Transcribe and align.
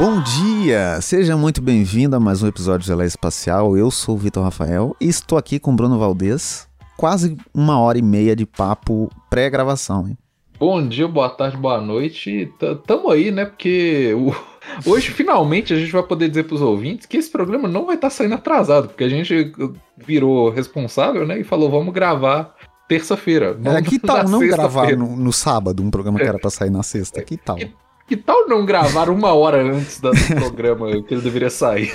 Bom 0.00 0.18
dia! 0.22 0.98
Seja 1.02 1.36
muito 1.36 1.60
bem-vindo 1.60 2.16
a 2.16 2.18
mais 2.18 2.42
um 2.42 2.46
episódio 2.46 2.80
de 2.80 2.86
Gelé 2.86 3.04
Espacial. 3.04 3.76
Eu 3.76 3.90
sou 3.90 4.14
o 4.14 4.18
Vitor 4.18 4.42
Rafael 4.42 4.96
e 4.98 5.06
estou 5.06 5.36
aqui 5.36 5.58
com 5.58 5.72
o 5.72 5.76
Bruno 5.76 5.98
Valdez. 5.98 6.66
Quase 6.96 7.36
uma 7.52 7.78
hora 7.78 7.98
e 7.98 8.02
meia 8.02 8.34
de 8.34 8.46
papo 8.46 9.10
pré-gravação, 9.28 10.08
hein? 10.08 10.16
Bom 10.58 10.88
dia, 10.88 11.06
boa 11.06 11.28
tarde, 11.28 11.58
boa 11.58 11.82
noite. 11.82 12.50
T 12.58 12.76
Tamo 12.86 13.10
aí, 13.10 13.30
né? 13.30 13.44
Porque 13.44 14.14
o... 14.14 14.34
hoje 14.88 15.10
finalmente 15.10 15.74
a 15.74 15.76
gente 15.76 15.92
vai 15.92 16.02
poder 16.02 16.30
dizer 16.30 16.44
pros 16.44 16.62
ouvintes 16.62 17.04
que 17.04 17.18
esse 17.18 17.30
programa 17.30 17.68
não 17.68 17.84
vai 17.84 17.96
estar 17.96 18.08
tá 18.08 18.14
saindo 18.14 18.36
atrasado, 18.36 18.88
porque 18.88 19.04
a 19.04 19.08
gente 19.10 19.52
virou 19.98 20.48
responsável, 20.48 21.26
né? 21.26 21.40
E 21.40 21.44
falou, 21.44 21.70
vamos 21.70 21.92
gravar 21.92 22.56
terça-feira. 22.88 23.54
É, 23.64 23.82
que 23.82 23.98
tal 23.98 24.24
não 24.26 24.38
gravar 24.38 24.96
no, 24.96 25.14
no, 25.14 25.30
sábado 25.30 25.82
um 25.82 25.90
programa 25.90 26.18
que 26.18 26.24
era 26.24 26.38
pra 26.38 26.48
sair 26.48 26.70
na 26.70 26.82
sexta? 26.82 27.22
Que 27.22 27.36
tal? 27.36 27.56
Que, 27.56 27.70
que 28.10 28.16
tal 28.16 28.48
não 28.48 28.66
gravar 28.66 29.08
uma 29.08 29.32
hora 29.32 29.62
antes 29.62 30.00
do 30.00 30.10
programa 30.34 30.90
que 31.04 31.14
ele 31.14 31.20
deveria 31.20 31.48
sair? 31.48 31.94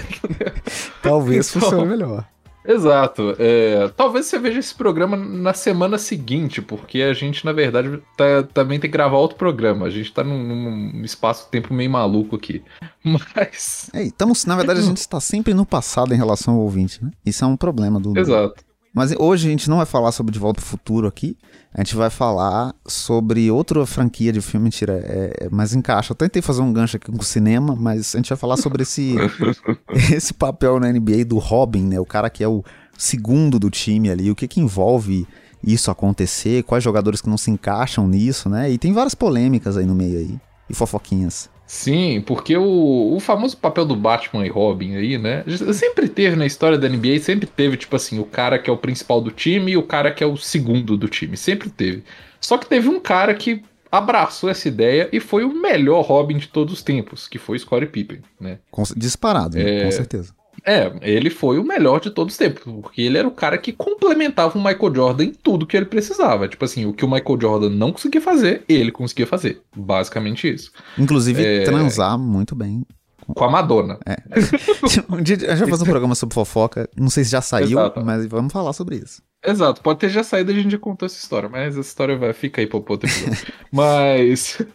Talvez 1.02 1.50
então, 1.54 1.62
funcione 1.62 1.86
melhor. 1.90 2.26
Exato. 2.66 3.36
É, 3.38 3.92
talvez 3.98 4.26
você 4.26 4.40
veja 4.40 4.60
esse 4.60 4.74
programa 4.74 5.18
na 5.18 5.54
semana 5.54 5.98
seguinte, 5.98 6.62
porque 6.62 7.02
a 7.02 7.14
gente, 7.14 7.44
na 7.44 7.52
verdade, 7.52 8.02
tá, 8.16 8.44
também 8.54 8.80
tem 8.80 8.90
que 8.90 8.96
gravar 8.96 9.18
outro 9.18 9.38
programa. 9.38 9.88
A 9.88 9.90
gente 9.90 10.12
tá 10.14 10.24
num, 10.24 10.42
num 10.42 11.04
espaço-tempo 11.04 11.74
meio 11.74 11.92
maluco 11.92 12.38
aqui. 12.38 12.64
Mas. 13.04 13.90
É, 13.94 14.04
estamos, 14.04 14.46
na 14.46 14.56
verdade, 14.56 14.80
a 14.80 14.84
gente 14.84 14.98
está 14.98 15.20
sempre 15.20 15.54
no 15.54 15.66
passado 15.66 16.14
em 16.14 16.18
relação 16.18 16.54
ao 16.54 16.62
ouvinte, 16.62 17.04
né? 17.04 17.12
Isso 17.26 17.44
é 17.44 17.48
um 17.48 17.58
problema 17.58 18.00
do. 18.00 18.18
Exato. 18.18 18.64
Mas 18.94 19.14
hoje 19.20 19.50
a 19.50 19.52
gente 19.52 19.70
não 19.70 19.78
vai 19.78 19.86
falar 19.86 20.14
sobre 20.14 20.32
De 20.32 20.40
Volta 20.40 20.62
ao 20.62 20.66
Futuro 20.66 21.08
aqui. 21.08 21.38
A 21.78 21.82
gente 21.82 21.94
vai 21.94 22.10
falar 22.10 22.74
sobre 22.88 23.52
outra 23.52 23.86
franquia 23.86 24.32
de 24.32 24.40
filme. 24.40 24.64
Mentira, 24.64 24.94
é, 24.94 25.34
é, 25.42 25.50
mas 25.52 25.76
encaixa. 25.76 26.14
Eu 26.14 26.16
tentei 26.16 26.42
fazer 26.42 26.62
um 26.62 26.72
gancho 26.72 26.96
aqui 26.96 27.12
com 27.12 27.20
o 27.20 27.24
cinema, 27.24 27.76
mas 27.76 28.16
a 28.16 28.18
gente 28.18 28.30
vai 28.30 28.38
falar 28.38 28.56
sobre 28.56 28.84
esse, 28.84 29.14
esse 30.10 30.34
papel 30.34 30.80
na 30.80 30.90
NBA 30.90 31.26
do 31.26 31.38
Robin, 31.38 31.84
né? 31.84 32.00
O 32.00 32.06
cara 32.06 32.30
que 32.30 32.42
é 32.42 32.48
o 32.48 32.64
segundo 32.98 33.60
do 33.60 33.70
time 33.70 34.10
ali. 34.10 34.32
O 34.32 34.36
que 34.36 34.48
que 34.48 34.62
envolve 34.62 35.28
isso 35.62 35.92
acontecer? 35.92 36.64
Quais 36.64 36.82
jogadores 36.82 37.20
que 37.20 37.30
não 37.30 37.38
se 37.38 37.52
encaixam 37.52 38.08
nisso, 38.08 38.48
né? 38.48 38.72
E 38.72 38.78
tem 38.78 38.94
várias 38.94 39.14
polêmicas 39.14 39.76
aí 39.76 39.86
no 39.86 39.94
meio 39.94 40.20
aí. 40.20 40.40
E 40.70 40.74
fofoquinhas. 40.74 41.50
Sim, 41.66 42.22
porque 42.22 42.56
o, 42.56 43.16
o 43.16 43.20
famoso 43.20 43.58
papel 43.58 43.86
do 43.86 43.96
Batman 43.96 44.46
e 44.46 44.50
Robin 44.50 44.96
aí, 44.96 45.18
né? 45.18 45.44
Sempre 45.74 46.08
teve 46.08 46.36
na 46.36 46.46
história 46.46 46.78
da 46.78 46.88
NBA, 46.88 47.20
sempre 47.20 47.48
teve, 47.48 47.76
tipo 47.76 47.96
assim, 47.96 48.20
o 48.20 48.26
cara 48.26 48.60
que 48.60 48.70
é 48.70 48.74
o 48.74 48.78
principal 48.78 49.20
do 49.20 49.32
time 49.32 49.72
e 49.72 49.78
o 49.78 49.84
cara 49.84 50.12
que 50.12 50.24
é 50.24 50.28
o 50.28 50.38
segundo 50.38 50.96
do 50.96 51.08
time. 51.08 51.36
Sempre 51.36 51.70
teve. 51.70 52.04
Só 52.40 52.58
que 52.58 52.68
teve 52.68 52.88
um 52.88 53.00
cara 53.00 53.34
que 53.34 53.64
abraçou 53.92 54.50
essa 54.50 54.68
ideia 54.68 55.10
e 55.12 55.20
foi 55.20 55.44
o 55.44 55.54
melhor 55.54 56.02
Robin 56.02 56.38
de 56.38 56.48
todos 56.48 56.74
os 56.74 56.84
tempos, 56.84 57.28
que 57.28 57.40
foi 57.40 57.58
Scottie 57.58 57.88
Pippen, 57.88 58.20
né? 58.40 58.60
Disparado, 58.96 59.58
é... 59.58 59.86
com 59.86 59.92
certeza. 59.92 60.34
É, 60.64 60.92
ele 61.02 61.30
foi 61.30 61.60
o 61.60 61.64
melhor 61.64 62.00
de 62.00 62.10
todos 62.10 62.34
os 62.34 62.38
tempos, 62.38 62.64
porque 62.64 63.02
ele 63.02 63.18
era 63.18 63.28
o 63.28 63.32
cara 63.32 63.58
que 63.58 63.72
complementava 63.72 64.58
o 64.58 64.64
Michael 64.64 64.96
Jordan 64.96 65.24
em 65.26 65.34
tudo 65.34 65.66
que 65.66 65.76
ele 65.78 65.86
precisava. 65.86 66.48
Tipo 66.48 66.66
assim, 66.66 66.86
o 66.86 66.94
que 66.94 67.06
o 67.06 67.10
Michael 67.10 67.40
Jordan 67.40 67.70
não 67.70 67.92
conseguia 67.92 68.22
fazer, 68.22 68.64
ele 68.68 68.92
conseguia 68.92 69.28
fazer. 69.28 69.62
Basicamente 69.76 70.52
isso. 70.52 70.72
Inclusive, 70.98 71.44
é... 71.44 71.64
transar 71.64 72.18
muito 72.18 72.56
bem. 72.56 72.84
Com 73.28 73.44
a 73.44 73.50
Madonna. 73.50 73.98
É. 74.06 74.18
um 75.10 75.22
dia 75.22 75.36
a 75.36 75.56
gente 75.56 75.60
vai 75.62 75.70
fazer 75.70 75.84
um 75.84 75.88
programa 75.88 76.14
sobre 76.14 76.36
fofoca. 76.36 76.88
Não 76.96 77.10
sei 77.10 77.24
se 77.24 77.32
já 77.32 77.42
saiu, 77.42 77.80
Exato. 77.80 78.06
mas 78.06 78.26
vamos 78.28 78.54
falar 78.54 78.74
sobre 78.74 78.98
isso. 78.98 79.22
Exato, 79.44 79.82
pode 79.82 80.00
ter 80.00 80.10
já 80.10 80.24
saído 80.24 80.52
e 80.52 80.56
a 80.56 80.62
gente 80.62 80.72
já 80.72 80.80
contou 80.80 81.06
essa 81.06 81.18
história, 81.18 81.48
mas 81.48 81.78
essa 81.78 81.88
história 81.88 82.18
vai 82.18 82.34
ficar 82.34 82.62
aí 82.62 82.68
para 82.68 82.78
outro 82.78 83.08
episódio. 83.08 83.46
mas. 83.72 84.62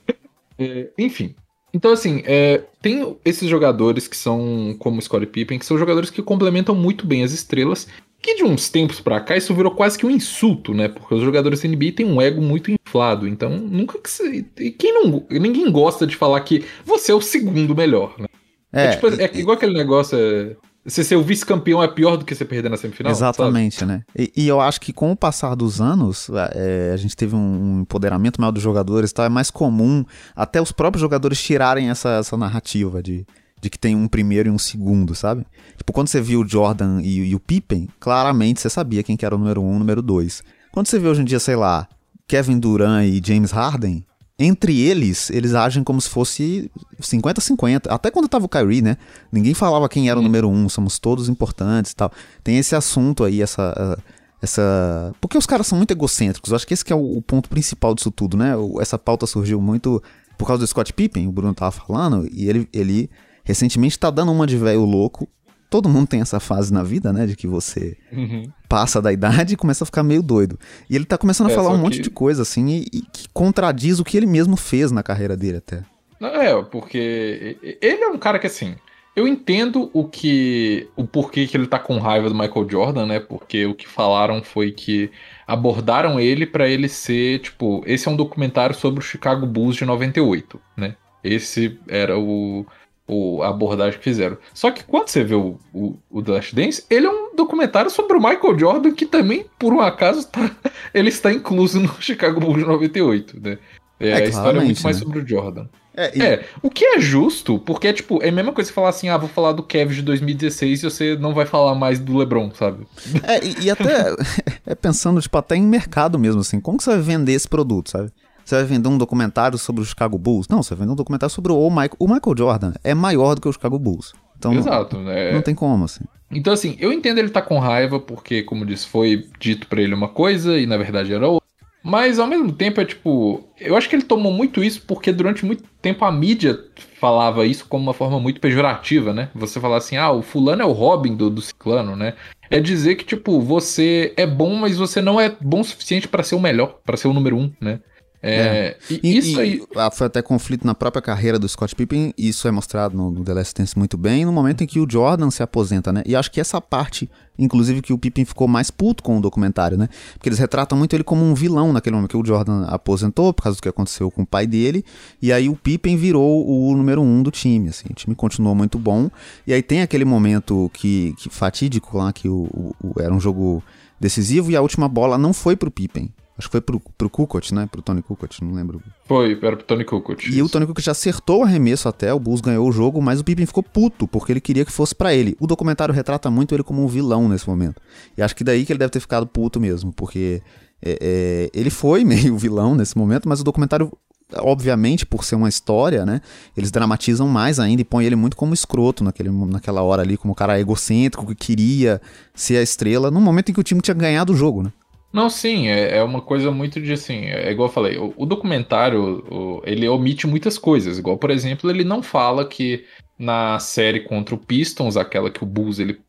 É, 0.62 0.90
enfim, 0.98 1.34
então, 1.72 1.92
assim, 1.92 2.22
é, 2.24 2.62
tem 2.82 3.16
esses 3.24 3.48
jogadores 3.48 4.08
que 4.08 4.16
são 4.16 4.74
como 4.78 5.00
Scottie 5.00 5.26
Pippen, 5.26 5.58
que 5.58 5.66
são 5.66 5.78
jogadores 5.78 6.10
que 6.10 6.22
complementam 6.22 6.74
muito 6.74 7.06
bem 7.06 7.22
as 7.22 7.32
estrelas, 7.32 7.86
que 8.22 8.34
de 8.34 8.44
uns 8.44 8.68
tempos 8.68 9.00
para 9.00 9.20
cá 9.20 9.36
isso 9.36 9.54
virou 9.54 9.72
quase 9.72 9.98
que 9.98 10.04
um 10.04 10.10
insulto, 10.10 10.74
né? 10.74 10.88
Porque 10.88 11.14
os 11.14 11.22
jogadores 11.22 11.62
da 11.62 11.68
NBA 11.68 11.92
têm 11.92 12.06
um 12.06 12.20
ego 12.20 12.40
muito 12.40 12.70
inflado, 12.70 13.26
então 13.26 13.50
nunca 13.50 13.98
que 13.98 14.10
se... 14.10 14.42
quem 14.78 14.92
não 14.92 15.24
ninguém 15.30 15.70
gosta 15.70 16.06
de 16.06 16.16
falar 16.16 16.40
que 16.40 16.64
você 16.84 17.12
é 17.12 17.14
o 17.14 17.20
segundo 17.20 17.74
melhor, 17.74 18.14
né? 18.18 18.26
É, 18.72 18.84
é, 18.84 18.90
tipo, 18.90 19.08
é 19.08 19.30
igual 19.34 19.56
aquele 19.56 19.74
negócio, 19.74 20.16
é, 20.16 20.54
você 20.90 21.04
ser 21.04 21.16
o 21.16 21.22
vice-campeão 21.22 21.82
é 21.82 21.88
pior 21.88 22.16
do 22.16 22.24
que 22.24 22.34
você 22.34 22.44
perder 22.44 22.68
na 22.68 22.76
semifinal? 22.76 23.12
Exatamente, 23.12 23.76
sabe? 23.76 23.92
né? 23.92 24.02
E, 24.16 24.32
e, 24.36 24.48
eu 24.48 24.60
acho 24.60 24.80
que 24.80 24.92
com 24.92 25.12
o 25.12 25.16
passar 25.16 25.54
dos 25.54 25.80
anos, 25.80 26.30
é, 26.54 26.90
a 26.92 26.96
gente 26.96 27.16
teve 27.16 27.34
um 27.34 27.80
empoderamento 27.82 28.40
maior 28.40 28.50
dos 28.50 28.62
jogadores, 28.62 29.12
tá? 29.12 29.24
É 29.24 29.28
mais 29.28 29.50
comum 29.50 30.04
até 30.34 30.60
os 30.60 30.72
próprios 30.72 31.00
jogadores 31.00 31.40
tirarem 31.40 31.90
essa, 31.90 32.10
essa 32.18 32.36
narrativa 32.36 33.02
de, 33.02 33.26
de 33.60 33.70
que 33.70 33.78
tem 33.78 33.94
um 33.94 34.08
primeiro 34.08 34.48
e 34.48 34.52
um 34.52 34.58
segundo, 34.58 35.14
sabe? 35.14 35.46
Tipo, 35.76 35.92
quando 35.92 36.08
você 36.08 36.20
viu 36.20 36.40
o 36.40 36.48
Jordan 36.48 37.00
e, 37.02 37.30
e 37.30 37.34
o 37.34 37.40
Pippen, 37.40 37.88
claramente 37.98 38.60
você 38.60 38.68
sabia 38.68 39.02
quem 39.02 39.16
que 39.16 39.24
era 39.24 39.34
o 39.34 39.38
número 39.38 39.62
um, 39.62 39.76
o 39.76 39.78
número 39.78 40.02
dois. 40.02 40.42
Quando 40.72 40.86
você 40.86 40.98
vê 40.98 41.08
hoje 41.08 41.22
em 41.22 41.24
dia, 41.24 41.40
sei 41.40 41.56
lá, 41.56 41.88
Kevin 42.26 42.58
Durant 42.58 43.06
e 43.06 43.20
James 43.24 43.50
Harden, 43.50 44.04
entre 44.42 44.80
eles, 44.80 45.28
eles 45.28 45.54
agem 45.54 45.84
como 45.84 46.00
se 46.00 46.08
fosse 46.08 46.70
50-50. 46.98 47.88
Até 47.90 48.10
quando 48.10 48.26
tava 48.26 48.46
o 48.46 48.48
Kyrie, 48.48 48.80
né? 48.80 48.96
Ninguém 49.30 49.52
falava 49.52 49.86
quem 49.86 50.08
era 50.08 50.18
o 50.18 50.22
número 50.22 50.48
um, 50.48 50.66
somos 50.66 50.98
todos 50.98 51.28
importantes 51.28 51.92
e 51.92 51.96
tal. 51.96 52.10
Tem 52.42 52.56
esse 52.56 52.74
assunto 52.74 53.22
aí, 53.22 53.42
essa. 53.42 53.98
essa... 54.40 55.12
Porque 55.20 55.36
os 55.36 55.44
caras 55.44 55.66
são 55.66 55.76
muito 55.76 55.90
egocêntricos. 55.90 56.50
Eu 56.50 56.56
acho 56.56 56.66
que 56.66 56.72
esse 56.72 56.82
que 56.82 56.92
é 56.92 56.96
o, 56.96 57.18
o 57.18 57.20
ponto 57.20 57.50
principal 57.50 57.94
disso 57.94 58.10
tudo, 58.10 58.34
né? 58.34 58.54
Essa 58.80 58.98
pauta 58.98 59.26
surgiu 59.26 59.60
muito 59.60 60.02
por 60.38 60.46
causa 60.46 60.60
do 60.60 60.66
Scott 60.66 60.90
Pippen, 60.94 61.28
o 61.28 61.32
Bruno 61.32 61.52
tava 61.52 61.72
falando, 61.72 62.26
e 62.32 62.48
ele, 62.48 62.66
ele 62.72 63.10
recentemente 63.44 63.98
tá 63.98 64.10
dando 64.10 64.32
uma 64.32 64.46
de 64.46 64.56
velho 64.56 64.86
louco 64.86 65.28
todo 65.70 65.88
mundo 65.88 66.08
tem 66.08 66.20
essa 66.20 66.40
fase 66.40 66.72
na 66.72 66.82
vida, 66.82 67.12
né? 67.12 67.24
De 67.24 67.36
que 67.36 67.46
você 67.46 67.96
uhum. 68.12 68.50
passa 68.68 69.00
da 69.00 69.12
idade 69.12 69.54
e 69.54 69.56
começa 69.56 69.84
a 69.84 69.86
ficar 69.86 70.02
meio 70.02 70.22
doido. 70.22 70.58
E 70.90 70.96
ele 70.96 71.04
tá 71.04 71.16
começando 71.16 71.46
a 71.46 71.52
é, 71.52 71.54
falar 71.54 71.70
um 71.70 71.76
que... 71.76 71.82
monte 71.82 72.00
de 72.00 72.10
coisa, 72.10 72.42
assim, 72.42 72.66
e, 72.66 72.80
e, 72.92 73.02
que 73.02 73.28
contradiz 73.32 74.00
o 74.00 74.04
que 74.04 74.16
ele 74.16 74.26
mesmo 74.26 74.56
fez 74.56 74.90
na 74.90 75.02
carreira 75.02 75.36
dele 75.36 75.58
até. 75.58 75.82
É, 76.20 76.60
porque 76.64 77.56
ele 77.80 78.02
é 78.02 78.08
um 78.08 78.18
cara 78.18 78.38
que, 78.38 78.46
assim, 78.46 78.74
eu 79.14 79.26
entendo 79.26 79.90
o 79.92 80.04
que. 80.04 80.88
o 80.96 81.06
porquê 81.06 81.46
que 81.46 81.56
ele 81.56 81.66
tá 81.66 81.78
com 81.78 81.98
raiva 81.98 82.28
do 82.28 82.34
Michael 82.34 82.68
Jordan, 82.68 83.06
né? 83.06 83.20
Porque 83.20 83.64
o 83.64 83.74
que 83.74 83.88
falaram 83.88 84.42
foi 84.42 84.72
que 84.72 85.10
abordaram 85.46 86.20
ele 86.20 86.46
para 86.46 86.68
ele 86.68 86.88
ser, 86.88 87.38
tipo, 87.40 87.82
esse 87.86 88.08
é 88.08 88.10
um 88.10 88.16
documentário 88.16 88.74
sobre 88.74 89.00
o 89.00 89.02
Chicago 89.02 89.46
Bulls 89.46 89.76
de 89.76 89.84
98, 89.84 90.60
né? 90.76 90.96
Esse 91.22 91.78
era 91.86 92.18
o 92.18 92.66
o, 93.10 93.42
a 93.42 93.48
abordagem 93.48 93.98
que 93.98 94.04
fizeram. 94.04 94.38
Só 94.54 94.70
que 94.70 94.84
quando 94.84 95.08
você 95.08 95.24
vê 95.24 95.34
o, 95.34 95.56
o, 95.74 95.96
o 96.08 96.22
The 96.22 96.32
Last 96.32 96.54
Dance, 96.54 96.84
ele 96.88 97.06
é 97.06 97.10
um 97.10 97.34
documentário 97.34 97.90
sobre 97.90 98.16
o 98.16 98.20
Michael 98.20 98.58
Jordan 98.58 98.92
que 98.92 99.04
também, 99.04 99.44
por 99.58 99.72
um 99.72 99.80
acaso, 99.80 100.26
tá, 100.28 100.50
ele 100.94 101.08
está 101.08 101.32
incluso 101.32 101.80
no 101.80 101.90
Chicago 102.00 102.40
Bulls 102.40 102.58
de 102.58 102.64
98, 102.64 103.40
né? 103.40 103.58
É, 103.98 104.10
é 104.10 104.14
a 104.14 104.24
história 104.24 104.60
é 104.60 104.64
muito 104.64 104.82
mais 104.82 104.96
né? 104.98 105.02
sobre 105.04 105.18
o 105.18 105.28
Jordan. 105.28 105.66
É, 105.94 106.16
e... 106.16 106.22
é, 106.22 106.46
o 106.62 106.70
que 106.70 106.84
é 106.84 107.00
justo, 107.00 107.58
porque 107.58 107.88
é 107.88 107.92
tipo, 107.92 108.22
é 108.22 108.28
a 108.28 108.32
mesma 108.32 108.52
coisa 108.52 108.70
que 108.70 108.74
falar 108.74 108.90
assim, 108.90 109.08
ah, 109.08 109.18
vou 109.18 109.28
falar 109.28 109.52
do 109.52 109.62
Kevin 109.62 109.96
de 109.96 110.02
2016 110.02 110.82
e 110.82 110.84
você 110.84 111.16
não 111.16 111.34
vai 111.34 111.44
falar 111.44 111.74
mais 111.74 111.98
do 111.98 112.16
LeBron, 112.16 112.50
sabe? 112.54 112.86
É, 113.24 113.44
e, 113.44 113.66
e 113.66 113.70
até 113.70 114.14
é 114.64 114.74
pensando, 114.74 115.20
tipo, 115.20 115.36
até 115.36 115.56
em 115.56 115.66
mercado 115.66 116.18
mesmo, 116.18 116.40
assim, 116.40 116.60
como 116.60 116.78
que 116.78 116.84
você 116.84 116.90
vai 116.90 117.00
vender 117.00 117.32
esse 117.32 117.48
produto, 117.48 117.90
sabe? 117.90 118.10
Você 118.50 118.56
vai 118.56 118.64
vender 118.64 118.88
um 118.88 118.98
documentário 118.98 119.56
sobre 119.56 119.80
o 119.80 119.84
Chicago 119.84 120.18
Bulls? 120.18 120.48
Não, 120.48 120.60
você 120.60 120.74
vai 120.74 120.80
vender 120.80 120.92
um 120.92 120.96
documentário 120.96 121.32
sobre 121.32 121.52
o 121.52 121.70
Michael. 121.70 121.94
O 122.00 122.08
Michael 122.08 122.36
Jordan 122.36 122.72
é 122.82 122.92
maior 122.94 123.36
do 123.36 123.40
que 123.40 123.48
o 123.48 123.52
Chicago 123.52 123.78
Bulls. 123.78 124.12
Então, 124.36 124.52
Exato, 124.52 124.98
né? 124.98 125.32
Não 125.32 125.40
tem 125.40 125.54
como, 125.54 125.84
assim. 125.84 126.02
Então, 126.32 126.52
assim, 126.52 126.76
eu 126.80 126.92
entendo 126.92 127.18
ele 127.18 127.28
tá 127.28 127.40
com 127.40 127.60
raiva, 127.60 128.00
porque, 128.00 128.42
como 128.42 128.66
disse, 128.66 128.88
foi 128.88 129.28
dito 129.38 129.68
para 129.68 129.80
ele 129.80 129.94
uma 129.94 130.08
coisa 130.08 130.58
e 130.58 130.66
na 130.66 130.76
verdade 130.76 131.14
era 131.14 131.28
outra. 131.28 131.48
Mas 131.80 132.18
ao 132.18 132.26
mesmo 132.26 132.50
tempo 132.50 132.80
é 132.80 132.84
tipo. 132.84 133.48
Eu 133.56 133.76
acho 133.76 133.88
que 133.88 133.94
ele 133.94 134.02
tomou 134.02 134.32
muito 134.32 134.64
isso 134.64 134.82
porque 134.84 135.12
durante 135.12 135.46
muito 135.46 135.62
tempo 135.80 136.04
a 136.04 136.10
mídia 136.10 136.58
falava 136.98 137.46
isso 137.46 137.66
como 137.68 137.84
uma 137.84 137.94
forma 137.94 138.18
muito 138.18 138.40
pejorativa, 138.40 139.12
né? 139.12 139.28
Você 139.32 139.60
falar 139.60 139.76
assim, 139.76 139.96
ah, 139.96 140.10
o 140.10 140.22
fulano 140.22 140.60
é 140.60 140.66
o 140.66 140.72
Robin 140.72 141.14
do, 141.14 141.30
do 141.30 141.40
ciclano, 141.40 141.94
né? 141.94 142.14
É 142.50 142.58
dizer 142.58 142.96
que, 142.96 143.04
tipo, 143.04 143.40
você 143.40 144.12
é 144.16 144.26
bom, 144.26 144.56
mas 144.56 144.76
você 144.76 145.00
não 145.00 145.20
é 145.20 145.32
bom 145.40 145.60
o 145.60 145.64
suficiente 145.64 146.08
para 146.08 146.24
ser 146.24 146.34
o 146.34 146.40
melhor, 146.40 146.80
para 146.84 146.96
ser 146.96 147.06
o 147.06 147.14
número 147.14 147.36
um, 147.36 147.52
né? 147.60 147.78
É, 148.22 148.76
é. 148.90 148.98
E, 149.02 149.16
isso 149.16 149.40
aí. 149.40 149.62
Ah, 149.74 149.90
foi 149.90 150.06
até 150.06 150.20
conflito 150.20 150.66
na 150.66 150.74
própria 150.74 151.00
carreira 151.00 151.38
do 151.38 151.48
Scott 151.48 151.74
Pippen, 151.74 152.12
e 152.18 152.28
isso 152.28 152.46
é 152.46 152.50
mostrado 152.50 152.96
no, 152.96 153.10
no 153.10 153.24
The 153.24 153.32
Last 153.32 153.54
Dance 153.54 153.78
muito 153.78 153.96
bem, 153.96 154.24
no 154.24 154.32
momento 154.32 154.62
em 154.62 154.66
que 154.66 154.78
o 154.78 154.86
Jordan 154.88 155.30
se 155.30 155.42
aposenta, 155.42 155.92
né? 155.92 156.02
E 156.04 156.14
acho 156.14 156.30
que 156.30 156.38
essa 156.38 156.60
parte, 156.60 157.10
inclusive, 157.38 157.80
que 157.80 157.92
o 157.94 157.98
Pippen 157.98 158.26
ficou 158.26 158.46
mais 158.46 158.70
puto 158.70 159.02
com 159.02 159.16
o 159.16 159.20
documentário, 159.20 159.78
né? 159.78 159.88
Porque 160.14 160.28
eles 160.28 160.38
retratam 160.38 160.76
muito 160.76 160.94
ele 160.94 161.02
como 161.02 161.24
um 161.24 161.34
vilão 161.34 161.72
naquele 161.72 161.96
momento 161.96 162.10
que 162.10 162.16
o 162.16 162.24
Jordan 162.24 162.64
aposentou 162.66 163.32
por 163.32 163.44
causa 163.44 163.56
do 163.56 163.62
que 163.62 163.68
aconteceu 163.68 164.10
com 164.10 164.22
o 164.22 164.26
pai 164.26 164.46
dele, 164.46 164.84
e 165.22 165.32
aí 165.32 165.48
o 165.48 165.56
Pippen 165.56 165.96
virou 165.96 166.46
o 166.46 166.76
número 166.76 167.00
um 167.00 167.22
do 167.22 167.30
time, 167.30 167.70
assim. 167.70 167.88
O 167.90 167.94
time 167.94 168.14
continuou 168.14 168.54
muito 168.54 168.78
bom, 168.78 169.10
e 169.46 169.54
aí 169.54 169.62
tem 169.62 169.80
aquele 169.80 170.04
momento 170.04 170.70
que, 170.74 171.14
que 171.16 171.30
fatídico 171.30 171.96
lá, 171.96 172.12
que 172.12 172.28
o, 172.28 172.74
o, 172.82 173.00
era 173.00 173.14
um 173.14 173.20
jogo 173.20 173.62
decisivo 173.98 174.50
e 174.50 174.56
a 174.56 174.60
última 174.60 174.88
bola 174.88 175.16
não 175.16 175.32
foi 175.32 175.56
pro 175.56 175.70
Pippen 175.70 176.10
Acho 176.40 176.48
que 176.48 176.52
foi 176.52 176.62
pro, 176.62 176.80
pro 176.96 177.10
Kukoc, 177.10 177.52
né? 177.52 177.68
Pro 177.70 177.82
Tony 177.82 178.00
Kukoc, 178.00 178.42
não 178.42 178.54
lembro. 178.54 178.82
Foi, 179.04 179.38
era 179.42 179.56
pro 179.58 179.66
Tony 179.66 179.84
Kukoc. 179.84 180.24
E 180.24 180.30
isso. 180.30 180.44
o 180.46 180.48
Tony 180.48 180.66
Kukoc 180.66 180.88
acertou 180.88 181.40
o 181.40 181.42
arremesso 181.42 181.86
até, 181.86 182.14
o 182.14 182.18
Bulls 182.18 182.40
ganhou 182.40 182.66
o 182.66 182.72
jogo, 182.72 183.02
mas 183.02 183.20
o 183.20 183.24
Pippen 183.24 183.44
ficou 183.44 183.62
puto, 183.62 184.08
porque 184.08 184.32
ele 184.32 184.40
queria 184.40 184.64
que 184.64 184.72
fosse 184.72 184.94
para 184.94 185.12
ele. 185.12 185.36
O 185.38 185.46
documentário 185.46 185.94
retrata 185.94 186.30
muito 186.30 186.54
ele 186.54 186.62
como 186.62 186.82
um 186.82 186.86
vilão 186.86 187.28
nesse 187.28 187.46
momento. 187.46 187.78
E 188.16 188.22
acho 188.22 188.34
que 188.34 188.42
daí 188.42 188.64
que 188.64 188.72
ele 188.72 188.78
deve 188.78 188.90
ter 188.90 189.00
ficado 189.00 189.26
puto 189.26 189.60
mesmo, 189.60 189.92
porque 189.92 190.42
é, 190.80 190.98
é, 190.98 191.50
ele 191.52 191.68
foi 191.68 192.04
meio 192.08 192.38
vilão 192.38 192.74
nesse 192.74 192.96
momento, 192.96 193.28
mas 193.28 193.42
o 193.42 193.44
documentário 193.44 193.92
obviamente, 194.38 195.04
por 195.04 195.24
ser 195.24 195.34
uma 195.34 195.48
história, 195.48 196.06
né? 196.06 196.20
Eles 196.56 196.70
dramatizam 196.70 197.26
mais 197.26 197.58
ainda 197.58 197.82
e 197.82 197.84
põem 197.84 198.06
ele 198.06 198.16
muito 198.16 198.36
como 198.36 198.54
escroto 198.54 199.02
naquele, 199.02 199.28
naquela 199.28 199.82
hora 199.82 200.02
ali, 200.02 200.16
como 200.16 200.32
um 200.32 200.34
cara 200.36 200.60
egocêntrico 200.60 201.26
que 201.26 201.34
queria 201.34 202.00
ser 202.32 202.56
a 202.58 202.62
estrela, 202.62 203.10
no 203.10 203.20
momento 203.20 203.50
em 203.50 203.52
que 203.52 203.60
o 203.60 203.64
time 203.64 203.80
tinha 203.80 203.94
ganhado 203.94 204.32
o 204.32 204.36
jogo, 204.36 204.62
né? 204.62 204.72
Não, 205.12 205.28
sim, 205.28 205.66
é, 205.66 205.98
é 205.98 206.02
uma 206.02 206.20
coisa 206.20 206.50
muito 206.52 206.80
de 206.80 206.92
assim, 206.92 207.24
é 207.24 207.50
igual 207.50 207.68
eu 207.68 207.72
falei, 207.72 207.98
o, 207.98 208.14
o 208.16 208.24
documentário, 208.24 209.24
o, 209.28 209.60
ele 209.64 209.88
omite 209.88 210.26
muitas 210.26 210.56
coisas, 210.56 210.98
igual, 210.98 211.18
por 211.18 211.30
exemplo, 211.30 211.68
ele 211.68 211.82
não 211.82 212.00
fala 212.02 212.46
que 212.46 212.84
na 213.18 213.58
série 213.58 214.00
contra 214.00 214.34
o 214.34 214.38
Pistons, 214.38 214.96
aquela 214.96 215.30
que 215.30 215.42
o 215.42 215.46
Bulls 215.46 215.80
ele 215.80 216.00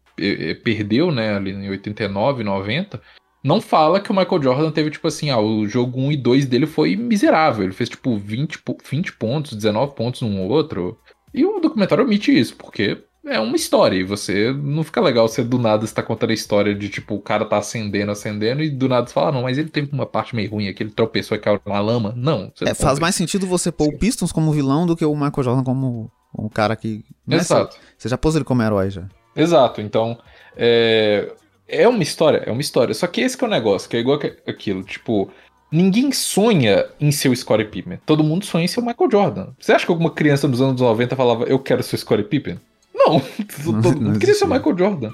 perdeu, 0.64 1.12
né, 1.12 1.36
ali 1.36 1.52
em 1.52 1.70
89, 1.70 2.44
90, 2.44 3.02
não 3.44 3.60
fala 3.60 4.00
que 4.00 4.12
o 4.12 4.16
Michael 4.16 4.44
Jordan 4.44 4.72
teve, 4.72 4.92
tipo 4.92 5.08
assim, 5.08 5.30
ah, 5.30 5.40
o 5.40 5.68
jogo 5.68 6.00
1 6.00 6.12
e 6.12 6.18
2 6.18 6.46
dele 6.46 6.68
foi 6.68 6.96
miserável. 6.96 7.64
Ele 7.64 7.74
fez, 7.74 7.90
tipo, 7.90 8.16
20, 8.16 8.60
20 8.90 9.14
pontos, 9.14 9.56
19 9.56 9.96
pontos 9.96 10.22
num 10.22 10.48
outro. 10.48 11.00
E 11.34 11.44
o 11.44 11.60
documentário 11.60 12.04
omite 12.04 12.38
isso, 12.38 12.56
porque 12.56 13.04
é 13.26 13.40
uma 13.40 13.56
história. 13.56 13.96
E 13.96 14.04
você 14.04 14.52
não 14.52 14.84
fica 14.84 15.02
legal 15.02 15.28
você 15.28 15.44
do 15.44 15.58
nada 15.60 15.86
está 15.86 16.02
contando 16.02 16.32
a 16.32 16.34
história 16.34 16.74
de, 16.74 16.90
tipo, 16.90 17.16
o 17.16 17.22
cara 17.22 17.46
tá 17.46 17.58
acendendo, 17.58 18.12
acendendo, 18.12 18.64
e 18.64 18.70
do 18.70 18.90
nada 18.90 19.08
você 19.08 19.14
fala, 19.14 19.30
ah, 19.30 19.32
não, 19.32 19.44
mas 19.44 19.58
ele 19.58 19.70
teve 19.70 19.90
uma 19.92 20.06
parte 20.06 20.36
meio 20.36 20.50
ruim 20.52 20.68
aqui, 20.68 20.84
ele 20.84 20.92
tropeçou 20.92 21.36
e 21.36 21.40
caiu 21.40 21.60
numa 21.66 21.80
lama. 21.80 22.14
Não. 22.16 22.52
É, 22.62 22.74
faz 22.74 23.00
mais 23.00 23.16
sentido 23.16 23.46
você 23.46 23.72
pôr 23.72 23.90
Sim. 23.90 23.96
o 23.96 23.98
Pistons 23.98 24.32
como 24.32 24.52
vilão 24.52 24.86
do 24.86 24.96
que 24.96 25.06
o 25.06 25.14
Michael 25.14 25.44
Jordan 25.44 25.64
como 25.64 26.12
um 26.38 26.50
cara 26.50 26.76
que. 26.76 27.04
Né, 27.26 27.38
Exato. 27.38 27.78
Você 27.98 28.10
já 28.10 28.18
pôs 28.18 28.36
ele 28.36 28.46
como 28.46 28.64
herói 28.64 28.90
já. 28.90 29.08
Exato. 29.36 29.82
Então, 29.82 30.18
é, 30.56 31.32
é 31.68 31.88
uma 31.88 32.04
história, 32.04 32.44
é 32.46 32.52
uma 32.52 32.62
história. 32.62 32.94
Só 32.94 33.08
que 33.08 33.22
esse 33.22 33.38
que 33.38 33.44
é 33.44 33.48
o 33.48 33.52
negócio, 33.52 33.90
que 33.90 33.98
é 33.98 34.00
igual 34.00 34.20
que 34.20 34.36
aquilo, 34.48 34.84
tipo, 34.84 35.30
ninguém 35.72 36.12
sonha 36.12 36.86
em 37.00 37.12
ser 37.12 37.30
o 37.30 37.36
Scottie 37.36 37.66
Pippen. 37.66 38.00
Todo 38.06 38.24
mundo 38.24 38.46
sonha 38.46 38.66
em 38.66 38.68
ser 38.68 38.80
o 38.80 38.86
Michael 38.86 39.12
Jordan. 39.12 39.48
Você 39.60 39.72
acha 39.72 39.86
que 39.86 39.92
alguma 39.92 40.12
criança 40.12 40.48
nos 40.48 40.62
anos 40.62 40.82
90 40.82 41.16
falava, 41.16 41.44
eu 41.46 41.60
quero 41.60 41.84
ser 41.84 41.96
o 41.96 42.00
Scottie 42.00 42.26
Pippen? 42.26 42.60
Não, 43.66 43.82
todo 43.82 44.02
mundo 44.02 44.20
queria 44.20 44.36
ser 44.36 44.46
o 44.46 44.50
Michael 44.50 44.78
Jordan. 44.78 45.12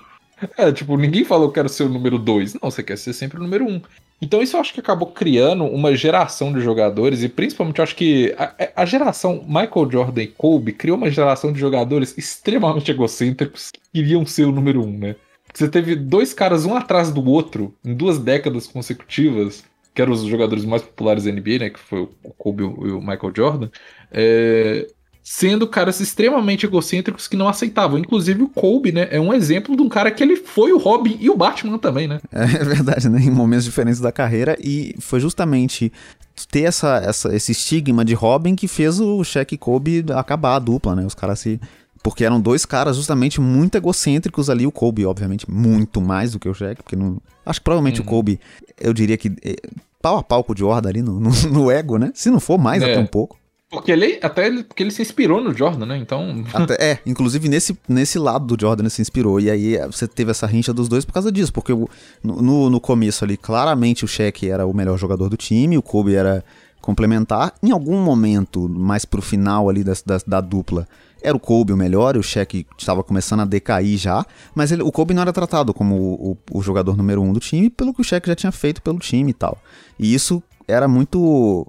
É, 0.57 0.71
tipo, 0.71 0.95
ninguém 0.97 1.23
fala 1.23 1.45
eu 1.45 1.51
quero 1.51 1.69
ser 1.69 1.83
o 1.83 1.89
número 1.89 2.19
2. 2.19 2.55
Não, 2.55 2.69
você 2.69 2.83
quer 2.83 2.97
ser 2.97 3.13
sempre 3.13 3.37
o 3.37 3.41
número 3.41 3.65
1. 3.65 3.69
Um. 3.69 3.81
Então 4.21 4.41
isso 4.41 4.55
eu 4.55 4.61
acho 4.61 4.73
que 4.73 4.79
acabou 4.79 5.09
criando 5.09 5.63
uma 5.65 5.95
geração 5.95 6.51
de 6.51 6.59
jogadores, 6.59 7.21
e 7.21 7.29
principalmente 7.29 7.77
eu 7.77 7.83
acho 7.83 7.95
que 7.95 8.33
a, 8.37 8.81
a, 8.81 8.85
geração 8.85 9.43
Michael 9.47 9.91
Jordan 9.91 10.23
e 10.23 10.27
Kobe 10.27 10.71
criou 10.71 10.97
uma 10.97 11.11
geração 11.11 11.53
de 11.53 11.59
jogadores 11.59 12.17
extremamente 12.17 12.89
egocêntricos 12.89 13.69
que 13.71 13.79
queriam 13.93 14.25
ser 14.25 14.45
o 14.45 14.51
número 14.51 14.81
1, 14.81 14.87
um, 14.87 14.97
né? 14.97 15.15
Você 15.53 15.67
teve 15.67 15.95
dois 15.95 16.33
caras 16.33 16.65
um 16.65 16.75
atrás 16.75 17.11
do 17.11 17.23
outro 17.27 17.73
em 17.85 17.93
duas 17.93 18.17
décadas 18.17 18.67
consecutivas, 18.67 19.63
que 19.93 20.01
eram 20.01 20.13
os 20.13 20.23
jogadores 20.23 20.65
mais 20.65 20.81
populares 20.81 21.23
da 21.23 21.31
NBA, 21.31 21.59
né? 21.59 21.69
Que 21.69 21.79
foi 21.79 22.01
o 22.01 22.33
Kobe 22.37 22.63
e 22.63 22.91
o 22.91 22.99
Michael 22.99 23.33
Jordan. 23.35 23.69
É, 24.11 24.87
sendo 25.29 25.67
caras 25.67 25.99
extremamente 25.99 26.65
egocêntricos 26.65 27.27
que 27.27 27.35
não 27.35 27.49
aceitavam. 27.49 27.99
Inclusive 27.99 28.43
o 28.43 28.47
Kobe, 28.47 28.93
né, 28.93 29.09
é 29.11 29.19
um 29.19 29.33
exemplo 29.33 29.75
de 29.75 29.81
um 29.81 29.89
cara 29.89 30.09
que 30.09 30.23
ele 30.23 30.37
foi 30.37 30.71
o 30.71 30.77
Robin 30.77 31.17
e 31.19 31.29
o 31.29 31.35
Batman 31.35 31.77
também, 31.77 32.07
né? 32.07 32.21
É, 32.31 32.43
é 32.61 32.63
verdade, 32.63 33.09
né? 33.09 33.19
Em 33.19 33.29
momentos 33.29 33.65
diferentes 33.65 33.99
da 33.99 34.09
carreira 34.09 34.57
e 34.63 34.95
foi 34.99 35.19
justamente 35.19 35.91
ter 36.49 36.61
essa, 36.61 37.01
essa, 37.03 37.35
esse 37.35 37.51
estigma 37.51 38.05
de 38.05 38.13
Robin 38.13 38.55
que 38.55 38.69
fez 38.69 39.01
o 39.01 39.21
Shaq 39.21 39.53
e 39.53 39.57
Kobe 39.57 40.05
acabar 40.15 40.55
a 40.55 40.59
dupla, 40.59 40.95
né? 40.95 41.05
Os 41.05 41.13
caras 41.13 41.41
se 41.41 41.59
porque 42.01 42.23
eram 42.23 42.39
dois 42.39 42.65
caras 42.65 42.95
justamente 42.95 43.41
muito 43.41 43.75
egocêntricos 43.75 44.49
ali. 44.49 44.65
O 44.65 44.71
Kobe, 44.71 45.05
obviamente, 45.05 45.51
muito 45.51 45.99
mais 45.99 46.31
do 46.31 46.39
que 46.39 46.47
o 46.47 46.53
Shaq, 46.53 46.81
porque 46.81 46.95
não. 46.95 47.17
Acho 47.45 47.59
que 47.59 47.65
provavelmente 47.65 47.99
uhum. 47.99 48.07
o 48.07 48.09
Kobe, 48.09 48.39
eu 48.79 48.93
diria 48.93 49.17
que 49.17 49.27
é, 49.43 49.55
pau 50.01 50.17
a 50.17 50.23
pau 50.23 50.41
com 50.41 50.53
o 50.53 50.57
Jordan 50.57 50.87
ali 50.87 51.01
no, 51.01 51.19
no, 51.19 51.31
no, 51.51 51.69
ego, 51.69 51.97
né? 51.97 52.11
Se 52.13 52.29
não 52.29 52.39
for 52.39 52.57
mais, 52.57 52.81
é. 52.81 52.91
até 52.91 52.99
um 52.99 53.05
pouco. 53.05 53.37
Porque 53.69 53.91
ele, 53.91 54.17
até 54.21 54.47
ele, 54.47 54.63
porque 54.63 54.81
ele 54.81 54.91
se 54.91 55.01
inspirou 55.01 55.43
no 55.43 55.53
Jordan, 55.53 55.85
né? 55.85 55.97
Então. 55.97 56.43
Até, 56.53 56.91
é, 56.91 56.99
inclusive 57.05 57.49
nesse, 57.49 57.77
nesse 57.87 58.17
lado 58.17 58.45
do 58.45 58.59
Jordan 58.59 58.83
ele 58.83 58.89
se 58.89 59.01
inspirou. 59.01 59.41
E 59.41 59.49
aí 59.49 59.77
você 59.87 60.07
teve 60.07 60.31
essa 60.31 60.47
rincha 60.47 60.73
dos 60.73 60.87
dois 60.87 61.03
por 61.03 61.11
causa 61.11 61.29
disso. 61.29 61.51
Porque 61.51 61.73
no, 62.23 62.69
no 62.69 62.79
começo 62.79 63.25
ali, 63.25 63.35
claramente 63.35 64.05
o 64.05 64.07
Shaq 64.07 64.49
era 64.49 64.65
o 64.65 64.73
melhor 64.73 64.97
jogador 64.97 65.29
do 65.29 65.35
time, 65.35 65.77
o 65.77 65.81
Kobe 65.81 66.15
era 66.15 66.45
complementar. 66.79 67.53
Em 67.61 67.71
algum 67.71 67.97
momento, 68.01 68.69
mais 68.69 69.03
pro 69.03 69.21
final 69.21 69.69
ali 69.69 69.83
da, 69.83 69.93
da, 70.05 70.17
da 70.25 70.41
dupla, 70.41 70.87
era 71.21 71.35
o 71.35 71.39
Kobe 71.39 71.73
o 71.73 71.77
melhor, 71.77 72.15
o 72.15 72.23
Shaq 72.23 72.65
estava 72.77 73.03
começando 73.03 73.41
a 73.41 73.45
decair 73.45 73.97
já, 73.97 74.25
mas 74.55 74.71
ele, 74.71 74.81
o 74.81 74.91
Kobe 74.93 75.13
não 75.13 75.23
era 75.23 75.33
tratado 75.33 75.73
como 75.73 75.95
o, 75.95 76.31
o, 76.31 76.59
o, 76.59 76.61
jogador 76.61 76.95
número 76.95 77.21
um 77.21 77.33
do 77.33 77.39
time, 77.41 77.69
pelo 77.69 77.93
que 77.93 77.99
o 77.99 78.03
Shaq 78.03 78.25
já 78.27 78.35
tinha 78.35 78.51
feito 78.51 78.81
pelo 78.81 78.99
time 78.99 79.31
e 79.31 79.33
tal. 79.33 79.57
E 79.99 80.13
isso 80.13 80.41
era 80.67 80.87
muito 80.87 81.65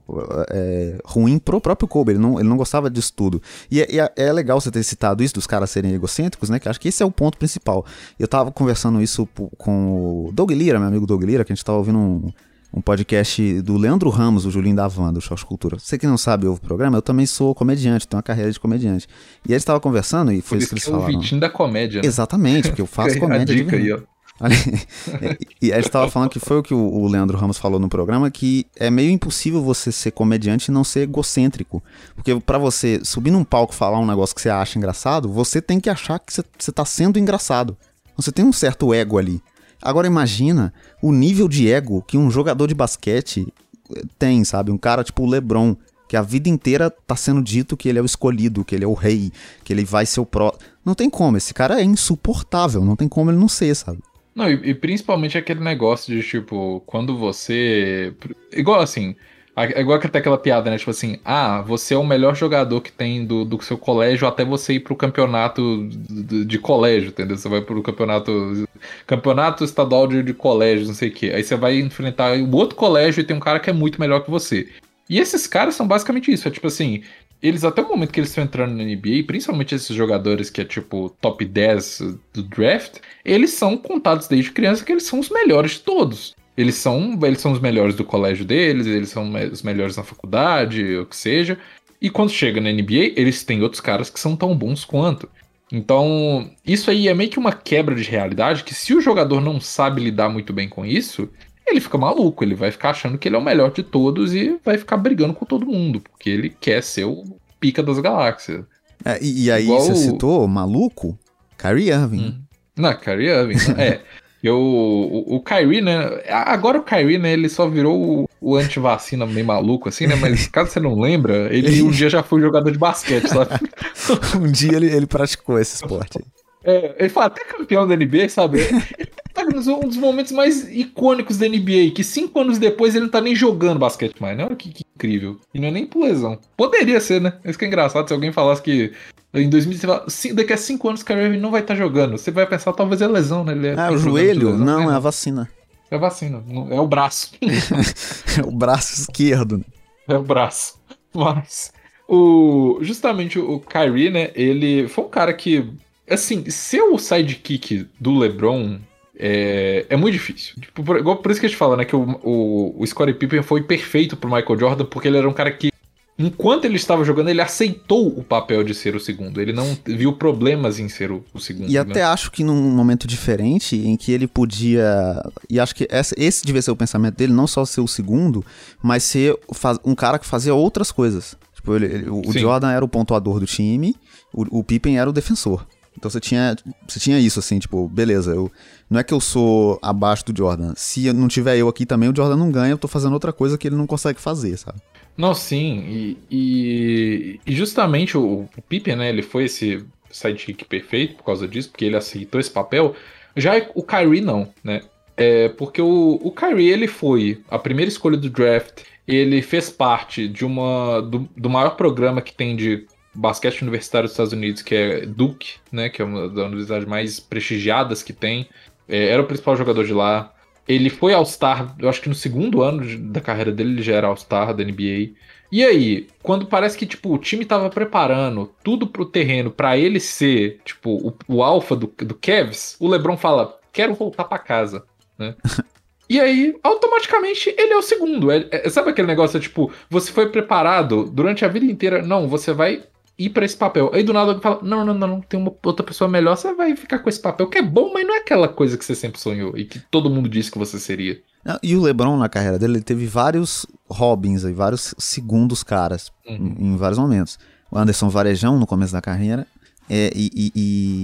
é, 0.51 0.99
ruim 1.05 1.39
pro 1.39 1.61
próprio 1.61 1.87
Kobe, 1.87 2.13
ele 2.13 2.19
não, 2.19 2.39
ele 2.39 2.49
não 2.49 2.57
gostava 2.57 2.91
disso 2.91 3.13
tudo. 3.15 3.41
E, 3.71 3.81
é, 3.81 3.97
é, 3.97 4.13
é, 4.17 4.33
legal 4.33 4.61
você 4.61 4.71
ter 4.71 4.83
citado 4.83 5.23
isso, 5.23 5.35
dos 5.35 5.47
caras 5.47 5.71
serem 5.71 5.93
egocêntricos, 5.93 6.51
né, 6.51 6.59
que 6.59 6.69
acho 6.69 6.81
que 6.81 6.89
esse 6.89 7.03
é 7.03 7.07
o 7.07 7.11
ponto 7.11 7.39
principal. 7.39 7.85
Eu 8.19 8.27
tava 8.27 8.51
conversando 8.51 9.01
isso 9.01 9.29
com 9.57 10.27
o 10.27 10.33
Doug 10.33 10.51
Lira, 10.51 10.79
meu 10.79 10.89
amigo 10.89 11.07
Doug 11.07 11.23
Lira, 11.23 11.45
que 11.45 11.53
a 11.53 11.55
gente 11.55 11.65
tava 11.65 11.79
ouvindo 11.79 11.99
um 11.99 12.33
um 12.73 12.81
podcast 12.81 13.63
do 13.63 13.77
Leandro 13.77 14.11
Ramos, 14.11 14.45
o 14.45 14.51
Julinho 14.51 14.77
da 14.77 14.87
Van, 14.87 15.13
do 15.13 15.21
Choque 15.21 15.45
Cultura. 15.45 15.79
Você 15.79 15.97
que 15.97 16.07
não 16.07 16.19
sabe 16.19 16.47
ouve 16.47 16.61
o 16.61 16.63
programa, 16.63 16.99
eu 16.99 17.03
também 17.03 17.25
sou 17.25 17.55
comediante, 17.55 18.07
tenho 18.07 18.19
uma 18.19 18.23
carreira 18.23 18.53
de 18.53 18.61
comediante. 18.61 19.07
E 19.47 19.53
eles 19.53 19.63
estavam 19.63 19.81
conversando 19.81 20.33
e 20.33 20.43
foi 20.43 20.59
isso, 20.59 20.67
isso 20.67 20.69
que 20.69 20.75
eles 20.75 20.85
falaram. 20.85 21.15
É 21.15 21.17
o 21.17 21.21
Vitinho 21.21 21.41
da 21.41 21.49
comédia, 21.49 22.03
né? 22.03 22.07
Exatamente, 22.07 22.69
porque 22.69 22.83
eu 22.83 22.87
faço 22.87 23.19
comédia. 23.19 23.55
A 23.55 23.59
dica 23.59 23.77
aí, 23.77 23.93
ó. 23.93 24.01
e 25.61 25.73
a 25.73 25.77
gente 25.77 25.87
estava 25.87 26.09
falando 26.09 26.31
que 26.31 26.39
foi 26.39 26.59
o 26.59 26.63
que 26.63 26.73
o 26.73 27.07
Leandro 27.09 27.37
Ramos 27.37 27.59
falou 27.59 27.81
no 27.81 27.89
programa, 27.89 28.31
que 28.31 28.67
é 28.77 28.91
meio 28.91 29.11
impossível 29.11 29.63
você 29.63 29.91
ser 29.91 30.13
comediante 30.13 30.71
e 30.71 30.75
não 30.75 30.85
ser 30.85 31.01
egocêntrico. 31.01 31.83
Porque 32.15 32.39
para 32.41 32.59
você 32.59 33.01
subir 33.05 33.31
num 33.31 33.45
palco 33.45 33.75
falar 33.75 33.99
um 33.99 34.07
negócio 34.07 34.35
que 34.35 34.41
você 34.41 34.49
acha 34.49 34.79
engraçado, 34.79 35.29
você 35.29 35.61
tem 35.61 35.81
que 35.81 35.91
achar 35.91 36.19
que 36.19 36.33
você, 36.33 36.73
tá 36.73 36.85
sendo 36.85 37.19
engraçado. 37.19 37.77
Você 38.17 38.31
tem 38.31 38.45
um 38.45 38.53
certo 38.53 38.95
ego 38.95 39.19
ali. 39.19 39.43
Agora 39.83 40.07
imagina 40.07 40.73
o 41.03 41.13
nível 41.13 41.49
de 41.49 41.71
ego 41.71 42.03
que 42.03 42.17
um 42.17 42.31
jogador 42.31 42.67
de 42.67 42.75
basquete 42.75 43.47
eh, 43.95 44.03
tem, 44.19 44.43
sabe? 44.45 44.73
Um 44.73 44.79
cara 44.79 45.05
tipo 45.05 45.23
o 45.23 45.27
LeBron, 45.27 45.77
que 46.09 46.17
a 46.17 46.23
vida 46.23 46.49
inteira 46.49 46.91
tá 46.91 47.15
sendo 47.15 47.43
dito 47.43 47.77
que 47.77 47.89
ele 47.89 47.99
é 47.99 48.03
o 48.03 48.07
escolhido, 48.07 48.65
que 48.65 48.75
ele 48.75 48.85
é 48.85 48.89
o 48.89 48.95
rei, 48.95 49.31
que 49.63 49.73
ele 49.73 49.85
vai 49.85 50.05
ser 50.07 50.21
o 50.21 50.27
pró. 50.27 50.53
Não 50.85 50.95
tem 50.95 51.09
como, 51.11 51.37
esse 51.37 51.53
cara 51.53 51.81
é 51.81 51.85
insuportável, 51.85 52.85
não 52.85 52.97
tem 52.97 53.07
como 53.07 53.31
ele 53.31 53.39
não 53.39 53.49
ser, 53.49 53.77
sabe? 53.77 54.01
Não, 54.39 54.49
e, 54.49 54.71
e 54.71 54.75
principalmente 54.75 55.37
aquele 55.37 55.59
negócio 55.59 56.15
de 56.15 56.23
tipo, 56.23 56.81
quando 56.87 57.19
você. 57.19 58.15
Igual 58.53 58.81
assim, 58.81 59.17
é 59.57 59.81
igual 59.81 59.99
até 59.99 60.21
aquela 60.21 60.39
piada, 60.39 60.71
né? 60.71 60.79
Tipo 60.79 60.93
assim, 60.93 61.19
ah, 61.25 61.61
você 61.63 61.95
é 61.95 61.99
o 61.99 62.07
melhor 62.07 62.37
jogador 62.37 62.81
que 62.81 62.93
tem 62.93 63.27
do, 63.27 63.45
do 63.45 63.61
seu 63.61 63.77
colégio 63.77 64.29
até 64.29 64.45
você 64.45 64.75
ir 64.75 64.81
pro 64.81 64.95
campeonato 64.95 65.89
de, 65.91 66.45
de 66.45 66.59
colégio, 66.61 67.09
entendeu? 67.09 67.37
Você 67.37 67.49
vai 67.49 67.61
pro 67.61 67.83
campeonato. 67.83 68.69
Campeonato 69.09 69.65
estadual 69.65 70.07
de, 70.07 70.23
de 70.23 70.33
colégio, 70.33 70.87
não 70.87 70.95
sei 70.95 71.09
o 71.09 71.13
quê. 71.13 71.33
Aí 71.35 71.43
você 71.43 71.57
vai 71.57 71.77
enfrentar 71.81 72.39
o 72.39 72.55
outro 72.55 72.77
colégio 72.77 73.21
e 73.21 73.25
tem 73.25 73.37
um 73.37 73.41
cara 73.41 73.59
que 73.59 73.69
é 73.69 73.73
muito 73.73 74.01
melhor 74.01 74.21
que 74.21 74.31
você. 74.31 74.69
E 75.11 75.19
esses 75.19 75.49
caras 75.49 75.75
são 75.75 75.89
basicamente 75.89 76.31
isso. 76.31 76.47
É 76.47 76.51
tipo 76.53 76.69
assim, 76.69 77.03
eles 77.43 77.65
até 77.65 77.83
o 77.83 77.89
momento 77.89 78.13
que 78.13 78.21
eles 78.21 78.31
estão 78.31 78.45
entrando 78.45 78.75
na 78.75 78.85
NBA, 78.85 79.25
principalmente 79.27 79.75
esses 79.75 79.95
jogadores 79.95 80.51
que 80.51 80.61
é 80.61 80.65
tipo 80.65 81.11
top 81.21 81.45
10 81.45 82.17
do 82.33 82.43
draft, 82.43 82.97
eles 83.25 83.51
são 83.51 83.77
contados 83.77 84.27
desde 84.27 84.51
criança 84.51 84.85
que 84.85 84.93
eles 84.93 85.05
são 85.05 85.21
os 85.21 85.31
melhores 85.31 85.73
de 85.73 85.81
todos. 85.81 86.35
Eles 86.57 86.75
são, 86.75 87.17
eles 87.23 87.41
são 87.41 87.53
os 87.53 87.61
melhores 87.61 87.95
do 87.95 88.05
colégio 88.05 88.45
deles, 88.45 88.87
eles 88.87 89.11
são 89.11 89.33
os 89.53 89.63
melhores 89.63 89.97
na 89.97 90.03
faculdade, 90.03 90.97
o 90.97 91.07
que 91.07 91.17
seja. 91.17 91.57
E 92.01 92.11
quando 92.11 92.31
chega 92.31 92.61
na 92.61 92.73
NBA, 92.73 93.13
eles 93.17 93.45
têm 93.45 93.63
outros 93.63 93.81
caras 93.81 94.11
que 94.11 94.19
são 94.19 94.35
tão 94.35 94.57
bons 94.57 94.85
quanto. 94.85 95.29
Então, 95.71 96.51
isso 96.67 96.91
aí 96.91 97.09
é 97.09 97.15
meio 97.15 97.31
que 97.31 97.39
uma 97.39 97.53
quebra 97.53 97.95
de 97.95 98.03
realidade 98.03 98.65
que 98.65 98.75
se 98.75 98.95
o 98.95 99.01
jogador 99.01 99.41
não 99.41 99.61
sabe 99.61 100.03
lidar 100.03 100.29
muito 100.29 100.53
bem 100.53 100.69
com 100.69 100.85
isso, 100.85 101.29
ele 101.71 101.81
fica 101.81 101.99
maluco, 101.99 102.45
ele 102.45 102.55
vai 102.55 102.71
ficar 102.71 102.91
achando 102.91 103.19
que 103.19 103.29
ele 103.29 103.37
é 103.37 103.39
o 103.39 103.45
melhor 103.45 103.71
de 103.71 103.83
todos 103.83 104.35
e 104.35 104.59
vai 104.65 104.79
ficar 104.79 104.97
brigando 104.97 105.35
com 105.35 105.45
todo 105.45 105.67
mundo, 105.67 106.01
porque 106.01 106.31
ele 106.31 106.51
quer 106.61 106.83
ser 106.83 107.05
o 107.05 107.25
pica 107.61 107.83
das 107.83 107.99
galáxias. 107.99 108.65
É, 109.05 109.19
e, 109.23 109.45
e, 109.45 109.51
aí 109.51 109.65
Igual 109.65 109.81
você 109.81 109.93
o... 109.93 109.97
citou 109.97 110.47
maluco? 110.49 111.19
Kyrie 111.57 111.91
Irving. 111.91 112.21
Hum. 112.21 112.41
Não, 112.77 112.95
Kyrie 112.97 113.29
Irving. 113.29 113.59
é. 113.81 114.01
Eu, 114.43 114.57
o, 114.57 115.37
o 115.37 115.41
Kyrie, 115.43 115.81
né? 115.81 116.23
Agora 116.29 116.79
o 116.79 116.83
Kyrie, 116.83 117.19
né? 117.19 117.33
Ele 117.33 117.49
só 117.49 117.69
virou 117.69 118.23
o, 118.23 118.29
o 118.41 118.57
anti-vacina 118.57 119.27
meio 119.27 119.45
maluco, 119.45 119.89
assim, 119.89 120.07
né? 120.07 120.15
Mas 120.15 120.47
caso 120.49 120.71
você 120.71 120.81
não 120.81 120.99
lembra, 120.99 121.53
ele 121.53 121.83
um 121.83 121.91
dia 121.91 122.09
já 122.09 122.23
foi 122.23 122.41
jogador 122.41 122.71
de 122.71 122.79
basquete, 122.79 123.29
sabe? 123.29 123.51
um 124.41 124.51
dia 124.51 124.77
ele, 124.77 124.87
ele 124.95 125.07
praticou 125.07 125.59
esse 125.59 125.75
esporte. 125.77 126.25
É, 126.65 126.95
ele 126.99 127.09
foi 127.09 127.25
até 127.25 127.45
campeão 127.45 127.87
da 127.87 127.97
NBA, 127.97 128.29
sabe? 128.29 128.61
Ele 128.61 129.09
um 129.49 129.81
dos 129.81 129.97
momentos 129.97 130.33
mais 130.33 130.69
icônicos 130.71 131.39
da 131.39 131.49
NBA, 131.49 131.93
que 131.95 132.05
cinco 132.05 132.41
anos 132.41 132.59
depois 132.59 132.95
ele 132.95 133.05
não 133.05 133.11
tá 133.11 133.21
nem 133.21 133.35
jogando 133.35 133.79
basquete 133.79 134.21
mais, 134.21 134.37
né? 134.37 134.45
Olha 134.45 134.57
que, 134.57 134.71
que 134.71 134.85
incrível. 134.95 135.39
E 135.55 135.61
não 135.61 135.69
é 135.69 135.71
nem 135.71 135.87
por 135.87 136.05
lesão. 136.05 136.39
Poderia 136.57 137.01
ser, 137.01 137.21
né? 137.21 137.35
Isso 137.45 137.59
que 137.59 137.65
é 137.65 137.69
engraçado 137.69 138.07
se 138.07 138.15
alguém 138.15 138.33
falasse 138.33 138.63
que 138.63 138.93
em 139.35 139.49
2020, 139.49 140.33
daqui 140.33 140.53
a 140.53 140.57
cinco 140.57 140.89
anos 140.89 141.03
o 141.03 141.05
Kyrie 141.05 141.39
não 141.39 141.51
vai 141.51 141.61
estar 141.61 141.75
tá 141.75 141.79
jogando. 141.79 142.17
Você 142.17 142.31
vai 142.31 142.47
pensar, 142.47 142.73
talvez 142.73 143.03
é 143.03 143.07
lesão, 143.07 143.45
né? 143.45 143.53
Ele 143.53 143.69
é, 143.69 143.75
é 143.75 143.91
o 143.91 143.99
joelho? 143.99 144.51
Lesão, 144.51 144.65
não, 144.65 144.91
é, 144.91 144.95
é 144.95 144.97
a 144.97 144.99
vacina. 144.99 145.49
É 145.91 145.97
a 145.97 145.99
vacina, 145.99 146.43
é 146.71 146.81
o 146.81 146.87
braço. 146.87 147.33
é 148.39 148.47
o 148.47 148.51
braço 148.51 149.01
esquerdo. 149.01 149.59
Né? 149.59 149.65
É 150.09 150.17
o 150.17 150.23
braço. 150.23 150.79
Mas 151.15 151.73
o 152.09 152.79
justamente 152.81 153.39
o 153.39 153.61
Kyrie, 153.61 154.11
né? 154.11 154.31
Ele 154.35 154.89
foi 154.89 155.05
um 155.05 155.09
cara 155.09 155.33
que, 155.33 155.71
assim, 156.09 156.49
ser 156.51 156.83
o 156.83 156.99
sidekick 156.99 157.87
do 158.01 158.19
LeBron 158.19 158.79
é, 159.19 159.85
é 159.89 159.97
muito 159.97 160.15
difícil. 160.15 160.55
Tipo, 160.61 160.85
por, 160.85 160.99
igual 160.99 161.17
por 161.17 161.31
isso 161.31 161.41
que 161.41 161.47
a 161.47 161.49
gente 161.49 161.59
fala, 161.59 161.77
né? 161.77 161.85
Que 161.85 161.97
o, 161.97 162.03
o, 162.23 162.83
o 162.83 162.87
Scottie 162.87 163.15
Pippen 163.15 163.43
foi 163.43 163.63
perfeito 163.63 164.17
pro 164.17 164.31
Michael 164.31 164.59
Jordan, 164.59 164.85
porque 164.85 165.09
ele 165.09 165.19
era 165.19 165.29
um 165.29 165.33
cara 165.33 165.51
que 165.51 165.71
enquanto 166.19 166.65
ele 166.65 166.77
estava 166.77 167.05
jogando, 167.05 167.29
ele 167.29 167.41
aceitou 167.41 168.09
o 168.09 168.23
papel 168.23 168.65
de 168.65 168.75
ser 168.75 168.95
o 168.95 169.01
segundo. 169.01 169.41
Ele 169.41 169.53
não 169.53 169.77
viu 169.85 170.13
problemas 170.13 170.79
em 170.79 170.89
ser 170.89 171.11
o, 171.11 171.25
o 171.35 171.41
segundo. 171.41 171.71
E 171.71 171.75
né? 171.75 171.81
até 171.81 172.03
acho 172.03 172.31
que 172.31 172.45
num 172.45 172.71
momento 172.71 173.07
diferente, 173.07 173.77
em 173.77 173.97
que 173.97 174.13
ele 174.13 174.27
podia. 174.27 175.23
E 175.51 175.59
acho 175.59 175.75
que 175.75 175.87
essa, 175.91 176.15
esse 176.17 176.45
devia 176.45 176.63
ser 176.63 176.71
o 176.71 176.77
pensamento 176.77 177.17
dele, 177.17 177.33
não 177.33 177.47
só 177.47 177.65
ser 177.65 177.81
o 177.81 177.89
segundo, 177.89 178.45
mas 178.83 179.03
ser 179.03 179.37
um 179.85 179.95
cara 179.95 180.19
que 180.19 180.27
fazia 180.27 180.55
outras 180.55 180.93
coisas. 180.93 181.37
Tipo, 181.55 181.75
ele, 181.75 181.87
ele, 181.87 182.11
o 182.11 182.33
Sim. 182.33 182.41
Jordan 182.41 182.71
era 182.71 182.85
o 182.85 182.89
pontuador 182.89 183.41
do 183.41 183.47
time, 183.47 183.97
o, 184.33 184.61
o 184.61 184.65
Pippen 184.65 184.99
era 184.99 185.11
o 185.11 185.13
defensor. 185.13 185.67
Então 185.99 186.09
você 186.09 186.21
tinha, 186.21 186.57
você 186.87 187.01
tinha 187.01 187.19
isso, 187.19 187.41
assim, 187.41 187.59
tipo, 187.59 187.89
beleza, 187.89 188.33
eu, 188.33 188.51
não 188.89 189.01
é 189.01 189.05
que 189.05 189.13
eu 189.13 189.21
sou 189.21 189.79
abaixo 189.83 190.25
do 190.27 190.37
Jordan. 190.37 190.73
Se 190.77 191.13
não 191.13 191.27
tiver 191.27 191.57
eu 191.57 191.69
aqui 191.69 191.85
também, 191.85 192.09
o 192.09 192.15
Jordan 192.15 192.37
não 192.37 192.53
ganha, 192.53 192.71
eu 192.71 192.79
tô 192.79 192.87
fazendo 192.87 193.13
outra 193.13 193.33
coisa 193.33 193.59
que 193.59 193.67
ele 193.67 193.75
não 193.75 193.87
consegue 193.87 194.21
fazer, 194.21 194.57
sabe? 194.57 194.79
Não, 195.17 195.35
sim. 195.35 195.85
E, 195.89 196.19
e, 196.31 197.41
e 197.45 197.55
justamente 197.55 198.17
o, 198.17 198.49
o 198.57 198.63
Pippen, 198.63 198.95
né? 198.95 199.09
Ele 199.09 199.23
foi 199.23 199.47
esse 199.47 199.85
sidekick 200.09 200.65
perfeito 200.65 201.17
por 201.17 201.25
causa 201.25 201.49
disso, 201.49 201.71
porque 201.71 201.85
ele 201.85 201.97
aceitou 201.97 202.41
esse 202.41 202.51
papel. 202.51 202.95
Já 203.37 203.55
o 203.75 203.83
Kyrie 203.83 204.21
não, 204.21 204.49
né? 204.63 204.83
É, 205.17 205.49
porque 205.49 205.83
o, 205.83 206.21
o 206.23 206.31
Kyrie, 206.31 206.71
ele 206.71 206.87
foi 206.87 207.43
a 207.51 207.59
primeira 207.59 207.89
escolha 207.89 208.17
do 208.17 208.31
draft. 208.31 208.83
Ele 209.07 209.43
fez 209.43 209.69
parte 209.69 210.29
de 210.29 210.45
uma 210.45 211.01
do, 211.01 211.29
do 211.37 211.51
maior 211.51 211.71
programa 211.71 212.23
que 212.23 212.33
tem 212.33 212.55
de 212.55 212.87
basquete 213.19 213.63
universitário 213.63 214.07
dos 214.07 214.13
Estados 214.13 214.33
Unidos, 214.33 214.63
que 214.63 214.75
é 214.75 215.07
Duke, 215.07 215.55
né? 215.73 215.89
Que 215.89 216.01
é 216.01 216.05
uma 216.05 216.29
das 216.29 216.47
universidades 216.47 216.87
mais 216.87 217.19
prestigiadas 217.19 218.03
que 218.03 218.13
tem. 218.13 218.49
É, 218.89 219.09
era 219.09 219.21
o 219.21 219.27
principal 219.27 219.57
jogador 219.57 219.85
de 219.85 219.93
lá. 219.93 220.33
Ele 220.67 220.89
foi 220.89 221.15
All-Star, 221.15 221.75
eu 221.79 221.89
acho 221.89 222.01
que 222.01 222.09
no 222.09 222.15
segundo 222.15 222.63
ano 222.63 222.87
de, 222.87 222.97
da 222.99 223.21
carreira 223.21 223.51
dele 223.51 223.73
ele 223.73 223.83
já 223.83 223.95
era 223.95 224.07
All-Star 224.07 224.55
da 224.55 224.63
NBA. 224.63 225.15
E 225.51 225.65
aí, 225.65 226.07
quando 226.23 226.47
parece 226.47 226.77
que 226.77 226.87
tipo 226.87 227.13
o 227.13 227.19
time 227.19 227.45
tava 227.45 227.71
preparando 227.71 228.53
tudo 228.63 228.87
pro 228.87 229.07
terreno 229.07 229.51
para 229.51 229.77
ele 229.79 229.99
ser, 229.99 230.61
tipo, 230.65 230.91
o, 230.91 231.17
o 231.27 231.43
alfa 231.43 231.75
do, 231.75 231.87
do 231.87 232.15
Cavs, 232.15 232.77
o 232.79 232.87
LeBron 232.87 233.17
fala: 233.17 233.59
"Quero 233.73 233.95
voltar 233.95 234.25
para 234.25 234.39
casa", 234.39 234.85
né? 235.19 235.35
E 236.11 236.19
aí, 236.19 236.59
automaticamente, 236.63 237.55
ele 237.59 237.75
é 237.75 237.77
o 237.77 237.83
segundo. 237.83 238.31
É, 238.31 238.49
é, 238.51 238.71
sabe 238.71 238.89
aquele 238.89 239.07
negócio, 239.07 239.39
tipo, 239.39 239.71
você 239.91 240.11
foi 240.11 240.31
preparado 240.31 241.05
durante 241.05 241.45
a 241.45 241.49
vida 241.49 241.67
inteira? 241.67 242.01
Não, 242.01 242.27
você 242.27 242.51
vai 242.51 242.83
ir 243.19 243.31
para 243.31 243.45
esse 243.45 243.57
papel. 243.57 243.91
Aí 243.93 244.03
do 244.03 244.13
nada 244.13 244.31
alguém 244.31 244.43
fala: 244.43 244.61
não, 244.63 244.85
não, 244.85 244.95
não, 244.95 245.09
não, 245.09 245.21
tem 245.21 245.39
uma 245.41 245.53
outra 245.65 245.85
pessoa 245.85 246.09
melhor, 246.09 246.37
você 246.37 246.55
vai 246.55 246.77
ficar 246.77 247.01
com 247.01 247.09
esse 247.09 247.21
papel 247.21 247.49
que 247.49 247.59
é 247.59 247.63
bom, 247.63 247.93
mas 247.93 248.07
não 248.07 248.15
é 248.15 248.19
aquela 248.19 248.49
coisa 248.49 248.79
que 248.79 248.85
você 248.85 248.95
sempre 248.95 249.21
sonhou 249.21 249.57
e 249.59 249.65
que 249.65 249.81
todo 249.91 250.09
mundo 250.09 250.29
disse 250.29 250.51
que 250.51 250.59
você 250.59 250.79
seria. 250.79 251.21
E 251.63 251.75
o 251.75 251.83
LeBron 251.83 252.17
na 252.17 252.29
carreira 252.29 252.59
dele, 252.59 252.75
ele 252.75 252.85
teve 252.85 253.07
vários 253.07 253.67
Robins 253.89 254.45
aí, 254.45 254.53
vários 254.53 254.95
segundos 254.99 255.63
caras 255.63 256.13
uhum. 256.27 256.55
em, 256.59 256.67
em, 256.67 256.77
vários 256.77 256.99
momentos. 256.99 257.39
O 257.71 257.79
Anderson 257.79 258.09
Varejão 258.09 258.59
no 258.59 258.67
começo 258.67 258.93
da 258.93 259.01
carreira. 259.01 259.47
É, 259.91 260.13
e, 260.15 260.31
e, 260.35 260.53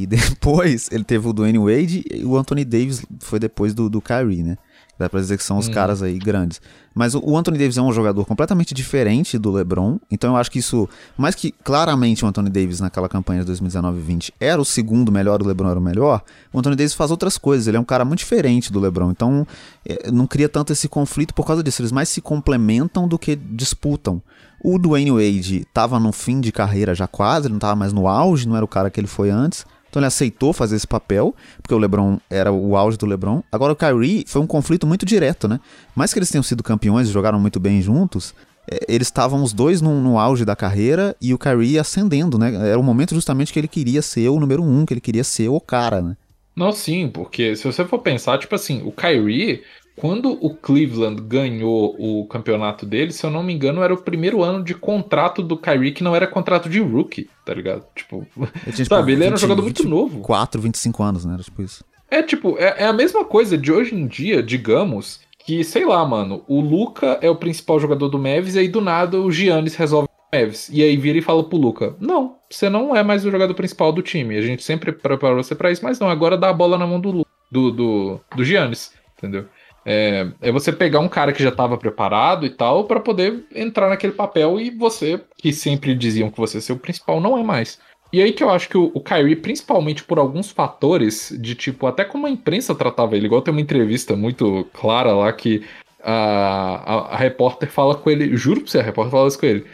e, 0.02 0.06
depois 0.08 0.90
ele 0.92 1.04
teve 1.04 1.26
o 1.26 1.32
Dwayne 1.32 1.58
Wade 1.58 2.04
e 2.10 2.24
o 2.24 2.36
Anthony 2.36 2.64
Davis 2.64 3.02
foi 3.20 3.38
depois 3.38 3.72
do, 3.72 3.88
do 3.88 4.02
Kyrie, 4.02 4.42
né? 4.42 4.58
Dá 4.98 5.08
pra 5.08 5.20
dizer 5.20 5.36
que 5.36 5.42
são 5.42 5.58
os 5.58 5.68
hum. 5.68 5.72
caras 5.72 6.02
aí 6.02 6.18
grandes. 6.18 6.60
Mas 6.94 7.14
o 7.14 7.36
Anthony 7.36 7.58
Davis 7.58 7.76
é 7.76 7.82
um 7.82 7.92
jogador 7.92 8.24
completamente 8.24 8.72
diferente 8.72 9.36
do 9.36 9.50
LeBron. 9.50 9.98
Então 10.08 10.30
eu 10.30 10.36
acho 10.36 10.50
que 10.50 10.60
isso, 10.60 10.88
mais 11.18 11.34
que 11.34 11.50
claramente 11.50 12.24
o 12.24 12.28
Anthony 12.28 12.48
Davis 12.48 12.78
naquela 12.78 13.08
campanha 13.08 13.44
de 13.44 13.52
2019-20 13.52 14.30
era 14.38 14.60
o 14.60 14.64
segundo 14.64 15.10
melhor, 15.10 15.42
o 15.42 15.46
LeBron 15.46 15.70
era 15.70 15.78
o 15.78 15.82
melhor, 15.82 16.22
o 16.52 16.58
Anthony 16.58 16.76
Davis 16.76 16.94
faz 16.94 17.10
outras 17.10 17.36
coisas. 17.36 17.66
Ele 17.66 17.76
é 17.76 17.80
um 17.80 17.84
cara 17.84 18.04
muito 18.04 18.20
diferente 18.20 18.72
do 18.72 18.78
LeBron. 18.78 19.10
Então 19.10 19.46
é, 19.84 20.10
não 20.12 20.26
cria 20.26 20.48
tanto 20.48 20.72
esse 20.72 20.88
conflito 20.88 21.34
por 21.34 21.44
causa 21.44 21.62
disso. 21.62 21.82
Eles 21.82 21.92
mais 21.92 22.08
se 22.08 22.20
complementam 22.20 23.08
do 23.08 23.18
que 23.18 23.34
disputam. 23.34 24.22
O 24.62 24.78
Dwayne 24.78 25.10
Wade 25.10 25.62
estava 25.62 25.98
no 25.98 26.12
fim 26.12 26.40
de 26.40 26.52
carreira 26.52 26.94
já 26.94 27.06
quase, 27.06 27.46
ele 27.46 27.52
não 27.52 27.58
estava 27.58 27.76
mais 27.76 27.92
no 27.92 28.08
auge, 28.08 28.48
não 28.48 28.56
era 28.56 28.64
o 28.64 28.68
cara 28.68 28.88
que 28.88 28.98
ele 28.98 29.06
foi 29.06 29.30
antes. 29.30 29.66
Então 29.94 30.00
ele 30.00 30.08
aceitou 30.08 30.52
fazer 30.52 30.74
esse 30.74 30.88
papel, 30.88 31.32
porque 31.62 31.72
o 31.72 31.78
LeBron 31.78 32.18
era 32.28 32.50
o 32.50 32.76
auge 32.76 32.98
do 32.98 33.06
LeBron. 33.06 33.44
Agora 33.52 33.72
o 33.72 33.76
Kyrie 33.76 34.24
foi 34.26 34.42
um 34.42 34.46
conflito 34.46 34.88
muito 34.88 35.06
direto, 35.06 35.46
né? 35.46 35.60
Mais 35.94 36.12
que 36.12 36.18
eles 36.18 36.28
tenham 36.28 36.42
sido 36.42 36.64
campeões 36.64 37.08
e 37.08 37.12
jogaram 37.12 37.38
muito 37.38 37.60
bem 37.60 37.80
juntos, 37.80 38.34
é, 38.68 38.80
eles 38.88 39.06
estavam 39.06 39.40
os 39.40 39.52
dois 39.52 39.80
no, 39.80 40.00
no, 40.00 40.18
auge 40.18 40.44
da 40.44 40.56
carreira 40.56 41.14
e 41.22 41.32
o 41.32 41.38
Kyrie 41.38 41.78
ascendendo, 41.78 42.36
né? 42.36 42.70
Era 42.70 42.80
o 42.80 42.82
momento 42.82 43.14
justamente 43.14 43.52
que 43.52 43.60
ele 43.60 43.68
queria 43.68 44.02
ser 44.02 44.28
o 44.30 44.40
número 44.40 44.64
um, 44.64 44.84
que 44.84 44.94
ele 44.94 45.00
queria 45.00 45.22
ser 45.22 45.48
o 45.48 45.60
cara, 45.60 46.02
né? 46.02 46.16
Não, 46.56 46.72
sim, 46.72 47.08
porque 47.08 47.54
se 47.54 47.62
você 47.62 47.84
for 47.84 48.00
pensar, 48.00 48.38
tipo 48.38 48.56
assim, 48.56 48.82
o 48.84 48.90
Kyrie 48.90 49.62
quando 49.96 50.32
o 50.44 50.54
Cleveland 50.54 51.22
ganhou 51.22 51.94
o 51.98 52.26
campeonato 52.26 52.84
dele, 52.84 53.12
se 53.12 53.24
eu 53.24 53.30
não 53.30 53.42
me 53.42 53.52
engano, 53.52 53.82
era 53.82 53.94
o 53.94 54.02
primeiro 54.02 54.42
ano 54.42 54.62
de 54.62 54.74
contrato 54.74 55.42
do 55.42 55.56
Kyrie 55.56 55.92
que 55.92 56.02
não 56.02 56.16
era 56.16 56.26
contrato 56.26 56.68
de 56.68 56.80
rookie, 56.80 57.28
tá 57.44 57.54
ligado? 57.54 57.84
Tipo, 57.94 58.26
ele 58.66 58.84
sabe, 58.84 59.12
ele 59.12 59.20
20, 59.20 59.26
era 59.26 59.34
um 59.34 59.38
jogador 59.38 59.62
muito 59.62 59.88
novo. 59.88 60.20
4, 60.20 60.60
25 60.60 61.02
anos, 61.02 61.24
né? 61.24 61.34
Era 61.34 61.42
tipo 61.42 61.62
isso. 61.62 61.84
É 62.10 62.22
tipo, 62.22 62.56
é, 62.58 62.82
é 62.82 62.86
a 62.86 62.92
mesma 62.92 63.24
coisa 63.24 63.56
de 63.56 63.72
hoje 63.72 63.94
em 63.94 64.06
dia, 64.06 64.42
digamos, 64.42 65.20
que, 65.44 65.62
sei 65.62 65.84
lá, 65.84 66.04
mano, 66.04 66.42
o 66.48 66.60
Luca 66.60 67.18
é 67.20 67.30
o 67.30 67.36
principal 67.36 67.78
jogador 67.78 68.08
do 68.08 68.18
Mavis 68.18 68.54
e 68.54 68.60
aí 68.60 68.68
do 68.68 68.80
nada 68.80 69.20
o 69.20 69.30
Giannis 69.30 69.74
resolve 69.76 70.08
o 70.08 70.36
Mavis. 70.36 70.68
E 70.72 70.82
aí 70.82 70.96
vira 70.96 71.18
e 71.18 71.22
fala 71.22 71.44
pro 71.44 71.58
Luca: 71.58 71.94
Não, 72.00 72.36
você 72.50 72.68
não 72.68 72.96
é 72.96 73.02
mais 73.02 73.24
o 73.24 73.30
jogador 73.30 73.54
principal 73.54 73.92
do 73.92 74.02
time. 74.02 74.36
A 74.36 74.42
gente 74.42 74.62
sempre 74.62 74.92
preparou 74.92 75.42
você 75.42 75.54
para 75.54 75.70
isso, 75.70 75.84
mas 75.84 75.98
não, 75.98 76.08
agora 76.08 76.36
dá 76.36 76.50
a 76.50 76.54
bola 76.54 76.78
na 76.78 76.86
mão 76.86 77.00
do, 77.00 77.26
do, 77.50 77.70
do, 77.70 78.20
do 78.34 78.44
Giannis, 78.44 78.92
entendeu? 79.18 79.46
É, 79.86 80.26
é 80.40 80.50
você 80.50 80.72
pegar 80.72 81.00
um 81.00 81.08
cara 81.08 81.32
que 81.32 81.42
já 81.42 81.50
estava 81.50 81.76
preparado 81.76 82.46
e 82.46 82.50
tal 82.50 82.84
para 82.84 83.00
poder 83.00 83.44
entrar 83.54 83.88
naquele 83.88 84.14
papel 84.14 84.58
e 84.58 84.70
você, 84.70 85.20
que 85.36 85.52
sempre 85.52 85.94
diziam 85.94 86.30
que 86.30 86.38
você 86.38 86.60
ser 86.60 86.72
o 86.72 86.78
principal, 86.78 87.20
não 87.20 87.36
é 87.36 87.42
mais. 87.42 87.78
E 88.12 88.22
aí 88.22 88.32
que 88.32 88.44
eu 88.44 88.50
acho 88.50 88.68
que 88.68 88.78
o, 88.78 88.92
o 88.94 89.00
Kyrie, 89.00 89.34
principalmente 89.34 90.04
por 90.04 90.18
alguns 90.18 90.50
fatores, 90.50 91.36
de 91.38 91.54
tipo, 91.54 91.86
até 91.86 92.04
como 92.04 92.26
a 92.26 92.30
imprensa 92.30 92.74
tratava 92.74 93.16
ele, 93.16 93.26
igual 93.26 93.42
tem 93.42 93.52
uma 93.52 93.60
entrevista 93.60 94.14
muito 94.14 94.66
clara 94.72 95.12
lá 95.12 95.32
que 95.32 95.64
a, 96.02 96.12
a, 96.12 97.14
a 97.14 97.16
repórter 97.16 97.68
fala 97.68 97.94
com 97.94 98.08
ele, 98.08 98.36
juro 98.36 98.60
pra 98.60 98.70
você, 98.70 98.78
a 98.78 98.82
repórter 98.82 99.10
fala 99.10 99.28
isso 99.28 99.38
com 99.38 99.46
ele, 99.46 99.66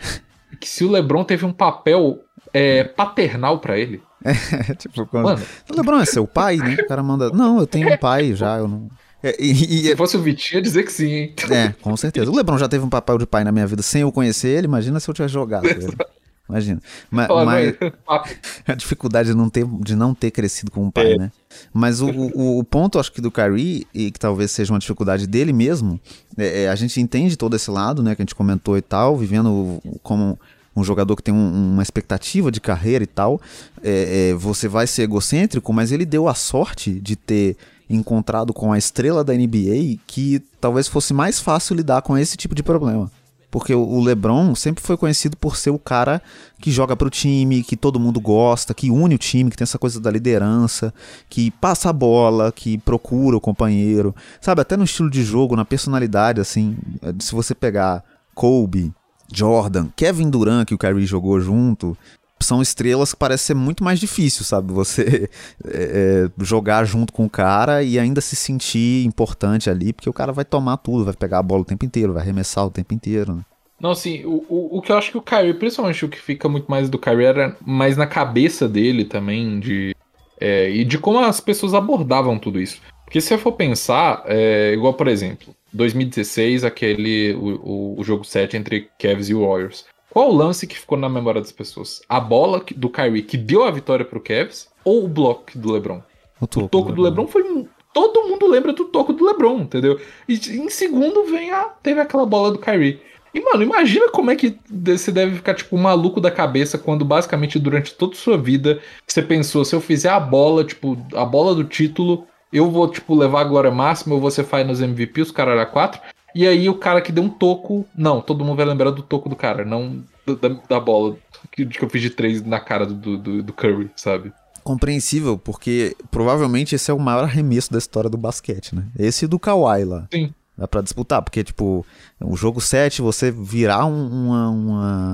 que 0.59 0.69
se 0.69 0.85
o 0.85 0.91
LeBron 0.91 1.23
teve 1.23 1.45
um 1.45 1.53
papel 1.53 2.21
é, 2.53 2.85
paternal 2.85 3.59
para 3.59 3.79
ele. 3.79 4.03
É, 4.23 4.75
tipo, 4.75 5.07
quando... 5.07 5.25
Mano, 5.25 5.43
o 5.71 5.77
LeBron 5.77 6.01
é 6.01 6.05
seu 6.05 6.27
pai, 6.27 6.57
né? 6.57 6.77
O 6.79 6.87
cara 6.87 7.03
manda, 7.03 7.31
não, 7.31 7.59
eu 7.59 7.67
tenho 7.67 7.93
um 7.93 7.97
pai 7.97 8.35
já, 8.35 8.59
eu 8.59 8.69
não... 8.69 8.91
É, 9.23 9.37
e, 9.39 9.51
e, 9.51 9.83
se 9.89 9.97
fosse 9.97 10.17
o 10.17 10.23
Vitinho, 10.23 10.59
ia 10.59 10.63
dizer 10.63 10.83
que 10.85 10.93
sim, 10.93 11.13
hein? 11.13 11.35
É, 11.51 11.73
com 11.81 11.97
certeza. 11.97 12.31
O 12.31 12.35
Lebron 12.35 12.59
já 12.59 12.69
teve 12.69 12.85
um 12.85 12.89
papel 12.89 13.19
de 13.19 13.27
pai 13.27 13.45
na 13.45 13.53
minha 13.53 13.67
vida 13.67 13.83
sem 13.83 14.03
eu 14.03 14.11
conhecer 14.11 14.49
ele. 14.49 14.67
Imagina 14.67 14.99
se 14.99 15.09
eu 15.09 15.15
tivesse 15.15 15.35
jogado 15.35 15.67
ele. 15.67 15.87
Imagina. 16.51 16.83
Mas, 17.11 17.29
mas 17.29 17.77
a 18.67 18.75
dificuldade 18.75 19.29
de 19.29 19.37
não, 19.37 19.49
ter, 19.49 19.65
de 19.65 19.95
não 19.95 20.13
ter 20.13 20.33
crescido 20.33 20.71
com 20.71 20.85
um 20.85 20.91
pai, 20.91 21.13
é. 21.13 21.19
né? 21.19 21.33
Mas 21.73 22.01
o, 22.01 22.11
o, 22.11 22.59
o, 22.59 22.65
ponto, 22.65 22.99
acho 22.99 23.13
que 23.13 23.21
do 23.21 23.31
Kyrie, 23.31 23.87
e 23.95 24.11
que 24.11 24.19
talvez 24.19 24.51
seja 24.51 24.73
uma 24.73 24.81
dificuldade 24.81 25.29
dele 25.29 25.53
mesmo, 25.53 26.01
é, 26.37 26.65
é, 26.65 26.69
a 26.69 26.75
gente 26.75 27.01
entende 27.01 27.37
todo 27.37 27.55
esse 27.55 27.71
lado, 27.71 28.03
né? 28.03 28.17
Que 28.17 28.23
a 28.23 28.25
gente 28.25 28.35
comentou 28.35 28.77
e 28.77 28.83
tal, 28.83 29.17
vivendo 29.17 29.81
como 30.03 30.37
um 30.75 30.83
jogador 30.83 31.15
que 31.15 31.23
tem 31.23 31.33
um, 31.33 31.73
uma 31.73 31.83
expectativa 31.83 32.51
de 32.51 32.61
carreira 32.61 33.05
e 33.05 33.07
tal. 33.07 33.41
É, 33.83 34.31
é, 34.31 34.35
você 34.35 34.67
vai 34.67 34.89
ser 34.89 35.03
egocêntrico, 35.03 35.73
mas 35.73 35.93
ele 35.93 36.05
deu 36.05 36.27
a 36.27 36.35
sorte 36.35 36.99
de 37.01 37.15
ter 37.15 37.57
encontrado 37.91 38.55
com 38.55 38.73
a 38.73 38.79
estrela 38.79 39.25
da 39.25 39.35
NBA 39.35 39.99
que 40.07 40.41
talvez 40.61 40.87
fosse 40.87 41.13
mais 41.13 41.41
fácil 41.41 41.75
lidar 41.75 42.03
com 42.03 42.17
esse 42.17 42.37
tipo 42.37 42.55
de 42.55 42.63
problema. 42.63 43.11
Porque 43.51 43.75
o 43.75 44.01
LeBron 44.01 44.55
sempre 44.55 44.81
foi 44.81 44.97
conhecido 44.97 45.37
por 45.37 45.57
ser 45.57 45.71
o 45.71 45.79
cara 45.79 46.23
que 46.61 46.71
joga 46.71 46.95
pro 46.95 47.11
time, 47.11 47.65
que 47.65 47.77
todo 47.77 47.99
mundo 47.99 48.21
gosta, 48.21 48.73
que 48.73 48.93
une 48.93 49.17
o 49.17 49.19
time, 49.19 49.51
que 49.51 49.57
tem 49.57 49.65
essa 49.65 49.79
coisa 49.79 50.01
da 50.01 50.09
liderança, 50.09 50.95
que 51.29 51.51
passa 51.51 51.91
a 51.91 51.93
bola, 51.93 52.53
que 52.53 52.79
procura 52.79 53.37
o 53.37 53.41
companheiro. 53.41 54.15
Sabe, 54.41 54.61
até 54.61 54.77
no 54.77 54.85
estilo 54.85 55.11
de 55.11 55.25
jogo, 55.25 55.57
na 55.57 55.65
personalidade, 55.65 56.41
assim. 56.41 56.77
Se 57.19 57.33
você 57.33 57.53
pegar 57.53 58.05
Kobe, 58.37 58.93
Jordan, 59.33 59.89
Kevin 59.97 60.31
Durant, 60.31 60.65
que 60.65 60.75
o 60.75 60.79
Kyrie 60.79 61.05
jogou 61.05 61.41
junto, 61.41 61.99
são 62.45 62.63
estrelas 62.63 63.13
que 63.13 63.19
parece 63.19 63.45
ser 63.45 63.55
muito 63.55 63.85
mais 63.85 64.01
difícil, 64.01 64.45
sabe? 64.45 64.73
Você 64.73 65.29
é, 65.67 66.29
é, 66.29 66.45
jogar 66.45 66.85
junto 66.85 67.13
com 67.13 67.25
o 67.27 67.31
cara 67.31 67.83
e 67.83 67.99
ainda 67.99 68.21
se 68.21 68.37
sentir 68.37 69.05
importante 69.05 69.69
ali, 69.69 69.93
porque 69.93 70.11
o 70.11 70.13
cara 70.13 70.33
vai 70.33 70.45
tomar 70.45 70.77
tudo, 70.79 71.05
vai 71.05 71.15
pegar 71.15 71.39
a 71.39 71.43
bola 71.43 71.63
o 71.63 71.65
tempo 71.65 71.85
inteiro, 71.85 72.13
vai 72.13 72.23
arremessar 72.23 72.67
o 72.67 72.71
tempo 72.71 72.95
inteiro. 72.95 73.35
Né? 73.35 73.43
Não, 73.81 73.93
assim, 73.93 74.25
o, 74.25 74.45
o, 74.49 74.79
o, 74.79 74.83
que 74.83 74.93
eu 74.93 74.99
acho 74.99 75.11
que 75.11 75.19
o 75.19 75.23
Kyrie, 75.23 75.55
principalmente 75.55 76.05
o 76.05 76.09
que 76.09 76.21
fica 76.21 76.49
muito 76.49 76.71
mais 76.71 76.91
do 76.91 76.99
Kyrie 76.99 77.25
era 77.25 77.57
mais 77.65 77.97
na 77.97 78.07
cabeça 78.07 78.69
dele 78.69 79.05
também, 79.05 79.59
de. 79.59 79.97
É, 80.39 80.71
e 80.71 80.85
de 80.85 80.99
como 80.99 81.19
as 81.19 81.41
pessoas 81.41 81.75
abordavam 81.75 82.39
tudo 82.39 82.61
isso. 82.61 82.81
Porque 83.05 83.21
se 83.21 83.29
você 83.29 83.39
for 83.39 83.53
pensar, 83.53 84.23
é, 84.27 84.73
igual 84.73 84.95
por 84.95 85.09
exemplo, 85.09 85.55
2016, 85.73 86.65
aquele 86.65 87.35
o, 87.35 87.95
o, 87.97 88.01
o 88.01 88.05
jogo 88.05 88.25
7 88.25 88.57
entre 88.57 88.89
Cavs 88.99 89.29
e 89.29 89.35
Warriors. 89.35 89.85
Qual 90.11 90.29
o 90.29 90.35
lance 90.35 90.67
que 90.67 90.79
ficou 90.79 90.99
na 90.99 91.09
memória 91.09 91.41
das 91.41 91.53
pessoas? 91.53 92.03
A 92.09 92.19
bola 92.19 92.63
do 92.77 92.91
Kyrie 92.91 93.23
que 93.23 93.37
deu 93.37 93.65
a 93.65 93.71
vitória 93.71 94.05
pro 94.05 94.21
Cavs 94.21 94.69
ou 94.85 95.05
o 95.05 95.09
bloco 95.09 95.57
do 95.57 95.73
LeBron? 95.73 96.03
O 96.41 96.47
toco, 96.47 96.67
o 96.67 96.69
toco 96.69 96.93
do 96.93 97.03
LeBron 97.03 97.27
foi 97.27 97.45
todo 97.93 98.29
mundo 98.29 98.47
lembra 98.47 98.73
do 98.73 98.85
toco 98.85 99.13
do 99.13 99.25
LeBron, 99.25 99.61
entendeu? 99.61 100.01
E 100.29 100.35
em 100.35 100.69
segundo 100.69 101.25
vem 101.25 101.51
a 101.51 101.65
teve 101.65 102.01
aquela 102.01 102.27
bola 102.27 102.51
do 102.51 102.59
Kyrie. 102.59 103.01
E, 103.33 103.41
mano, 103.41 103.63
imagina 103.63 104.11
como 104.11 104.31
é 104.31 104.37
que 104.37 104.59
você 104.69 105.13
deve 105.13 105.37
ficar, 105.37 105.55
tipo, 105.55 105.79
maluco 105.79 106.21
da 106.21 106.33
cabeça 106.33 106.77
quando, 106.77 107.05
basicamente, 107.05 107.61
durante 107.61 107.95
toda 107.95 108.13
a 108.13 108.17
sua 108.17 108.37
vida, 108.37 108.81
você 109.07 109.23
pensou, 109.23 109.65
se 109.65 109.73
eu 109.73 109.81
fizer 109.81 110.09
a 110.09 110.19
bola, 110.19 110.65
tipo, 110.65 110.99
a 111.15 111.25
bola 111.25 111.55
do 111.55 111.63
título, 111.63 112.27
eu 112.53 112.69
vou, 112.69 112.89
tipo, 112.89 113.15
levar 113.15 113.43
a 113.43 113.45
glória 113.45 113.71
máxima, 113.71 114.17
ou 114.17 114.21
você 114.21 114.43
faz 114.43 114.67
nos 114.67 114.81
MVP, 114.81 115.21
os 115.21 115.31
caras 115.31 115.55
era 115.55 115.67
quatro. 115.67 116.01
E 116.35 116.47
aí 116.47 116.69
o 116.69 116.75
cara 116.75 117.01
que 117.01 117.13
deu 117.13 117.25
um 117.25 117.29
toco. 117.29 117.87
Não, 117.95 118.21
todo 118.21 118.45
mundo 118.45 118.57
vai 118.57 118.67
lembrar 118.67 118.91
do 118.91 119.03
toco 119.03 119.29
do 119.29 119.37
cara, 119.37 119.65
não 119.65 120.03
da, 120.27 120.49
da 120.69 120.81
bola 120.81 121.17
que, 121.51 121.67
que 121.67 121.83
eu 121.83 121.89
fiz 121.89 122.03
de 122.03 122.11
três 122.11 122.43
na 122.43 122.61
cara 122.61 122.87
do, 122.87 123.17
do, 123.17 123.43
do 123.43 123.53
Curry, 123.53 123.91
sabe? 123.97 124.33
Compreensível, 124.63 125.39
porque 125.39 125.97
provavelmente 126.11 126.75
esse 126.75 126.91
é 126.91 126.95
o 126.95 126.99
maior 126.99 127.25
arremesso 127.25 127.73
da 127.73 127.79
história 127.79 128.11
do 128.11 128.19
basquete, 128.19 128.75
né? 128.75 128.85
Esse 128.99 129.27
do 129.27 129.39
Kawhi 129.39 129.85
lá. 129.85 130.07
Sim. 130.13 130.33
Dá 130.57 130.69
pra 130.69 130.83
disputar, 130.83 131.23
porque, 131.23 131.43
tipo, 131.43 131.87
o 132.21 132.37
jogo 132.37 132.61
7, 132.61 133.01
você 133.01 133.31
virar 133.31 133.87
um, 133.87 134.27
uma, 134.27 134.51
uma, 134.51 135.10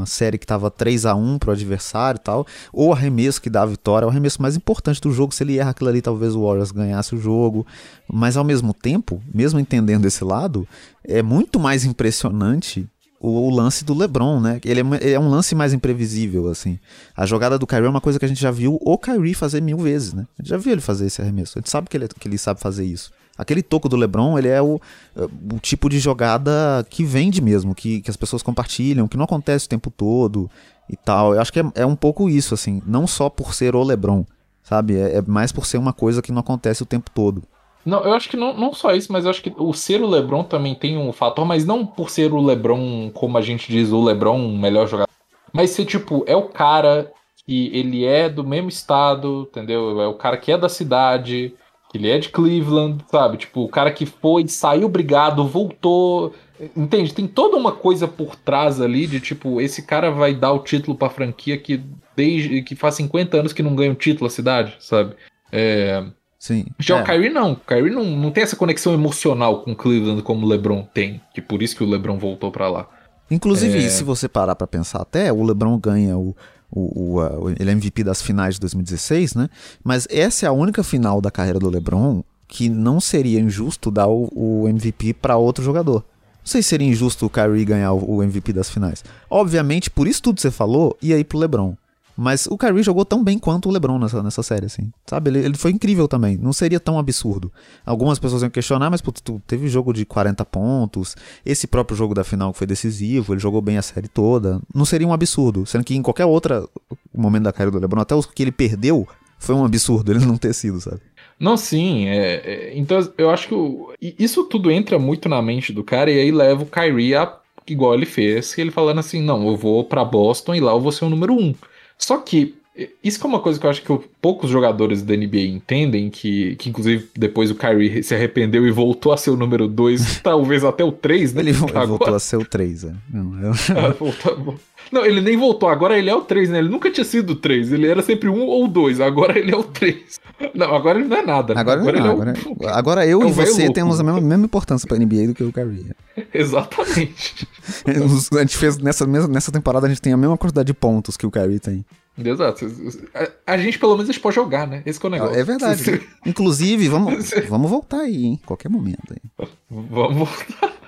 uma 0.00 0.06
série 0.06 0.38
que 0.38 0.46
tava 0.46 0.70
3 0.70 1.06
a 1.06 1.14
1 1.14 1.38
pro 1.38 1.52
adversário 1.52 2.18
e 2.18 2.22
tal, 2.22 2.46
ou 2.72 2.92
arremesso 2.92 3.40
que 3.40 3.50
dá 3.50 3.62
a 3.62 3.66
vitória, 3.66 4.04
é 4.04 4.06
o 4.06 4.10
arremesso 4.10 4.40
mais 4.40 4.56
importante 4.56 5.00
do 5.00 5.12
jogo. 5.12 5.34
Se 5.34 5.44
ele 5.44 5.58
erra 5.58 5.70
aquilo 5.70 5.90
ali, 5.90 6.00
talvez 6.00 6.34
o 6.34 6.42
Warriors 6.44 6.72
ganhasse 6.72 7.14
o 7.14 7.18
jogo. 7.18 7.66
Mas 8.12 8.36
ao 8.36 8.44
mesmo 8.44 8.74
tempo, 8.74 9.22
mesmo 9.32 9.60
entendendo 9.60 10.06
esse 10.06 10.24
lado, 10.24 10.66
é 11.04 11.22
muito 11.22 11.60
mais 11.60 11.84
impressionante 11.84 12.88
o, 13.20 13.50
lance 13.50 13.84
do 13.84 13.92
LeBron, 13.92 14.40
né? 14.40 14.58
Ele 14.64 14.80
é, 14.80 14.84
ele 15.02 15.12
é, 15.12 15.20
um 15.20 15.28
lance 15.28 15.54
mais 15.54 15.74
imprevisível, 15.74 16.48
assim. 16.48 16.78
A 17.14 17.26
jogada 17.26 17.58
do 17.58 17.66
Kyrie 17.66 17.84
é 17.84 17.88
uma 17.88 18.00
coisa 18.00 18.18
que 18.18 18.24
a 18.24 18.28
gente 18.28 18.40
já 18.40 18.50
viu 18.50 18.78
o 18.80 18.98
Kyrie 18.98 19.34
fazer 19.34 19.60
mil 19.60 19.76
vezes, 19.76 20.14
né? 20.14 20.26
A 20.38 20.42
gente 20.42 20.48
já 20.48 20.56
viu 20.56 20.72
ele 20.72 20.80
fazer 20.80 21.06
esse 21.06 21.20
arremesso. 21.20 21.58
A 21.58 21.60
gente 21.60 21.70
sabe 21.70 21.88
que 21.88 21.96
ele, 21.96 22.08
que 22.08 22.26
ele 22.26 22.38
sabe 22.38 22.60
fazer 22.60 22.84
isso. 22.84 23.12
Aquele 23.40 23.62
toco 23.62 23.88
do 23.88 23.96
LeBron, 23.96 24.38
ele 24.38 24.48
é 24.48 24.60
o, 24.60 24.80
o 25.16 25.58
tipo 25.60 25.88
de 25.88 25.98
jogada 25.98 26.86
que 26.90 27.04
vende 27.04 27.40
mesmo, 27.40 27.74
que, 27.74 28.02
que 28.02 28.10
as 28.10 28.16
pessoas 28.16 28.42
compartilham, 28.42 29.08
que 29.08 29.16
não 29.16 29.24
acontece 29.24 29.66
o 29.66 29.68
tempo 29.68 29.90
todo 29.90 30.50
e 30.88 30.96
tal. 30.96 31.34
Eu 31.34 31.40
acho 31.40 31.52
que 31.52 31.60
é, 31.60 31.64
é 31.76 31.86
um 31.86 31.96
pouco 31.96 32.28
isso, 32.28 32.52
assim. 32.52 32.82
Não 32.86 33.06
só 33.06 33.30
por 33.30 33.54
ser 33.54 33.74
o 33.74 33.82
LeBron, 33.82 34.24
sabe? 34.62 34.96
É, 34.98 35.16
é 35.16 35.22
mais 35.22 35.52
por 35.52 35.64
ser 35.64 35.78
uma 35.78 35.92
coisa 35.92 36.20
que 36.20 36.32
não 36.32 36.40
acontece 36.40 36.82
o 36.82 36.86
tempo 36.86 37.10
todo. 37.10 37.42
Não, 37.84 38.04
eu 38.04 38.12
acho 38.12 38.28
que 38.28 38.36
não, 38.36 38.54
não 38.54 38.74
só 38.74 38.94
isso, 38.94 39.10
mas 39.10 39.24
eu 39.24 39.30
acho 39.30 39.42
que 39.42 39.54
o 39.56 39.72
ser 39.72 40.02
o 40.02 40.06
LeBron 40.06 40.44
também 40.44 40.74
tem 40.74 40.98
um 40.98 41.12
fator, 41.12 41.46
mas 41.46 41.64
não 41.64 41.86
por 41.86 42.10
ser 42.10 42.32
o 42.32 42.40
LeBron, 42.40 43.10
como 43.14 43.38
a 43.38 43.40
gente 43.40 43.72
diz, 43.72 43.90
o 43.90 44.04
LeBron, 44.04 44.38
melhor 44.56 44.86
jogador. 44.86 45.10
Mas 45.52 45.70
ser, 45.70 45.86
tipo, 45.86 46.22
é 46.26 46.36
o 46.36 46.48
cara 46.48 47.10
que 47.46 47.70
ele 47.72 48.04
é 48.04 48.28
do 48.28 48.44
mesmo 48.44 48.68
estado, 48.68 49.48
entendeu? 49.50 50.00
É 50.00 50.06
o 50.06 50.14
cara 50.14 50.36
que 50.36 50.52
é 50.52 50.58
da 50.58 50.68
cidade, 50.68 51.54
ele 51.94 52.08
é 52.08 52.18
de 52.18 52.28
Cleveland, 52.28 53.04
sabe? 53.10 53.36
Tipo, 53.36 53.62
o 53.62 53.68
cara 53.68 53.90
que 53.90 54.06
foi, 54.06 54.46
saiu 54.46 54.88
brigado, 54.88 55.46
voltou. 55.46 56.32
Entende? 56.76 57.12
Tem 57.12 57.26
toda 57.26 57.56
uma 57.56 57.72
coisa 57.72 58.06
por 58.06 58.36
trás 58.36 58.80
ali 58.80 59.06
de 59.06 59.18
tipo, 59.18 59.60
esse 59.60 59.82
cara 59.82 60.10
vai 60.10 60.34
dar 60.34 60.52
o 60.52 60.58
título 60.58 60.96
pra 60.96 61.08
franquia 61.08 61.56
que 61.56 61.82
desde 62.14 62.62
que 62.62 62.76
faz 62.76 62.96
50 62.96 63.38
anos 63.38 63.52
que 63.52 63.62
não 63.62 63.74
ganha 63.74 63.90
um 63.90 63.94
título 63.94 64.26
a 64.26 64.30
cidade, 64.30 64.76
sabe? 64.78 65.14
É. 65.50 66.04
Sim. 66.38 66.66
Já 66.78 66.98
é. 66.98 67.02
o 67.02 67.04
Kyrie 67.04 67.30
não. 67.30 67.52
O 67.52 67.56
Kyrie 67.56 67.90
não, 67.90 68.04
não 68.04 68.30
tem 68.30 68.42
essa 68.42 68.56
conexão 68.56 68.94
emocional 68.94 69.62
com 69.62 69.74
Cleveland 69.74 70.22
como 70.22 70.46
o 70.46 70.48
LeBron 70.48 70.82
tem. 70.94 71.20
Que 71.34 71.40
por 71.40 71.62
isso 71.62 71.76
que 71.76 71.84
o 71.84 71.88
LeBron 71.88 72.18
voltou 72.18 72.50
para 72.50 72.68
lá. 72.68 72.88
Inclusive, 73.30 73.78
é... 73.78 73.88
se 73.88 74.02
você 74.02 74.28
parar 74.28 74.54
para 74.54 74.66
pensar 74.66 75.02
até, 75.02 75.32
o 75.32 75.42
LeBron 75.42 75.78
ganha 75.78 76.16
o, 76.16 76.34
o, 76.70 77.18
o, 77.18 77.50
ele 77.58 77.70
é 77.70 77.72
MVP 77.72 78.04
das 78.04 78.22
finais 78.22 78.54
de 78.54 78.60
2016, 78.60 79.34
né? 79.34 79.48
Mas 79.82 80.06
essa 80.10 80.46
é 80.46 80.48
a 80.48 80.52
única 80.52 80.82
final 80.82 81.20
da 81.20 81.30
carreira 81.30 81.58
do 81.58 81.68
LeBron 81.68 82.22
que 82.46 82.68
não 82.68 83.00
seria 83.00 83.40
injusto 83.40 83.90
dar 83.90 84.08
o, 84.08 84.28
o 84.34 84.68
MVP 84.68 85.14
para 85.14 85.36
outro 85.36 85.64
jogador. 85.64 86.04
Não 86.40 86.46
sei 86.46 86.62
se 86.62 86.70
seria 86.70 86.88
injusto 86.88 87.26
o 87.26 87.30
Kyrie 87.30 87.64
ganhar 87.64 87.92
o, 87.92 88.22
MVP 88.22 88.52
das 88.52 88.70
finais. 88.70 89.04
Obviamente, 89.28 89.90
por 89.90 90.08
isso 90.08 90.22
tudo 90.22 90.36
que 90.36 90.42
você 90.42 90.50
falou, 90.50 90.96
ia 91.00 91.18
ir 91.18 91.24
pro 91.24 91.38
LeBron. 91.38 91.76
Mas 92.22 92.46
o 92.46 92.58
Kyrie 92.58 92.82
jogou 92.82 93.02
tão 93.02 93.24
bem 93.24 93.38
quanto 93.38 93.70
o 93.70 93.72
LeBron 93.72 93.98
nessa, 93.98 94.22
nessa 94.22 94.42
série, 94.42 94.66
assim. 94.66 94.92
Sabe? 95.06 95.30
Ele, 95.30 95.38
ele 95.38 95.56
foi 95.56 95.70
incrível 95.70 96.06
também. 96.06 96.36
Não 96.36 96.52
seria 96.52 96.78
tão 96.78 96.98
absurdo. 96.98 97.50
Algumas 97.82 98.18
pessoas 98.18 98.42
iam 98.42 98.50
questionar, 98.50 98.90
mas 98.90 99.00
pô, 99.00 99.10
tu, 99.10 99.40
teve 99.46 99.68
jogo 99.68 99.90
de 99.90 100.04
40 100.04 100.44
pontos. 100.44 101.16
Esse 101.46 101.66
próprio 101.66 101.96
jogo 101.96 102.12
da 102.12 102.22
final 102.22 102.52
que 102.52 102.58
foi 102.58 102.66
decisivo, 102.66 103.32
ele 103.32 103.40
jogou 103.40 103.62
bem 103.62 103.78
a 103.78 103.82
série 103.82 104.06
toda. 104.06 104.60
Não 104.74 104.84
seria 104.84 105.08
um 105.08 105.14
absurdo. 105.14 105.64
Sendo 105.64 105.82
que 105.82 105.94
em 105.94 106.02
qualquer 106.02 106.26
outro 106.26 106.68
momento 107.14 107.44
da 107.44 107.54
carreira 107.54 107.70
do 107.70 107.78
LeBron, 107.78 108.02
até 108.02 108.14
os 108.14 108.26
que 108.26 108.42
ele 108.42 108.52
perdeu, 108.52 109.08
foi 109.38 109.54
um 109.54 109.64
absurdo 109.64 110.12
ele 110.12 110.20
não 110.26 110.36
ter 110.36 110.52
sido, 110.52 110.78
sabe? 110.78 111.00
Não, 111.38 111.56
sim. 111.56 112.06
É, 112.06 112.34
é, 112.34 112.78
então 112.78 112.98
eu 113.16 113.30
acho 113.30 113.48
que 113.48 113.54
o, 113.54 113.94
isso 113.98 114.44
tudo 114.44 114.70
entra 114.70 114.98
muito 114.98 115.26
na 115.26 115.40
mente 115.40 115.72
do 115.72 115.82
cara 115.82 116.10
e 116.10 116.20
aí 116.20 116.30
leva 116.30 116.64
o 116.64 116.66
Kyrie 116.66 117.14
a 117.14 117.34
igual 117.66 117.94
ele 117.94 118.06
fez, 118.06 118.58
ele 118.58 118.70
falando 118.70 118.98
assim, 118.98 119.22
não, 119.22 119.46
eu 119.46 119.56
vou 119.56 119.84
para 119.84 120.04
Boston 120.04 120.54
e 120.54 120.60
lá 120.60 120.72
eu 120.72 120.80
vou 120.80 120.92
ser 120.92 121.06
o 121.06 121.10
número 121.10 121.32
um. 121.32 121.54
Só 122.00 122.18
que 122.18 122.54
isso 123.02 123.24
é 123.24 123.26
uma 123.26 123.40
coisa 123.40 123.58
que 123.58 123.66
eu 123.66 123.70
acho 123.70 123.82
que 123.82 124.00
poucos 124.20 124.50
jogadores 124.50 125.02
da 125.02 125.16
NBA 125.16 125.40
entendem, 125.40 126.10
que, 126.10 126.56
que 126.56 126.68
inclusive 126.68 127.08
depois 127.16 127.50
o 127.50 127.54
Kyrie 127.54 128.02
se 128.02 128.14
arrependeu 128.14 128.66
e 128.66 128.70
voltou 128.70 129.12
a 129.12 129.16
ser 129.16 129.30
o 129.30 129.36
número 129.36 129.66
2, 129.66 130.20
talvez 130.22 130.64
até 130.64 130.84
o 130.84 130.92
3, 130.92 131.34
né? 131.34 131.42
Ele 131.42 131.50
agora... 131.50 131.86
voltou 131.86 132.14
a 132.14 132.18
ser 132.18 132.36
o 132.36 132.44
3, 132.44 132.84
é. 132.84 132.92
Não, 133.12 133.40
eu... 133.40 133.52
ah, 133.76 133.94
voltou, 133.98 134.58
não, 134.90 135.04
ele 135.04 135.20
nem 135.20 135.36
voltou, 135.36 135.68
agora 135.68 135.96
ele 135.96 136.10
é 136.10 136.14
o 136.14 136.22
3, 136.22 136.50
né? 136.50 136.58
Ele 136.58 136.68
nunca 136.68 136.90
tinha 136.90 137.04
sido 137.04 137.30
o 137.30 137.36
3, 137.36 137.72
ele 137.72 137.86
era 137.86 138.02
sempre 138.02 138.28
um 138.28 138.46
ou 138.46 138.66
dois, 138.66 139.00
agora 139.00 139.38
ele 139.38 139.52
é 139.52 139.56
o 139.56 139.62
3. 139.62 140.20
Não, 140.54 140.74
agora 140.74 140.98
ele 140.98 141.08
não 141.08 141.16
é 141.16 141.22
nada. 141.22 141.54
Né? 141.54 141.60
Agora, 141.60 141.80
agora, 141.80 142.00
não, 142.00 142.06
é 142.06 142.12
agora, 142.12 142.34
o... 142.46 142.66
agora, 142.66 143.06
eu 143.06 143.22
é 143.22 143.28
e 143.28 143.32
você 143.32 143.62
louco. 143.62 143.74
temos 143.74 144.00
a 144.00 144.02
mesma, 144.02 144.20
mesma 144.20 144.44
importância 144.46 144.88
pra 144.88 144.98
NBA 144.98 145.28
do 145.28 145.34
que 145.34 145.44
o 145.44 145.52
Kyrie. 145.52 145.92
Exatamente. 146.34 147.46
a 147.86 148.38
gente 148.40 148.56
fez 148.56 148.78
nessa, 148.78 149.06
nessa 149.06 149.52
temporada, 149.52 149.86
a 149.86 149.88
gente 149.88 150.02
tem 150.02 150.12
a 150.12 150.16
mesma 150.16 150.36
quantidade 150.36 150.66
de 150.66 150.74
pontos 150.74 151.16
que 151.16 151.26
o 151.26 151.30
Kyrie 151.30 151.60
tem. 151.60 151.84
Exato. 152.18 152.66
A, 153.14 153.54
a, 153.54 153.58
gente 153.58 153.78
pelo 153.78 153.96
menos 153.96 154.18
pode 154.18 154.34
jogar, 154.34 154.66
né? 154.66 154.82
Esse 154.84 155.02
é 155.02 155.06
o 155.06 155.10
negócio. 155.10 155.38
É 155.38 155.44
verdade. 155.44 156.06
Inclusive, 156.26 156.88
vamos, 156.88 157.30
vamos 157.48 157.70
voltar 157.70 158.00
aí, 158.00 158.24
hein? 158.24 158.40
Qualquer 158.44 158.68
momento 158.68 159.12
aí. 159.12 159.48
Vamos 159.70 160.16
voltar. 160.16 160.80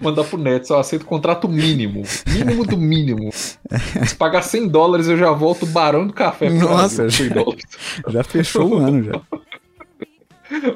Mandar 0.00 0.24
pro 0.24 0.36
Nets, 0.36 0.68
eu 0.70 0.78
aceito 0.78 1.06
contrato 1.06 1.48
mínimo. 1.48 2.02
Mínimo 2.26 2.66
do 2.66 2.76
mínimo. 2.76 3.30
Se 3.32 4.14
pagar 4.16 4.42
100 4.42 4.68
dólares, 4.68 5.08
eu 5.08 5.16
já 5.16 5.30
volto 5.30 5.64
barão 5.64 6.06
do 6.06 6.12
café. 6.12 6.50
Nossa, 6.50 7.08
já, 7.08 7.26
já 8.08 8.24
fechou 8.24 8.70
o 8.70 8.78
ano 8.78 9.02
já. 9.04 9.20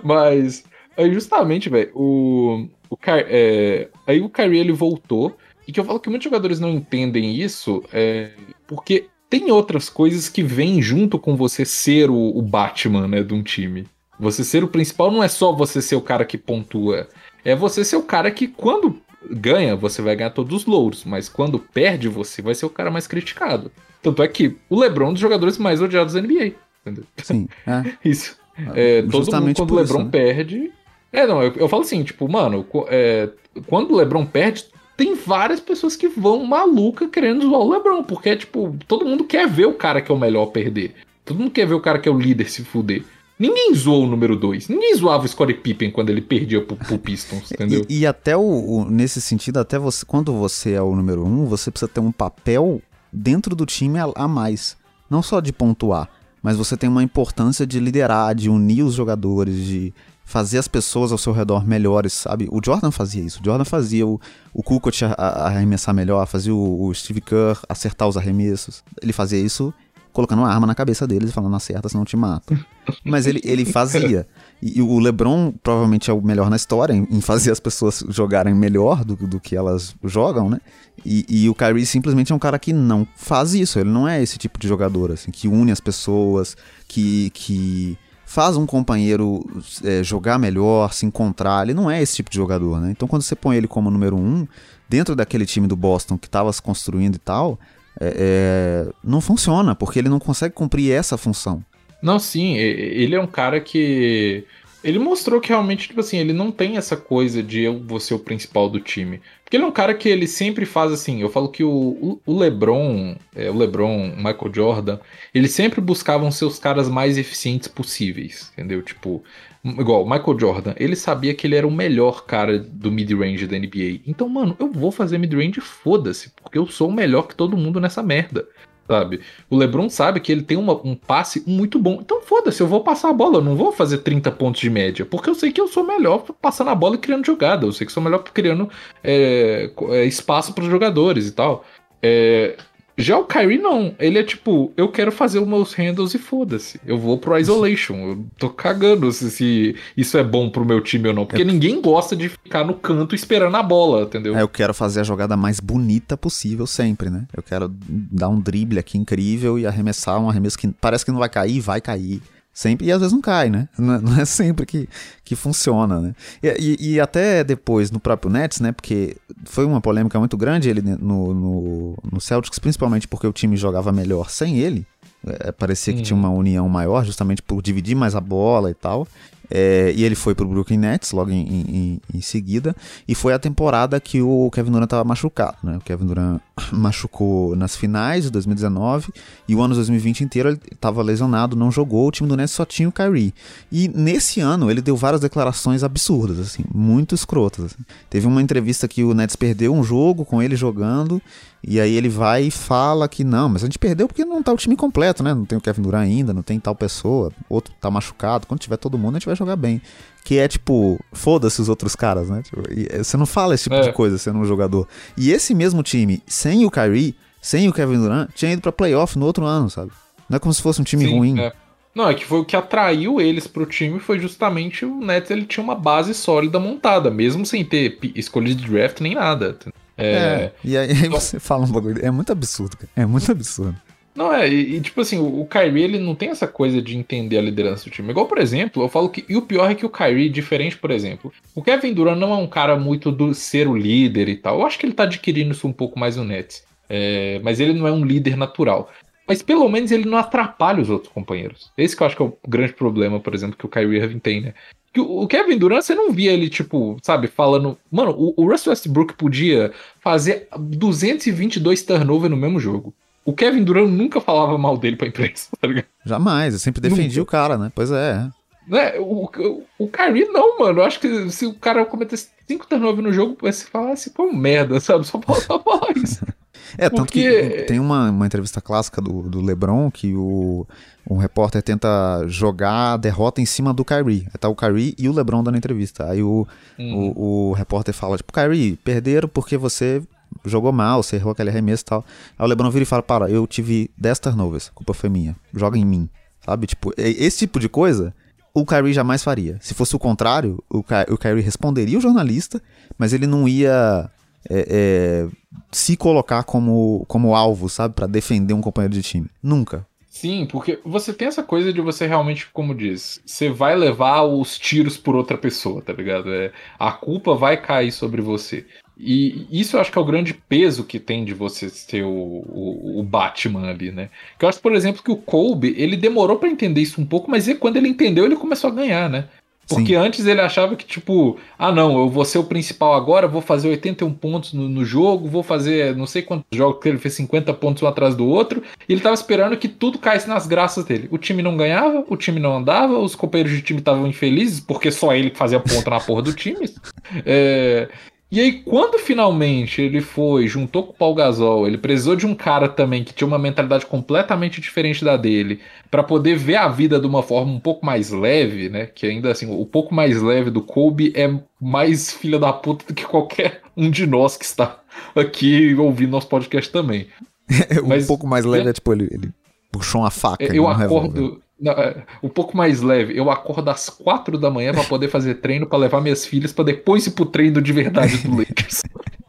Mas, 0.02 0.64
aí 0.96 1.12
justamente, 1.12 1.68
velho, 1.68 1.90
o, 1.94 2.68
o 2.88 2.96
é, 3.06 3.88
aí 4.06 4.20
o 4.20 4.28
Kyrie 4.28 4.60
ele 4.60 4.72
voltou. 4.72 5.36
E 5.66 5.72
que 5.72 5.78
eu 5.78 5.84
falo 5.84 6.00
que 6.00 6.08
muitos 6.08 6.24
jogadores 6.24 6.58
não 6.58 6.70
entendem 6.70 7.36
isso, 7.36 7.84
é, 7.92 8.30
porque 8.66 9.08
tem 9.28 9.50
outras 9.50 9.88
coisas 9.88 10.28
que 10.28 10.42
vêm 10.42 10.80
junto 10.80 11.18
com 11.18 11.36
você 11.36 11.64
ser 11.64 12.10
o, 12.10 12.16
o, 12.16 12.42
Batman, 12.42 13.06
né, 13.06 13.22
de 13.22 13.34
um 13.34 13.42
time. 13.42 13.86
Você 14.18 14.42
ser 14.42 14.64
o 14.64 14.68
principal 14.68 15.10
não 15.10 15.22
é 15.22 15.28
só 15.28 15.52
você 15.52 15.80
ser 15.80 15.96
o 15.96 16.00
cara 16.00 16.24
que 16.24 16.38
pontua. 16.38 17.08
É 17.44 17.54
você 17.54 17.84
ser 17.84 17.96
o 17.96 18.02
cara 18.02 18.30
que, 18.30 18.48
quando 18.48 19.00
ganha, 19.30 19.76
você 19.76 20.02
vai 20.02 20.16
ganhar 20.16 20.30
todos 20.30 20.54
os 20.54 20.66
louros. 20.66 21.04
Mas 21.04 21.28
quando 21.28 21.58
perde, 21.58 22.08
você 22.08 22.42
vai 22.42 22.54
ser 22.54 22.66
o 22.66 22.70
cara 22.70 22.90
mais 22.90 23.06
criticado. 23.06 23.70
Tanto 24.02 24.22
é 24.22 24.28
que 24.28 24.56
o 24.68 24.78
LeBron 24.78 25.06
é 25.06 25.08
um 25.10 25.12
dos 25.12 25.20
jogadores 25.20 25.58
mais 25.58 25.80
odiados 25.80 26.14
da 26.14 26.22
NBA. 26.22 26.52
Entendeu? 26.82 27.04
Sim. 27.18 27.48
É. 27.66 27.92
Isso. 28.08 28.36
É, 28.74 29.02
todo 29.02 29.40
mundo, 29.40 29.54
quando 29.54 29.70
o 29.70 29.74
LeBron 29.76 29.98
isso, 29.98 30.04
né? 30.04 30.10
perde. 30.10 30.72
É, 31.12 31.26
não, 31.26 31.42
eu, 31.42 31.52
eu, 31.54 31.68
falo 31.68 31.82
assim, 31.82 32.02
tipo, 32.02 32.28
mano, 32.28 32.66
é, 32.88 33.28
quando 33.66 33.92
o 33.92 33.96
LeBron 33.96 34.26
perde, 34.26 34.66
tem 34.98 35.14
várias 35.14 35.60
pessoas 35.60 35.94
que 35.94 36.08
vão 36.08 36.44
maluca 36.44 37.08
querendo 37.08 37.48
zoar 37.48 37.60
o 37.60 37.70
LeBron, 37.70 38.02
porque, 38.02 38.34
tipo, 38.34 38.76
todo 38.88 39.06
mundo 39.06 39.22
quer 39.22 39.48
ver 39.48 39.66
o 39.66 39.72
cara 39.72 40.02
que 40.02 40.10
é 40.10 40.14
o 40.14 40.18
melhor 40.18 40.46
perder. 40.46 40.96
Todo 41.24 41.38
mundo 41.38 41.52
quer 41.52 41.68
ver 41.68 41.74
o 41.74 41.80
cara 41.80 42.00
que 42.00 42.08
é 42.08 42.12
o 42.12 42.18
líder 42.18 42.50
se 42.50 42.64
fuder. 42.64 43.04
Ninguém 43.38 43.72
zoou 43.76 44.02
o 44.02 44.08
número 44.08 44.34
2. 44.34 44.66
Ninguém 44.66 44.96
zoava 44.96 45.24
o 45.24 45.28
Scottie 45.28 45.54
Pippen 45.54 45.92
quando 45.92 46.10
ele 46.10 46.20
perdia 46.20 46.60
pro, 46.60 46.76
pro 46.76 46.98
Pistons, 46.98 47.52
entendeu? 47.54 47.86
E, 47.88 48.00
e 48.00 48.06
até 48.06 48.36
o, 48.36 48.40
o, 48.40 48.90
nesse 48.90 49.20
sentido, 49.20 49.60
até 49.60 49.78
você, 49.78 50.04
quando 50.04 50.32
você 50.32 50.72
é 50.72 50.82
o 50.82 50.96
número 50.96 51.24
1, 51.24 51.26
um, 51.28 51.46
você 51.46 51.70
precisa 51.70 51.88
ter 51.88 52.00
um 52.00 52.10
papel 52.10 52.82
dentro 53.12 53.54
do 53.54 53.64
time 53.64 54.00
a, 54.00 54.10
a 54.16 54.26
mais. 54.26 54.76
Não 55.08 55.22
só 55.22 55.38
de 55.38 55.52
pontuar, 55.52 56.10
mas 56.42 56.56
você 56.56 56.76
tem 56.76 56.90
uma 56.90 57.04
importância 57.04 57.64
de 57.64 57.78
liderar, 57.78 58.34
de 58.34 58.50
unir 58.50 58.82
os 58.82 58.94
jogadores, 58.94 59.64
de 59.64 59.94
fazer 60.28 60.58
as 60.58 60.68
pessoas 60.68 61.10
ao 61.10 61.16
seu 61.16 61.32
redor 61.32 61.66
melhores, 61.66 62.12
sabe? 62.12 62.46
O 62.52 62.60
Jordan 62.62 62.90
fazia 62.90 63.22
isso. 63.22 63.40
O 63.40 63.44
Jordan 63.44 63.64
fazia 63.64 64.06
o, 64.06 64.20
o 64.52 64.62
Kukoc 64.62 64.94
arremessar 65.16 65.94
melhor, 65.94 66.26
fazia 66.26 66.54
o, 66.54 66.84
o 66.84 66.94
Steve 66.94 67.22
Kerr 67.22 67.58
acertar 67.66 68.06
os 68.06 68.14
arremessos. 68.14 68.84
Ele 69.00 69.14
fazia 69.14 69.40
isso 69.40 69.72
colocando 70.12 70.40
uma 70.40 70.52
arma 70.52 70.66
na 70.66 70.74
cabeça 70.74 71.06
deles 71.06 71.30
e 71.30 71.32
falando 71.32 71.56
acerta, 71.56 71.88
senão 71.88 72.04
te 72.04 72.14
mato. 72.14 72.58
Mas 73.02 73.26
ele, 73.26 73.40
ele 73.42 73.64
fazia. 73.64 74.28
E, 74.60 74.82
o 74.82 74.98
LeBron 74.98 75.50
provavelmente 75.62 76.10
é 76.10 76.12
o 76.12 76.20
melhor 76.20 76.50
na 76.50 76.56
história 76.56 76.92
em, 76.92 77.08
em 77.10 77.22
fazer 77.22 77.50
as 77.50 77.60
pessoas 77.60 78.04
jogarem 78.10 78.54
melhor 78.54 79.06
do, 79.06 79.16
do 79.16 79.40
que 79.40 79.56
elas 79.56 79.94
jogam, 80.04 80.50
né? 80.50 80.60
E, 81.06 81.24
e, 81.26 81.48
o 81.48 81.54
Kyrie 81.54 81.86
simplesmente 81.86 82.32
é 82.32 82.34
um 82.34 82.38
cara 82.38 82.58
que 82.58 82.74
não 82.74 83.08
faz 83.16 83.54
isso. 83.54 83.78
Ele 83.78 83.88
não 83.88 84.06
é 84.06 84.22
esse 84.22 84.36
tipo 84.36 84.58
de 84.58 84.68
jogador, 84.68 85.10
assim, 85.10 85.30
que 85.30 85.48
une 85.48 85.72
as 85.72 85.80
pessoas, 85.80 86.54
que, 86.86 87.30
que 87.30 87.96
faz 88.28 88.58
um 88.58 88.66
companheiro 88.66 89.42
é, 89.82 90.04
jogar 90.04 90.38
melhor, 90.38 90.92
se 90.92 91.06
encontrar. 91.06 91.64
Ele 91.64 91.72
não 91.72 91.90
é 91.90 92.02
esse 92.02 92.16
tipo 92.16 92.28
de 92.28 92.36
jogador, 92.36 92.78
né? 92.78 92.90
Então 92.90 93.08
quando 93.08 93.22
você 93.22 93.34
põe 93.34 93.56
ele 93.56 93.66
como 93.66 93.90
número 93.90 94.16
um, 94.16 94.46
dentro 94.86 95.16
daquele 95.16 95.46
time 95.46 95.66
do 95.66 95.74
Boston 95.74 96.18
que 96.18 96.26
estava 96.26 96.52
se 96.52 96.60
construindo 96.60 97.14
e 97.14 97.18
tal, 97.18 97.58
é, 97.98 98.84
é, 98.86 98.92
não 99.02 99.22
funciona, 99.22 99.74
porque 99.74 99.98
ele 99.98 100.10
não 100.10 100.18
consegue 100.18 100.54
cumprir 100.54 100.92
essa 100.92 101.16
função. 101.16 101.64
Não, 102.02 102.18
sim, 102.18 102.54
ele 102.54 103.14
é 103.14 103.20
um 103.20 103.26
cara 103.26 103.60
que. 103.60 104.44
Ele 104.82 104.98
mostrou 104.98 105.40
que 105.40 105.48
realmente, 105.48 105.88
tipo 105.88 106.00
assim, 106.00 106.18
ele 106.18 106.32
não 106.32 106.52
tem 106.52 106.76
essa 106.76 106.96
coisa 106.96 107.42
de 107.42 107.62
eu 107.62 107.82
vou 107.82 107.98
ser 107.98 108.14
o 108.14 108.18
principal 108.18 108.68
do 108.68 108.78
time. 108.78 109.20
Porque 109.42 109.56
ele 109.56 109.64
é 109.64 109.66
um 109.66 109.72
cara 109.72 109.92
que 109.92 110.08
ele 110.08 110.26
sempre 110.26 110.64
faz 110.64 110.92
assim. 110.92 111.20
Eu 111.20 111.28
falo 111.28 111.48
que 111.48 111.64
o, 111.64 112.20
o 112.24 112.38
LeBron, 112.38 113.16
é, 113.34 113.50
o 113.50 113.56
LeBron, 113.56 114.14
Michael 114.16 114.52
Jordan, 114.54 114.98
eles 115.34 115.50
sempre 115.50 115.80
buscavam 115.80 116.30
ser 116.30 116.44
os 116.44 116.58
caras 116.58 116.88
mais 116.88 117.18
eficientes 117.18 117.66
possíveis, 117.66 118.52
entendeu? 118.52 118.80
Tipo, 118.82 119.22
igual 119.64 120.04
o 120.04 120.08
Michael 120.08 120.38
Jordan, 120.38 120.74
ele 120.76 120.94
sabia 120.94 121.34
que 121.34 121.46
ele 121.46 121.56
era 121.56 121.66
o 121.66 121.72
melhor 121.72 122.24
cara 122.24 122.58
do 122.58 122.92
mid-range 122.92 123.46
da 123.46 123.58
NBA. 123.58 124.02
Então, 124.06 124.28
mano, 124.28 124.56
eu 124.60 124.70
vou 124.70 124.92
fazer 124.92 125.18
mid-range, 125.18 125.60
foda-se, 125.60 126.30
porque 126.42 126.58
eu 126.58 126.66
sou 126.66 126.88
o 126.88 126.92
melhor 126.92 127.22
que 127.22 127.34
todo 127.34 127.56
mundo 127.56 127.80
nessa 127.80 128.02
merda 128.02 128.46
sabe? 128.88 129.20
O 129.50 129.56
LeBron 129.56 129.90
sabe 129.90 130.18
que 130.18 130.32
ele 130.32 130.42
tem 130.42 130.56
uma, 130.56 130.72
um 130.82 130.94
passe 130.96 131.44
muito 131.46 131.78
bom. 131.78 131.98
Então 132.00 132.22
foda-se, 132.22 132.60
eu 132.60 132.66
vou 132.66 132.82
passar 132.82 133.10
a 133.10 133.12
bola, 133.12 133.36
eu 133.36 133.44
não 133.44 133.54
vou 133.54 133.70
fazer 133.70 133.98
30 133.98 134.32
pontos 134.32 134.60
de 134.60 134.70
média, 134.70 135.04
porque 135.04 135.28
eu 135.28 135.34
sei 135.34 135.52
que 135.52 135.60
eu 135.60 135.68
sou 135.68 135.86
melhor 135.86 136.24
passando 136.40 136.70
a 136.70 136.74
bola 136.74 136.96
e 136.96 136.98
criando 136.98 137.26
jogada, 137.26 137.66
eu 137.66 137.72
sei 137.72 137.86
que 137.86 137.92
sou 137.92 138.02
melhor 138.02 138.22
criando 138.24 138.68
é, 139.04 139.70
é, 139.90 140.04
espaço 140.06 140.54
para 140.54 140.64
os 140.64 140.70
jogadores 140.70 141.28
e 141.28 141.32
tal. 141.32 141.64
É, 142.02 142.56
já 142.98 143.16
o 143.16 143.24
Kyrie 143.24 143.58
não. 143.58 143.94
Ele 143.98 144.18
é 144.18 144.22
tipo, 144.22 144.72
eu 144.76 144.88
quero 144.88 145.12
fazer 145.12 145.38
os 145.38 145.46
meus 145.46 145.72
handles 145.72 146.14
e 146.14 146.18
foda-se. 146.18 146.80
Eu 146.84 146.98
vou 146.98 147.16
pro 147.16 147.38
isolation. 147.38 147.94
Eu 147.94 148.26
tô 148.36 148.50
cagando 148.50 149.10
se, 149.12 149.30
se, 149.30 149.76
isso 149.96 150.18
é 150.18 150.24
bom 150.24 150.50
pro 150.50 150.64
meu 150.64 150.80
time 150.80 151.08
ou 151.08 151.14
não. 151.14 151.24
Porque 151.24 151.42
eu... 151.42 151.46
ninguém 151.46 151.80
gosta 151.80 152.16
de 152.16 152.28
ficar 152.28 152.64
no 152.64 152.74
canto 152.74 153.14
esperando 153.14 153.56
a 153.56 153.62
bola, 153.62 154.02
entendeu? 154.02 154.36
É, 154.36 154.42
eu 154.42 154.48
quero 154.48 154.74
fazer 154.74 155.00
a 155.00 155.04
jogada 155.04 155.36
mais 155.36 155.60
bonita 155.60 156.16
possível 156.16 156.66
sempre, 156.66 157.08
né? 157.08 157.26
Eu 157.34 157.42
quero 157.42 157.72
dar 157.88 158.28
um 158.28 158.40
drible 158.40 158.78
aqui 158.78 158.98
incrível 158.98 159.58
e 159.58 159.66
arremessar 159.66 160.20
um 160.20 160.28
arremesso 160.28 160.58
que 160.58 160.68
parece 160.80 161.04
que 161.04 161.12
não 161.12 161.20
vai 161.20 161.28
cair, 161.28 161.60
vai 161.60 161.80
cair 161.80 162.20
sempre, 162.58 162.88
e 162.88 162.92
às 162.92 162.98
vezes 162.98 163.12
não 163.12 163.20
cai, 163.20 163.48
né? 163.48 163.68
Não 163.78 163.94
é, 163.94 164.00
não 164.00 164.20
é 164.20 164.24
sempre 164.24 164.66
que, 164.66 164.88
que 165.24 165.36
funciona, 165.36 166.00
né? 166.00 166.14
E, 166.42 166.76
e, 166.80 166.94
e, 166.94 167.00
até 167.00 167.44
depois 167.44 167.92
no 167.92 168.00
próprio 168.00 168.28
Nets, 168.28 168.58
né? 168.58 168.72
Porque 168.72 169.16
foi 169.44 169.64
uma 169.64 169.80
polêmica 169.80 170.18
muito 170.18 170.36
grande 170.36 170.68
ele 170.68 170.82
no, 170.82 171.32
no, 171.32 171.98
no 172.10 172.20
Celtics, 172.20 172.58
principalmente 172.58 173.06
porque 173.06 173.28
o 173.28 173.32
time 173.32 173.56
jogava 173.56 173.92
melhor 173.92 174.28
sem 174.28 174.58
ele. 174.58 174.84
É, 175.24 175.52
parecia 175.52 175.94
que 175.94 176.02
tinha 176.02 176.16
uma 176.16 176.30
união 176.30 176.68
maior, 176.68 177.04
justamente 177.04 177.42
por 177.42 177.62
dividir 177.62 177.94
mais 177.94 178.16
a 178.16 178.20
bola 178.20 178.70
e 178.70 178.74
tal. 178.74 179.06
É, 179.50 179.92
e 179.96 180.04
ele 180.04 180.14
foi 180.14 180.34
pro 180.34 180.46
Brooklyn 180.46 180.78
Nets 180.78 181.12
logo 181.12 181.30
em, 181.30 181.40
em, 181.40 182.00
em, 182.14 182.20
seguida. 182.20 182.76
E 183.06 183.14
foi 183.14 183.32
a 183.32 183.38
temporada 183.38 183.98
que 184.00 184.20
o 184.20 184.50
Kevin 184.50 184.70
Durant 184.72 184.84
estava 184.84 185.04
machucado. 185.04 185.56
Né? 185.62 185.76
O 185.76 185.80
Kevin 185.80 186.06
Durant 186.06 186.40
machucou 186.72 187.56
nas 187.56 187.74
finais 187.74 188.24
de 188.24 188.30
2019 188.30 189.12
e 189.48 189.54
o 189.54 189.62
ano 189.62 189.74
de 189.74 189.78
2020 189.78 190.24
inteiro 190.24 190.50
ele 190.50 190.60
estava 190.72 191.02
lesionado, 191.02 191.56
não 191.56 191.70
jogou. 191.70 192.08
O 192.08 192.10
time 192.10 192.28
do 192.28 192.36
Nets 192.36 192.52
só 192.52 192.64
tinha 192.64 192.88
o 192.88 192.92
Kyrie. 192.92 193.34
E 193.72 193.88
nesse 193.88 194.40
ano 194.40 194.70
ele 194.70 194.82
deu 194.82 194.96
várias 194.96 195.20
declarações 195.20 195.82
absurdas, 195.82 196.38
assim, 196.38 196.64
muito 196.72 197.14
escrotas. 197.14 197.66
Assim. 197.66 197.84
Teve 198.10 198.26
uma 198.26 198.42
entrevista 198.42 198.86
que 198.86 199.02
o 199.02 199.14
Nets 199.14 199.36
perdeu 199.36 199.74
um 199.74 199.82
jogo 199.82 200.24
com 200.24 200.42
ele 200.42 200.56
jogando 200.56 201.22
e 201.62 201.80
aí 201.80 201.94
ele 201.94 202.08
vai 202.08 202.44
e 202.44 202.50
fala 202.50 203.08
que 203.08 203.24
não, 203.24 203.48
mas 203.48 203.62
a 203.62 203.66
gente 203.66 203.78
perdeu 203.78 204.06
porque 204.06 204.24
não 204.24 204.42
tá 204.42 204.52
o 204.52 204.56
time 204.56 204.76
completo, 204.76 205.22
né? 205.22 205.34
Não 205.34 205.44
tem 205.44 205.58
o 205.58 205.60
Kevin 205.60 205.82
Durant 205.82 206.02
ainda, 206.02 206.32
não 206.32 206.42
tem 206.42 206.58
tal 206.60 206.74
pessoa, 206.74 207.32
outro 207.48 207.74
tá 207.80 207.90
machucado. 207.90 208.46
Quando 208.46 208.60
tiver 208.60 208.76
todo 208.76 208.96
mundo, 208.96 209.16
a 209.16 209.18
gente 209.18 209.26
vai 209.26 209.34
jogar 209.38 209.56
bem. 209.56 209.80
Que 210.24 210.38
é 210.38 210.46
tipo, 210.46 210.98
foda-se 211.12 211.60
os 211.60 211.68
outros 211.68 211.96
caras, 211.96 212.28
né? 212.28 212.42
Tipo, 212.42 212.62
eh, 212.70 213.02
você 213.02 213.16
não 213.16 213.26
fala 213.26 213.54
esse 213.54 213.64
tipo 213.64 213.76
é. 213.76 213.80
de 213.80 213.92
coisa 213.92 214.18
sendo 214.18 214.38
um 214.38 214.44
jogador. 214.44 214.86
E 215.16 215.30
esse 215.30 215.54
mesmo 215.54 215.82
time, 215.82 216.22
sem 216.26 216.64
o 216.66 216.70
Kyrie, 216.70 217.16
sem 217.40 217.68
o 217.68 217.72
Kevin 217.72 217.98
Durant, 217.98 218.28
tinha 218.34 218.52
ido 218.52 218.60
pra 218.60 218.72
playoff 218.72 219.18
no 219.18 219.24
outro 219.24 219.44
ano, 219.44 219.70
sabe? 219.70 219.90
Não 220.28 220.36
é 220.36 220.38
como 220.38 220.52
se 220.52 220.60
fosse 220.60 220.80
um 220.80 220.84
time 220.84 221.04
Sim, 221.04 221.16
ruim. 221.16 221.40
É. 221.40 221.52
Não, 221.94 222.08
é 222.08 222.14
que 222.14 222.24
foi 222.24 222.40
o 222.40 222.44
que 222.44 222.54
atraiu 222.54 223.20
eles 223.20 223.46
pro 223.46 223.66
time 223.66 223.98
foi 223.98 224.20
justamente 224.20 224.84
o 224.84 225.00
Nets, 225.00 225.30
ele 225.30 225.46
tinha 225.46 225.64
uma 225.64 225.74
base 225.74 226.14
sólida 226.14 226.60
montada, 226.60 227.10
mesmo 227.10 227.44
sem 227.44 227.64
ter 227.64 227.98
escolhido 228.14 228.62
de 228.62 228.70
draft 228.70 229.00
nem 229.00 229.14
nada. 229.14 229.58
É, 229.96 230.12
é, 230.12 230.52
e 230.62 230.76
aí, 230.76 230.90
aí 230.92 231.08
você 231.08 231.40
fala 231.40 231.64
um 231.64 231.72
bagulho. 231.72 231.98
É 232.04 232.10
muito 232.10 232.30
absurdo, 232.30 232.76
cara. 232.76 232.90
É 232.94 233.04
muito 233.04 233.32
absurdo. 233.32 233.76
Não, 234.14 234.34
é, 234.34 234.48
e, 234.48 234.76
e, 234.76 234.80
tipo 234.80 235.00
assim, 235.00 235.18
o, 235.18 235.42
o 235.42 235.46
Kyrie 235.46 235.84
ele 235.84 235.98
não 235.98 236.14
tem 236.14 236.30
essa 236.30 236.48
coisa 236.48 236.82
de 236.82 236.96
entender 236.96 237.38
a 237.38 237.42
liderança 237.42 237.84
do 237.84 237.90
time. 237.90 238.10
Igual, 238.10 238.26
por 238.26 238.38
exemplo, 238.38 238.82
eu 238.82 238.88
falo 238.88 239.08
que. 239.08 239.24
E 239.28 239.36
o 239.36 239.42
pior 239.42 239.70
é 239.70 239.74
que 239.74 239.86
o 239.86 239.90
Kyrie, 239.90 240.28
diferente, 240.28 240.76
por 240.76 240.90
exemplo, 240.90 241.32
o 241.54 241.62
Kevin 241.62 241.92
Durant 241.92 242.18
não 242.18 242.32
é 242.32 242.36
um 242.36 242.48
cara 242.48 242.76
muito 242.76 243.12
do 243.12 243.32
ser 243.32 243.68
o 243.68 243.76
líder 243.76 244.28
e 244.28 244.36
tal. 244.36 244.60
Eu 244.60 244.66
acho 244.66 244.78
que 244.78 244.86
ele 244.86 244.92
tá 244.92 245.04
adquirindo 245.04 245.52
isso 245.52 245.68
um 245.68 245.72
pouco 245.72 245.98
mais 245.98 246.16
no 246.16 246.24
Nets. 246.24 246.64
É, 246.88 247.40
mas 247.44 247.60
ele 247.60 247.74
não 247.74 247.86
é 247.86 247.92
um 247.92 248.04
líder 248.04 248.36
natural. 248.36 248.90
Mas 249.28 249.42
pelo 249.42 249.68
menos 249.68 249.90
ele 249.90 250.06
não 250.06 250.16
atrapalha 250.16 250.80
os 250.80 250.88
outros 250.88 251.12
companheiros. 251.12 251.70
Esse 251.76 251.94
que 251.94 252.02
eu 252.02 252.06
acho 252.06 252.16
que 252.16 252.22
é 252.22 252.24
o 252.24 252.36
grande 252.48 252.72
problema, 252.72 253.20
por 253.20 253.34
exemplo, 253.34 253.58
que 253.58 253.66
o 253.66 253.68
Kyrie 253.68 254.00
Irving 254.00 254.18
tem, 254.18 254.40
né? 254.40 254.54
Que 254.90 255.00
o 255.00 255.26
Kevin 255.26 255.58
Durant, 255.58 255.82
você 255.82 255.94
não 255.94 256.10
via 256.10 256.32
ele, 256.32 256.48
tipo, 256.48 256.96
sabe, 257.02 257.28
falando. 257.28 257.76
Mano, 257.92 258.14
o, 258.16 258.50
Russell 258.50 258.70
Westbrook 258.70 259.14
podia 259.14 259.70
fazer 260.00 260.48
222 260.58 261.82
turnover 261.82 262.30
no 262.30 262.38
mesmo 262.38 262.58
jogo. 262.58 262.94
O 263.28 263.34
Kevin 263.34 263.62
Durant 263.62 263.90
nunca 263.90 264.22
falava 264.22 264.56
mal 264.56 264.78
dele 264.78 264.96
pra 264.96 265.06
imprensa, 265.06 265.48
tá 265.60 265.68
ligado? 265.68 265.84
Jamais, 266.02 266.54
eu 266.54 266.58
sempre 266.58 266.80
defendi 266.80 267.18
nunca. 267.18 267.28
o 267.28 267.30
cara, 267.30 267.58
né? 267.58 267.70
Pois 267.74 267.90
é. 267.90 268.26
Né? 268.66 268.98
O, 268.98 269.26
o, 269.26 269.62
o 269.78 269.86
Kyrie 269.86 270.24
não, 270.28 270.58
mano. 270.58 270.80
Eu 270.80 270.84
acho 270.86 270.98
que 270.98 271.30
se 271.30 271.44
o 271.44 271.52
cara 271.52 271.84
cometesse 271.84 272.30
5 272.46 272.66
turnover 272.66 273.04
no 273.04 273.12
jogo, 273.12 273.36
você 273.38 273.66
falasse, 273.66 274.08
pô, 274.08 274.32
merda, 274.32 274.80
sabe? 274.80 275.06
Só 275.06 275.20
falta 275.20 275.60
mais. 275.62 276.22
É, 276.76 276.90
tanto 276.90 277.06
Porque... 277.06 277.22
que 277.22 277.62
tem 277.62 277.80
uma, 277.80 278.10
uma 278.10 278.26
entrevista 278.26 278.60
clássica 278.60 279.00
do, 279.00 279.22
do 279.22 279.40
LeBron 279.40 279.90
que 279.90 280.14
o, 280.14 280.66
um 281.08 281.16
repórter 281.16 281.62
tenta 281.62 282.22
jogar 282.26 282.92
a 282.92 282.96
derrota 282.98 283.40
em 283.40 283.46
cima 283.46 283.72
do 283.72 283.86
Kyrie. 283.86 284.28
Tá 284.38 284.50
o 284.50 284.54
Kyrie 284.54 284.94
e 284.98 285.08
o 285.08 285.12
LeBron 285.12 285.42
dando 285.42 285.56
entrevista. 285.56 286.10
Aí 286.10 286.22
o, 286.22 286.46
uhum. 286.78 287.14
o, 287.16 287.48
o, 287.48 287.52
repórter 287.54 287.94
fala, 287.94 288.18
tipo, 288.18 288.34
Kyrie, 288.34 288.76
perderam 288.76 289.30
porque 289.30 289.56
você 289.56 290.02
jogou 290.44 290.72
mal, 290.72 291.02
você 291.02 291.16
errou 291.16 291.32
aquele 291.32 291.50
arremesso 291.50 291.82
e 291.82 291.86
tal. 291.86 292.04
Aí 292.38 292.44
o 292.44 292.48
LeBron 292.48 292.70
vira 292.70 292.82
e 292.82 292.86
fala, 292.86 293.02
para, 293.02 293.30
eu 293.30 293.46
tive 293.46 293.90
10 293.98 294.18
turnovers, 294.18 294.70
culpa 294.74 294.94
foi 294.94 295.08
minha, 295.08 295.36
joga 295.54 295.78
em 295.78 295.84
mim. 295.84 296.08
Sabe, 296.44 296.66
tipo, 296.66 296.92
esse 296.96 297.38
tipo 297.38 297.60
de 297.60 297.68
coisa 297.68 298.14
o 298.54 298.66
Kyrie 298.66 298.92
jamais 298.92 299.22
faria. 299.22 299.58
Se 299.60 299.74
fosse 299.74 299.94
o 299.94 299.98
contrário, 299.98 300.62
o, 300.68 300.82
Ky 300.82 301.12
o 301.12 301.18
Kyrie 301.18 301.42
responderia 301.42 301.98
o 301.98 302.00
jornalista, 302.00 302.60
mas 302.96 303.12
ele 303.12 303.26
não 303.26 303.46
ia 303.46 304.10
é, 304.48 304.66
é, 304.68 305.28
se 305.70 305.96
colocar 305.96 306.42
como, 306.44 307.04
como 307.06 307.34
alvo, 307.34 307.68
sabe, 307.68 307.94
para 307.94 308.06
defender 308.06 308.54
um 308.54 308.60
companheiro 308.60 308.94
de 308.94 309.02
time. 309.02 309.28
Nunca. 309.42 309.86
Sim, 310.08 310.48
porque 310.50 310.80
você 310.84 311.12
tem 311.12 311.28
essa 311.28 311.44
coisa 311.44 311.72
de 311.72 311.80
você 311.80 312.06
realmente, 312.06 312.48
como 312.52 312.74
diz, 312.74 313.20
você 313.24 313.50
vai 313.50 313.76
levar 313.76 314.22
os 314.22 314.58
tiros 314.58 314.96
por 314.96 315.14
outra 315.14 315.38
pessoa, 315.38 315.80
tá 315.80 315.92
ligado? 315.92 316.32
É, 316.32 316.50
a 316.78 316.90
culpa 316.90 317.36
vai 317.36 317.56
cair 317.56 317.92
sobre 317.92 318.20
você. 318.20 318.66
E 318.98 319.46
isso 319.50 319.76
eu 319.76 319.80
acho 319.80 319.92
que 319.92 319.98
é 319.98 320.00
o 320.00 320.04
grande 320.04 320.34
peso 320.34 320.82
que 320.82 320.98
tem 320.98 321.24
de 321.24 321.32
você 321.32 321.68
ser 321.68 322.02
o, 322.02 322.10
o, 322.10 322.98
o 322.98 323.02
Batman 323.02 323.68
ali, 323.68 323.92
né? 323.92 324.10
Que 324.36 324.44
eu 324.44 324.48
acho, 324.48 324.60
por 324.60 324.74
exemplo, 324.74 325.02
que 325.02 325.12
o 325.12 325.16
Colby, 325.16 325.74
ele 325.78 325.96
demorou 325.96 326.36
para 326.36 326.48
entender 326.48 326.80
isso 326.80 327.00
um 327.00 327.06
pouco, 327.06 327.30
mas 327.30 327.46
quando 327.54 327.76
ele 327.76 327.88
entendeu, 327.88 328.24
ele 328.24 328.34
começou 328.34 328.70
a 328.70 328.74
ganhar, 328.74 329.08
né? 329.08 329.28
Porque 329.68 329.92
Sim. 329.92 329.96
antes 329.96 330.26
ele 330.26 330.40
achava 330.40 330.74
que, 330.74 330.86
tipo, 330.86 331.38
ah, 331.58 331.70
não, 331.70 331.98
eu 331.98 332.08
vou 332.08 332.24
ser 332.24 332.38
o 332.38 332.44
principal 332.44 332.94
agora, 332.94 333.28
vou 333.28 333.42
fazer 333.42 333.68
81 333.68 334.14
pontos 334.14 334.54
no, 334.54 334.66
no 334.66 334.82
jogo, 334.82 335.28
vou 335.28 335.42
fazer 335.42 335.94
não 335.94 336.06
sei 336.06 336.22
quantos 336.22 336.46
jogos 336.50 336.82
que 336.82 336.88
ele 336.88 336.96
fez 336.96 337.14
50 337.14 337.52
pontos 337.52 337.82
um 337.82 337.86
atrás 337.86 338.16
do 338.16 338.26
outro, 338.26 338.62
e 338.88 338.92
ele 338.92 339.02
tava 339.02 339.14
esperando 339.14 339.58
que 339.58 339.68
tudo 339.68 339.98
caísse 339.98 340.26
nas 340.26 340.46
graças 340.46 340.86
dele. 340.86 341.06
O 341.10 341.18
time 341.18 341.42
não 341.42 341.54
ganhava, 341.54 342.02
o 342.08 342.16
time 342.16 342.40
não 342.40 342.56
andava, 342.56 342.98
os 342.98 343.14
companheiros 343.14 343.52
de 343.52 343.60
time 343.60 343.80
estavam 343.80 344.06
infelizes, 344.06 344.58
porque 344.58 344.90
só 344.90 345.14
ele 345.14 345.30
fazia 345.34 345.60
ponto 345.60 345.90
na 345.90 346.00
porra 346.00 346.22
do 346.22 346.32
time. 346.32 346.68
É, 347.24 347.88
E 348.30 348.40
aí, 348.40 348.52
quando 348.60 348.98
finalmente 348.98 349.80
ele 349.80 350.02
foi, 350.02 350.46
juntou 350.46 350.82
com 350.82 350.92
o 350.92 350.94
Paul 350.94 351.14
Gasol, 351.14 351.66
ele 351.66 351.78
precisou 351.78 352.14
de 352.14 352.26
um 352.26 352.34
cara 352.34 352.68
também 352.68 353.02
que 353.02 353.14
tinha 353.14 353.26
uma 353.26 353.38
mentalidade 353.38 353.86
completamente 353.86 354.60
diferente 354.60 355.02
da 355.02 355.16
dele, 355.16 355.60
para 355.90 356.02
poder 356.02 356.36
ver 356.36 356.56
a 356.56 356.68
vida 356.68 357.00
de 357.00 357.06
uma 357.06 357.22
forma 357.22 357.50
um 357.50 357.60
pouco 357.60 357.86
mais 357.86 358.10
leve, 358.10 358.68
né? 358.68 358.84
Que 358.84 359.06
ainda 359.06 359.30
assim, 359.30 359.50
o 359.50 359.64
pouco 359.64 359.94
mais 359.94 360.20
leve 360.20 360.50
do 360.50 360.60
Kobe 360.60 361.10
é 361.16 361.34
mais 361.58 362.12
filha 362.12 362.38
da 362.38 362.52
puta 362.52 362.84
do 362.86 362.92
que 362.92 363.06
qualquer 363.06 363.62
um 363.74 363.90
de 363.90 364.06
nós 364.06 364.36
que 364.36 364.44
está 364.44 364.78
aqui 365.16 365.74
ouvindo 365.74 366.10
nosso 366.10 366.28
podcast 366.28 366.70
também. 366.70 367.06
um 367.82 367.88
Mas, 367.88 368.06
pouco 368.06 368.26
mais 368.26 368.44
leve 368.44 368.66
é, 368.66 368.70
é 368.70 368.72
tipo, 368.74 368.92
ele, 368.92 369.08
ele 369.10 369.30
puxou 369.72 370.02
uma 370.02 370.10
faca. 370.10 370.44
Eu 370.44 370.68
acordo. 370.68 371.40
Não, 371.60 371.72
é, 371.72 372.04
um 372.22 372.28
pouco 372.28 372.56
mais 372.56 372.80
leve. 372.80 373.16
Eu 373.18 373.30
acordo 373.30 373.68
às 373.68 373.88
quatro 373.88 374.38
da 374.38 374.50
manhã 374.50 374.72
para 374.72 374.84
poder 374.84 375.08
fazer 375.08 375.36
treino 375.36 375.66
para 375.66 375.78
levar 375.78 376.00
minhas 376.00 376.24
filhas 376.24 376.52
para 376.52 376.64
depois 376.64 377.06
ir 377.06 377.12
pro 377.12 377.26
treino 377.26 377.60
de 377.60 377.72
verdade 377.72 378.18
do 378.18 378.36
Lakers. 378.36 378.82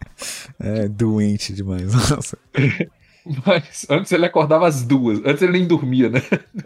é 0.60 0.88
doente 0.88 1.54
demais, 1.54 1.92
nossa. 2.10 2.38
Mas 3.46 3.86
antes 3.90 4.12
ele 4.12 4.26
acordava 4.26 4.68
às 4.68 4.84
duas. 4.84 5.20
Antes 5.26 5.42
ele 5.42 5.54
nem 5.54 5.68
dormia, 5.68 6.10
né? 6.10 6.22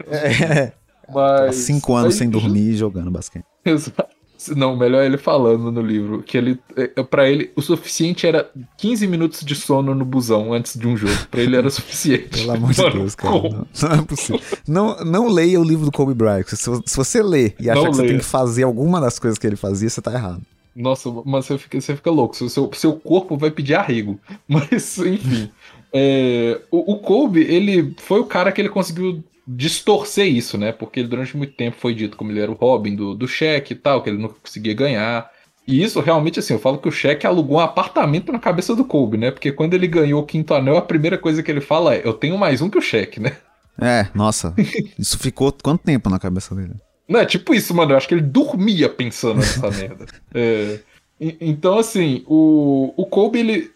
É. 0.08 0.72
Mas, 1.14 1.56
cinco 1.56 1.96
anos 1.96 2.16
sem 2.16 2.30
dormir 2.30 2.72
e 2.72 2.78
jogando 2.78 3.12
basquete. 3.12 3.46
Exato. 3.66 4.13
Não, 4.50 4.76
melhor 4.76 5.04
ele 5.04 5.18
falando 5.18 5.72
no 5.72 5.82
livro 5.82 6.24
que 6.24 6.38
ele 6.38 6.60
é, 6.76 6.92
é, 6.96 7.04
para 7.04 7.30
ele 7.30 7.52
o 7.56 7.62
suficiente 7.62 8.26
era 8.26 8.50
15 8.78 9.08
minutos 9.08 9.44
de 9.44 9.56
sono 9.56 9.94
no 9.94 10.06
busão 10.06 10.54
antes 10.54 10.78
de 10.78 10.88
um 10.88 10.96
jogo. 10.98 11.14
Para 11.30 11.42
ele 11.42 11.56
era 11.56 11.70
suficiente. 11.72 12.40
Pelo 12.40 12.52
amor 12.52 12.72
de 12.72 12.90
Deus, 12.92 13.16
cara. 13.16 13.34
Não, 13.34 13.68
não, 13.82 13.96
é 13.96 14.02
possível. 14.02 14.42
Não, 14.68 14.98
não 15.04 15.28
leia 15.28 15.60
o 15.60 15.64
livro 15.64 15.86
do 15.86 15.92
Kobe 15.92 16.14
Bryant. 16.14 16.46
Se, 16.48 16.56
se 16.86 16.98
você 16.98 17.22
ler 17.22 17.56
e 17.60 17.70
achar 17.70 17.90
que 17.90 17.96
você 17.96 18.08
tem 18.08 18.18
que 18.18 18.26
fazer 18.26 18.64
alguma 18.64 19.00
das 19.00 19.20
coisas 19.20 19.38
que 19.38 19.48
ele 19.48 19.56
fazia, 19.56 19.90
você 19.90 20.02
tá 20.02 20.14
errado. 20.14 20.42
Nossa, 20.76 21.10
mas 21.26 21.46
você 21.46 21.58
fica, 21.58 21.80
você 21.80 21.96
fica 21.96 22.10
louco. 22.10 22.36
Seu, 22.36 22.72
seu 22.74 22.94
corpo 22.94 23.38
vai 23.38 23.52
pedir 23.52 23.76
arrego. 23.76 24.20
Mas, 24.48 24.98
enfim. 24.98 25.50
É, 25.94 26.60
o, 26.72 26.94
o 26.94 26.98
Kobe, 26.98 27.42
ele 27.42 27.94
foi 28.00 28.20
o 28.20 28.26
cara 28.26 28.52
que 28.52 28.60
ele 28.60 28.70
conseguiu 28.70 29.24
distorcer 29.48 30.28
isso, 30.28 30.58
né? 30.58 30.72
Porque 30.72 31.04
durante 31.04 31.36
muito 31.36 31.54
tempo 31.54 31.78
foi 31.80 31.94
dito 31.94 32.18
como 32.18 32.32
ele 32.32 32.40
era 32.40 32.52
o 32.52 32.56
Robin 32.56 32.96
do, 32.96 33.14
do 33.14 33.28
cheque 33.28 33.74
e 33.74 33.76
tal, 33.76 34.02
que 34.02 34.10
ele 34.10 34.22
não 34.22 34.30
conseguia 34.30 34.74
ganhar. 34.74 35.30
E 35.68 35.82
isso 35.82 36.00
realmente, 36.00 36.40
assim, 36.40 36.54
eu 36.54 36.60
falo 36.60 36.78
que 36.78 36.88
o 36.88 36.92
cheque 36.92 37.26
alugou 37.26 37.58
um 37.58 37.62
apartamento 37.62 38.32
na 38.32 38.40
cabeça 38.40 38.76
do 38.76 38.84
Kobe, 38.84 39.18
né? 39.18 39.32
Porque 39.32 39.52
quando 39.52 39.74
ele 39.74 39.88
ganhou 39.88 40.22
o 40.22 40.26
quinto 40.26 40.54
anel, 40.54 40.78
a 40.78 40.82
primeira 40.82 41.18
coisa 41.18 41.42
que 41.42 41.50
ele 41.50 41.62
fala 41.62 41.96
é: 41.96 42.02
Eu 42.06 42.14
tenho 42.14 42.38
mais 42.38 42.62
um 42.62 42.70
que 42.70 42.78
o 42.78 42.82
cheque, 42.82 43.20
né? 43.20 43.38
É, 43.80 44.08
nossa. 44.14 44.54
Isso 45.00 45.18
ficou 45.18 45.54
quanto 45.64 45.84
tempo 45.84 46.10
na 46.10 46.20
cabeça 46.20 46.54
dele? 46.54 46.74
Não, 47.08 47.20
é 47.20 47.26
tipo 47.26 47.54
isso, 47.54 47.74
mano. 47.74 47.92
Eu 47.92 47.98
acho 47.98 48.08
que 48.08 48.14
ele 48.14 48.22
dormia 48.22 48.88
pensando 48.88 49.38
nessa 49.38 49.70
merda. 49.72 50.06
É, 50.34 50.80
então, 51.20 51.78
assim, 51.78 52.24
o, 52.26 52.94
o 52.96 53.06
Kobe, 53.06 53.40
ele 53.40 53.72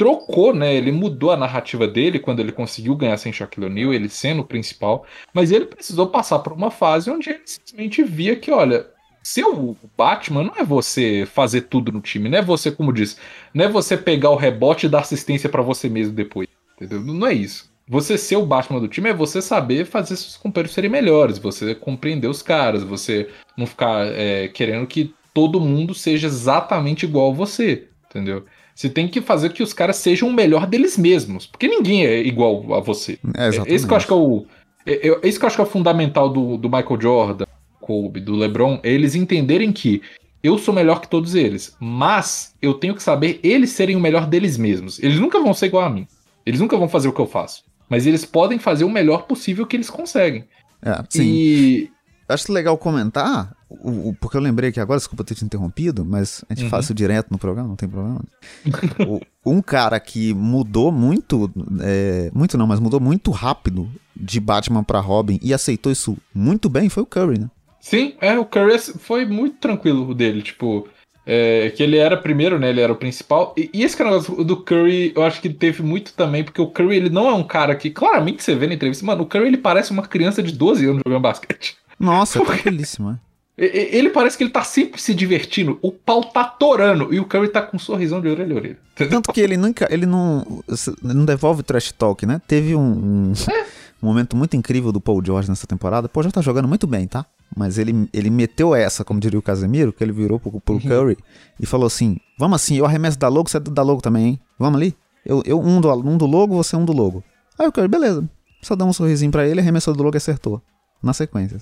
trocou, 0.00 0.54
né? 0.54 0.74
Ele 0.74 0.90
mudou 0.90 1.30
a 1.30 1.36
narrativa 1.36 1.86
dele 1.86 2.18
quando 2.18 2.40
ele 2.40 2.52
conseguiu 2.52 2.96
ganhar 2.96 3.18
sem 3.18 3.30
Shaquille 3.30 3.66
O'Neal, 3.66 3.92
ele 3.92 4.08
sendo 4.08 4.40
o 4.40 4.46
principal, 4.46 5.04
mas 5.30 5.52
ele 5.52 5.66
precisou 5.66 6.06
passar 6.06 6.38
por 6.38 6.54
uma 6.54 6.70
fase 6.70 7.10
onde 7.10 7.28
ele 7.28 7.42
simplesmente 7.44 8.02
via 8.02 8.34
que, 8.34 8.50
olha, 8.50 8.86
ser 9.22 9.44
o 9.44 9.76
Batman 9.98 10.44
não 10.44 10.54
é 10.56 10.64
você 10.64 11.28
fazer 11.30 11.62
tudo 11.62 11.92
no 11.92 12.00
time, 12.00 12.30
não 12.30 12.38
é 12.38 12.42
você, 12.42 12.70
como 12.70 12.94
disse, 12.94 13.16
não 13.52 13.66
é 13.66 13.68
você 13.68 13.94
pegar 13.94 14.30
o 14.30 14.36
rebote 14.36 14.86
e 14.86 14.88
dar 14.88 15.00
assistência 15.00 15.50
para 15.50 15.60
você 15.60 15.86
mesmo 15.86 16.14
depois, 16.14 16.48
entendeu? 16.76 16.98
Não 17.02 17.26
é 17.26 17.34
isso. 17.34 17.70
Você 17.86 18.16
ser 18.16 18.36
o 18.36 18.46
Batman 18.46 18.80
do 18.80 18.88
time 18.88 19.10
é 19.10 19.14
você 19.14 19.42
saber 19.42 19.84
fazer 19.84 20.16
seus 20.16 20.38
companheiros 20.38 20.72
serem 20.72 20.90
melhores, 20.90 21.36
você 21.36 21.74
compreender 21.74 22.28
os 22.28 22.40
caras, 22.40 22.82
você 22.82 23.28
não 23.54 23.66
ficar 23.66 24.06
é, 24.06 24.48
querendo 24.48 24.86
que 24.86 25.14
todo 25.34 25.60
mundo 25.60 25.92
seja 25.92 26.26
exatamente 26.26 27.04
igual 27.04 27.32
a 27.32 27.34
você, 27.34 27.88
entendeu? 28.08 28.46
Você 28.80 28.88
tem 28.88 29.06
que 29.06 29.20
fazer 29.20 29.52
que 29.52 29.62
os 29.62 29.74
caras 29.74 29.96
sejam 29.96 30.26
o 30.26 30.32
melhor 30.32 30.66
deles 30.66 30.96
mesmos. 30.96 31.46
Porque 31.46 31.68
ninguém 31.68 32.06
é 32.06 32.20
igual 32.20 32.72
a 32.72 32.80
você. 32.80 33.18
É, 33.36 33.48
exatamente. 33.48 33.74
Esse 33.74 33.86
que 33.86 33.92
eu 33.92 33.96
acho 33.98 34.06
que 34.06 34.12
é 34.14 34.16
o. 34.16 34.46
É, 34.86 35.08
é, 35.08 35.20
esse 35.22 35.38
que 35.38 35.44
eu 35.44 35.46
acho 35.48 35.56
que 35.56 35.60
é 35.60 35.64
o 35.64 35.68
fundamental 35.68 36.30
do, 36.30 36.56
do 36.56 36.70
Michael 36.70 36.98
Jordan, 36.98 37.44
Kobe, 37.78 38.20
do 38.20 38.34
LeBron, 38.34 38.80
é 38.82 38.90
eles 38.90 39.14
entenderem 39.14 39.70
que 39.70 40.00
eu 40.42 40.56
sou 40.56 40.72
melhor 40.72 41.02
que 41.02 41.10
todos 41.10 41.34
eles, 41.34 41.76
mas 41.78 42.54
eu 42.62 42.72
tenho 42.72 42.94
que 42.94 43.02
saber 43.02 43.38
eles 43.42 43.68
serem 43.68 43.96
o 43.96 44.00
melhor 44.00 44.26
deles 44.26 44.56
mesmos. 44.56 44.98
Eles 45.02 45.20
nunca 45.20 45.38
vão 45.38 45.52
ser 45.52 45.66
igual 45.66 45.84
a 45.84 45.90
mim. 45.90 46.08
Eles 46.46 46.58
nunca 46.58 46.78
vão 46.78 46.88
fazer 46.88 47.08
o 47.08 47.12
que 47.12 47.20
eu 47.20 47.26
faço. 47.26 47.62
Mas 47.86 48.06
eles 48.06 48.24
podem 48.24 48.58
fazer 48.58 48.84
o 48.84 48.90
melhor 48.90 49.24
possível 49.24 49.66
que 49.66 49.76
eles 49.76 49.90
conseguem. 49.90 50.46
É, 50.80 51.04
sim. 51.10 51.22
E 51.22 51.90
acho 52.26 52.50
legal 52.50 52.78
comentar, 52.78 53.54
o, 53.70 54.08
o, 54.08 54.14
porque 54.14 54.36
eu 54.36 54.40
lembrei 54.40 54.72
que 54.72 54.80
agora, 54.80 54.98
desculpa 54.98 55.22
ter 55.22 55.36
te 55.36 55.44
interrompido, 55.44 56.04
mas 56.04 56.44
a 56.48 56.54
gente 56.54 56.64
uhum. 56.64 56.70
faz 56.70 56.86
isso 56.86 56.94
direto 56.94 57.28
no 57.30 57.38
programa, 57.38 57.68
não 57.68 57.76
tem 57.76 57.88
problema. 57.88 58.20
o, 59.06 59.20
um 59.46 59.62
cara 59.62 59.98
que 60.00 60.34
mudou 60.34 60.90
muito, 60.90 61.50
é, 61.80 62.30
muito 62.34 62.58
não, 62.58 62.66
mas 62.66 62.80
mudou 62.80 62.98
muito 62.98 63.30
rápido 63.30 63.88
de 64.16 64.40
Batman 64.40 64.82
para 64.82 64.98
Robin 64.98 65.38
e 65.40 65.54
aceitou 65.54 65.92
isso 65.92 66.16
muito 66.34 66.68
bem 66.68 66.88
foi 66.88 67.04
o 67.04 67.06
Curry, 67.06 67.38
né? 67.38 67.50
Sim, 67.80 68.14
é, 68.20 68.36
o 68.38 68.44
Curry 68.44 68.78
foi 68.78 69.24
muito 69.24 69.56
tranquilo 69.56 70.14
dele, 70.14 70.42
tipo, 70.42 70.86
é, 71.24 71.70
que 71.70 71.82
ele 71.82 71.96
era 71.96 72.16
primeiro, 72.16 72.58
né? 72.58 72.68
Ele 72.70 72.80
era 72.80 72.92
o 72.92 72.96
principal. 72.96 73.54
E, 73.56 73.70
e 73.72 73.82
esse 73.84 74.02
negócio 74.02 74.44
do 74.44 74.56
Curry, 74.56 75.12
eu 75.14 75.22
acho 75.22 75.40
que 75.40 75.48
teve 75.48 75.82
muito 75.82 76.12
também, 76.12 76.42
porque 76.42 76.60
o 76.60 76.66
Curry, 76.66 76.96
ele 76.96 77.08
não 77.08 77.28
é 77.28 77.32
um 77.32 77.44
cara 77.44 77.74
que, 77.76 77.88
claramente 77.88 78.42
você 78.42 78.54
vê 78.54 78.66
na 78.66 78.74
entrevista, 78.74 79.06
mano, 79.06 79.22
o 79.22 79.26
Curry 79.26 79.46
ele 79.46 79.56
parece 79.56 79.92
uma 79.92 80.02
criança 80.02 80.42
de 80.42 80.52
12 80.52 80.84
anos 80.86 81.02
jogando 81.06 81.22
basquete. 81.22 81.76
Nossa, 81.98 82.44
tranquilíssimo, 82.44 83.12
é. 83.12 83.29
Ele 83.62 84.08
parece 84.08 84.38
que 84.38 84.42
ele 84.42 84.50
tá 84.50 84.64
sempre 84.64 84.98
se 84.98 85.14
divertindo. 85.14 85.78
O 85.82 85.92
pau 85.92 86.24
tá 86.24 86.44
torando. 86.44 87.12
E 87.12 87.20
o 87.20 87.26
Curry 87.26 87.48
tá 87.48 87.60
com 87.60 87.76
um 87.76 87.80
sorrisão 87.80 88.18
de 88.18 88.26
orelha 88.26 88.54
a 88.54 88.56
orelha. 88.56 88.78
Tanto 88.94 89.30
que 89.34 89.40
ele 89.40 89.58
nunca. 89.58 89.86
Ele 89.92 90.06
não. 90.06 90.62
Não 91.02 91.26
devolve 91.26 91.62
trash 91.62 91.92
talk, 91.92 92.24
né? 92.24 92.40
Teve 92.48 92.74
um, 92.74 92.80
um, 92.80 93.32
é. 93.50 93.62
um, 93.62 93.66
momento 94.08 94.34
muito 94.34 94.56
incrível 94.56 94.90
do 94.90 94.98
Paul 94.98 95.22
George 95.22 95.50
nessa 95.50 95.66
temporada. 95.66 96.08
Paul 96.08 96.24
já 96.24 96.30
tá 96.30 96.40
jogando 96.40 96.66
muito 96.66 96.86
bem, 96.86 97.06
tá? 97.06 97.26
Mas 97.54 97.76
ele, 97.76 98.08
ele 98.14 98.30
meteu 98.30 98.74
essa, 98.74 99.04
como 99.04 99.20
diria 99.20 99.38
o 99.38 99.42
Casemiro, 99.42 99.92
que 99.92 100.02
ele 100.02 100.12
virou 100.12 100.40
pro, 100.40 100.58
pro 100.58 100.76
uhum. 100.76 100.80
Curry 100.80 101.18
e 101.58 101.66
falou 101.66 101.86
assim: 101.86 102.16
Vamos 102.38 102.56
assim, 102.56 102.78
eu 102.78 102.86
arremesso 102.86 103.18
da 103.18 103.28
logo, 103.28 103.50
você 103.50 103.58
é 103.58 103.60
da 103.60 103.82
logo 103.82 104.00
também, 104.00 104.26
hein? 104.26 104.40
Vamos 104.58 104.80
ali? 104.80 104.96
Eu, 105.24 105.42
eu 105.44 105.60
um, 105.60 105.82
do, 105.82 105.92
um 105.92 106.16
do 106.16 106.24
logo, 106.24 106.56
você 106.56 106.76
um 106.76 106.84
do 106.86 106.94
logo. 106.94 107.22
Aí 107.58 107.68
o 107.68 107.72
Curry, 107.72 107.88
beleza. 107.88 108.26
Só 108.62 108.74
dá 108.74 108.86
um 108.86 108.92
sorrisinho 108.92 109.30
pra 109.30 109.46
ele, 109.46 109.60
arremessou 109.60 109.94
do 109.94 110.02
logo 110.02 110.16
e 110.16 110.18
acertou. 110.18 110.62
Na 111.02 111.12
sequência. 111.12 111.58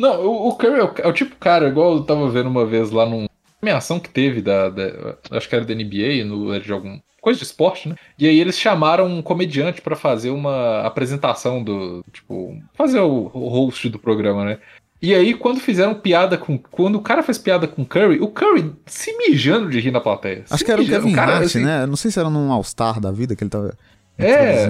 Não, 0.00 0.24
o, 0.24 0.48
o 0.48 0.54
Curry 0.56 0.80
é 0.80 0.84
o, 0.84 0.94
é 0.96 1.08
o, 1.08 1.12
tipo 1.12 1.36
cara, 1.36 1.68
igual 1.68 1.96
eu 1.96 2.02
tava 2.02 2.26
vendo 2.30 2.48
uma 2.48 2.64
vez 2.64 2.90
lá 2.90 3.04
num 3.04 3.26
premiação 3.60 4.00
que 4.00 4.08
teve 4.08 4.40
da, 4.40 4.70
da, 4.70 5.16
Acho 5.32 5.46
que 5.46 5.54
era 5.54 5.64
da 5.64 5.74
NBA, 5.74 6.24
no, 6.24 6.58
de 6.58 6.72
algum. 6.72 6.98
Coisa 7.20 7.38
de 7.38 7.44
esporte, 7.44 7.86
né? 7.86 7.96
E 8.18 8.26
aí 8.26 8.40
eles 8.40 8.58
chamaram 8.58 9.06
um 9.06 9.20
comediante 9.20 9.82
para 9.82 9.94
fazer 9.94 10.30
uma 10.30 10.80
apresentação 10.86 11.62
do. 11.62 12.02
Tipo, 12.10 12.56
fazer 12.72 13.00
o, 13.00 13.30
o 13.34 13.48
host 13.48 13.90
do 13.90 13.98
programa, 13.98 14.42
né? 14.42 14.58
E 15.02 15.14
aí, 15.14 15.34
quando 15.34 15.60
fizeram 15.60 15.94
piada 15.94 16.38
com. 16.38 16.56
Quando 16.56 16.96
o 16.96 17.02
cara 17.02 17.22
fez 17.22 17.36
piada 17.36 17.68
com 17.68 17.82
o 17.82 17.86
Curry, 17.86 18.20
o 18.20 18.28
Curry 18.28 18.72
se 18.86 19.14
mijando 19.18 19.68
de 19.68 19.80
rir 19.80 19.90
na 19.90 20.00
plateia. 20.00 20.44
Acho 20.48 20.64
que 20.64 20.72
era 20.72 20.80
mijando. 20.80 21.00
o 21.00 21.02
Kevin 21.02 21.14
cara, 21.14 21.32
Hart, 21.34 21.44
assim, 21.44 21.62
né? 21.62 21.84
Não 21.84 21.96
sei 21.96 22.10
se 22.10 22.18
era 22.18 22.30
num 22.30 22.50
All-Star 22.50 22.98
da 22.98 23.12
vida 23.12 23.36
que 23.36 23.44
ele 23.44 23.50
tava. 23.50 23.76
É. 24.16 24.66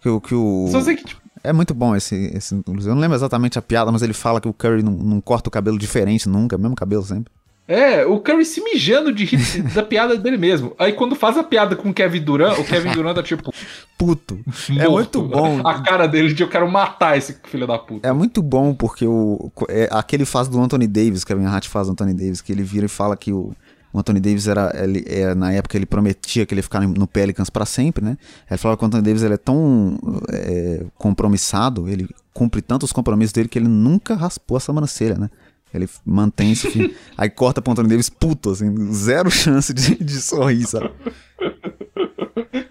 Que, 0.00 0.20
que 0.20 0.34
o. 0.34 0.68
Só 0.70 0.80
sei 0.80 0.94
que, 0.94 1.04
tipo, 1.04 1.20
é 1.42 1.52
muito 1.52 1.74
bom 1.74 1.96
esse, 1.96 2.30
esse. 2.34 2.54
Eu 2.54 2.94
não 2.94 2.98
lembro 2.98 3.16
exatamente 3.16 3.58
a 3.58 3.62
piada, 3.62 3.90
mas 3.90 4.02
ele 4.02 4.12
fala 4.12 4.40
que 4.40 4.48
o 4.48 4.52
Curry 4.52 4.82
não, 4.82 4.92
não 4.92 5.20
corta 5.20 5.48
o 5.48 5.52
cabelo 5.52 5.78
diferente 5.78 6.28
nunca, 6.28 6.58
mesmo 6.58 6.74
cabelo 6.74 7.02
sempre. 7.02 7.32
É, 7.66 8.04
o 8.04 8.18
Curry 8.18 8.44
se 8.44 8.60
mijando 8.60 9.12
de 9.12 9.24
rir 9.24 9.62
da 9.72 9.82
piada 9.82 10.16
dele 10.16 10.36
mesmo. 10.36 10.74
Aí 10.76 10.92
quando 10.92 11.14
faz 11.14 11.38
a 11.38 11.44
piada 11.44 11.76
com 11.76 11.90
o 11.90 11.94
Kevin 11.94 12.20
Durant, 12.20 12.58
o 12.58 12.64
Kevin 12.64 12.90
Durant 12.90 13.14
tá 13.14 13.22
tipo. 13.22 13.54
Puto. 13.96 14.40
Morto. 14.68 14.82
É 14.82 14.88
muito 14.88 15.22
bom. 15.22 15.60
A 15.64 15.80
cara 15.80 16.08
dele 16.08 16.34
de 16.34 16.42
eu 16.42 16.48
quero 16.48 16.68
matar 16.68 17.16
esse 17.16 17.36
filho 17.44 17.68
da 17.68 17.78
puta. 17.78 18.08
É 18.08 18.12
muito 18.12 18.42
bom 18.42 18.74
porque 18.74 19.06
o. 19.06 19.52
É, 19.68 19.88
aquele 19.92 20.24
faz 20.24 20.48
do 20.48 20.60
Anthony 20.60 20.88
Davis, 20.88 21.22
Kevin 21.22 21.44
Hart 21.44 21.68
faz 21.68 21.86
do 21.86 21.92
Anthony 21.92 22.12
Davis, 22.12 22.40
que 22.40 22.50
ele 22.50 22.64
vira 22.64 22.86
e 22.86 22.88
fala 22.88 23.16
que 23.16 23.32
o 23.32 23.54
o 23.92 23.98
Anthony 23.98 24.20
Davis 24.20 24.46
era, 24.46 24.72
ele, 24.74 25.04
é, 25.06 25.34
na 25.34 25.52
época 25.52 25.76
ele 25.76 25.86
prometia 25.86 26.46
que 26.46 26.54
ele 26.54 26.60
ia 26.60 26.62
ficar 26.62 26.80
no 26.80 27.06
Pelicans 27.06 27.50
para 27.50 27.66
sempre, 27.66 28.04
né? 28.04 28.16
Ele 28.48 28.58
falava 28.58 28.78
que 28.78 28.84
o 28.84 28.86
Anthony 28.86 29.02
Davis 29.02 29.22
ele 29.22 29.34
é 29.34 29.38
tão 29.38 29.98
é, 30.32 30.84
compromissado, 30.96 31.88
ele 31.88 32.08
cumpre 32.32 32.62
tanto 32.62 32.84
os 32.84 32.92
compromissos 32.92 33.32
dele 33.32 33.48
que 33.48 33.58
ele 33.58 33.68
nunca 33.68 34.14
raspou 34.14 34.56
a 34.56 34.60
sobrancelha, 34.60 35.16
né? 35.16 35.28
Ele 35.72 35.88
mantém 36.04 36.52
esse 36.52 36.94
Aí 37.16 37.30
corta 37.30 37.60
pro 37.62 37.72
Anthony 37.72 37.88
Davis 37.88 38.10
puto, 38.10 38.50
assim, 38.50 38.92
zero 38.92 39.30
chance 39.30 39.72
de, 39.72 39.96
de 39.96 40.20
sorrir, 40.20 40.66
sabe? 40.66 40.90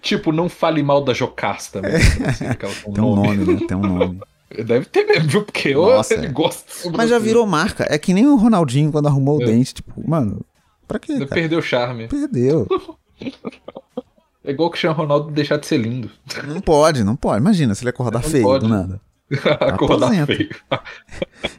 tipo, 0.00 0.32
não 0.32 0.48
fale 0.48 0.82
mal 0.82 1.02
da 1.04 1.12
Jocasta, 1.12 1.80
né? 1.80 1.96
É. 1.96 2.54
Tem 2.54 3.04
um 3.04 3.14
nome, 3.14 3.44
né? 3.44 3.66
Tem 3.66 3.76
um 3.76 3.80
nome. 3.80 4.20
Deve 4.50 4.84
ter 4.86 5.04
mesmo, 5.04 5.28
viu? 5.28 5.44
Porque 5.44 5.74
Nossa, 5.74 6.14
ele 6.14 6.26
é. 6.26 6.30
gosta. 6.30 6.64
Mas 6.96 7.08
já 7.08 7.18
virou 7.18 7.46
marca. 7.46 7.86
É 7.88 7.96
que 7.96 8.12
nem 8.12 8.26
o 8.26 8.34
Ronaldinho 8.34 8.90
quando 8.90 9.06
arrumou 9.06 9.40
é. 9.40 9.44
o 9.44 9.46
dente. 9.46 9.74
Tipo, 9.74 10.08
mano, 10.08 10.40
Pra 10.90 10.98
quê? 10.98 11.12
Cara? 11.12 11.26
Perdeu 11.26 11.60
o 11.60 11.62
charme. 11.62 12.08
Perdeu. 12.08 12.66
É 14.42 14.52
igual 14.52 14.68
o 14.68 14.70
Cristiano 14.70 14.96
Ronaldo 14.96 15.30
deixar 15.30 15.58
de 15.58 15.66
ser 15.66 15.76
lindo. 15.76 16.10
Não 16.48 16.62
pode, 16.62 17.04
não 17.04 17.14
pode. 17.14 17.42
Imagina 17.42 17.74
se 17.74 17.82
ele 17.82 17.90
acordar 17.90 18.22
não 18.22 18.28
feio 18.30 18.42
pode. 18.42 18.64
do 18.64 18.70
nada. 18.70 18.98
acordar 19.60 20.26
feio. 20.26 20.48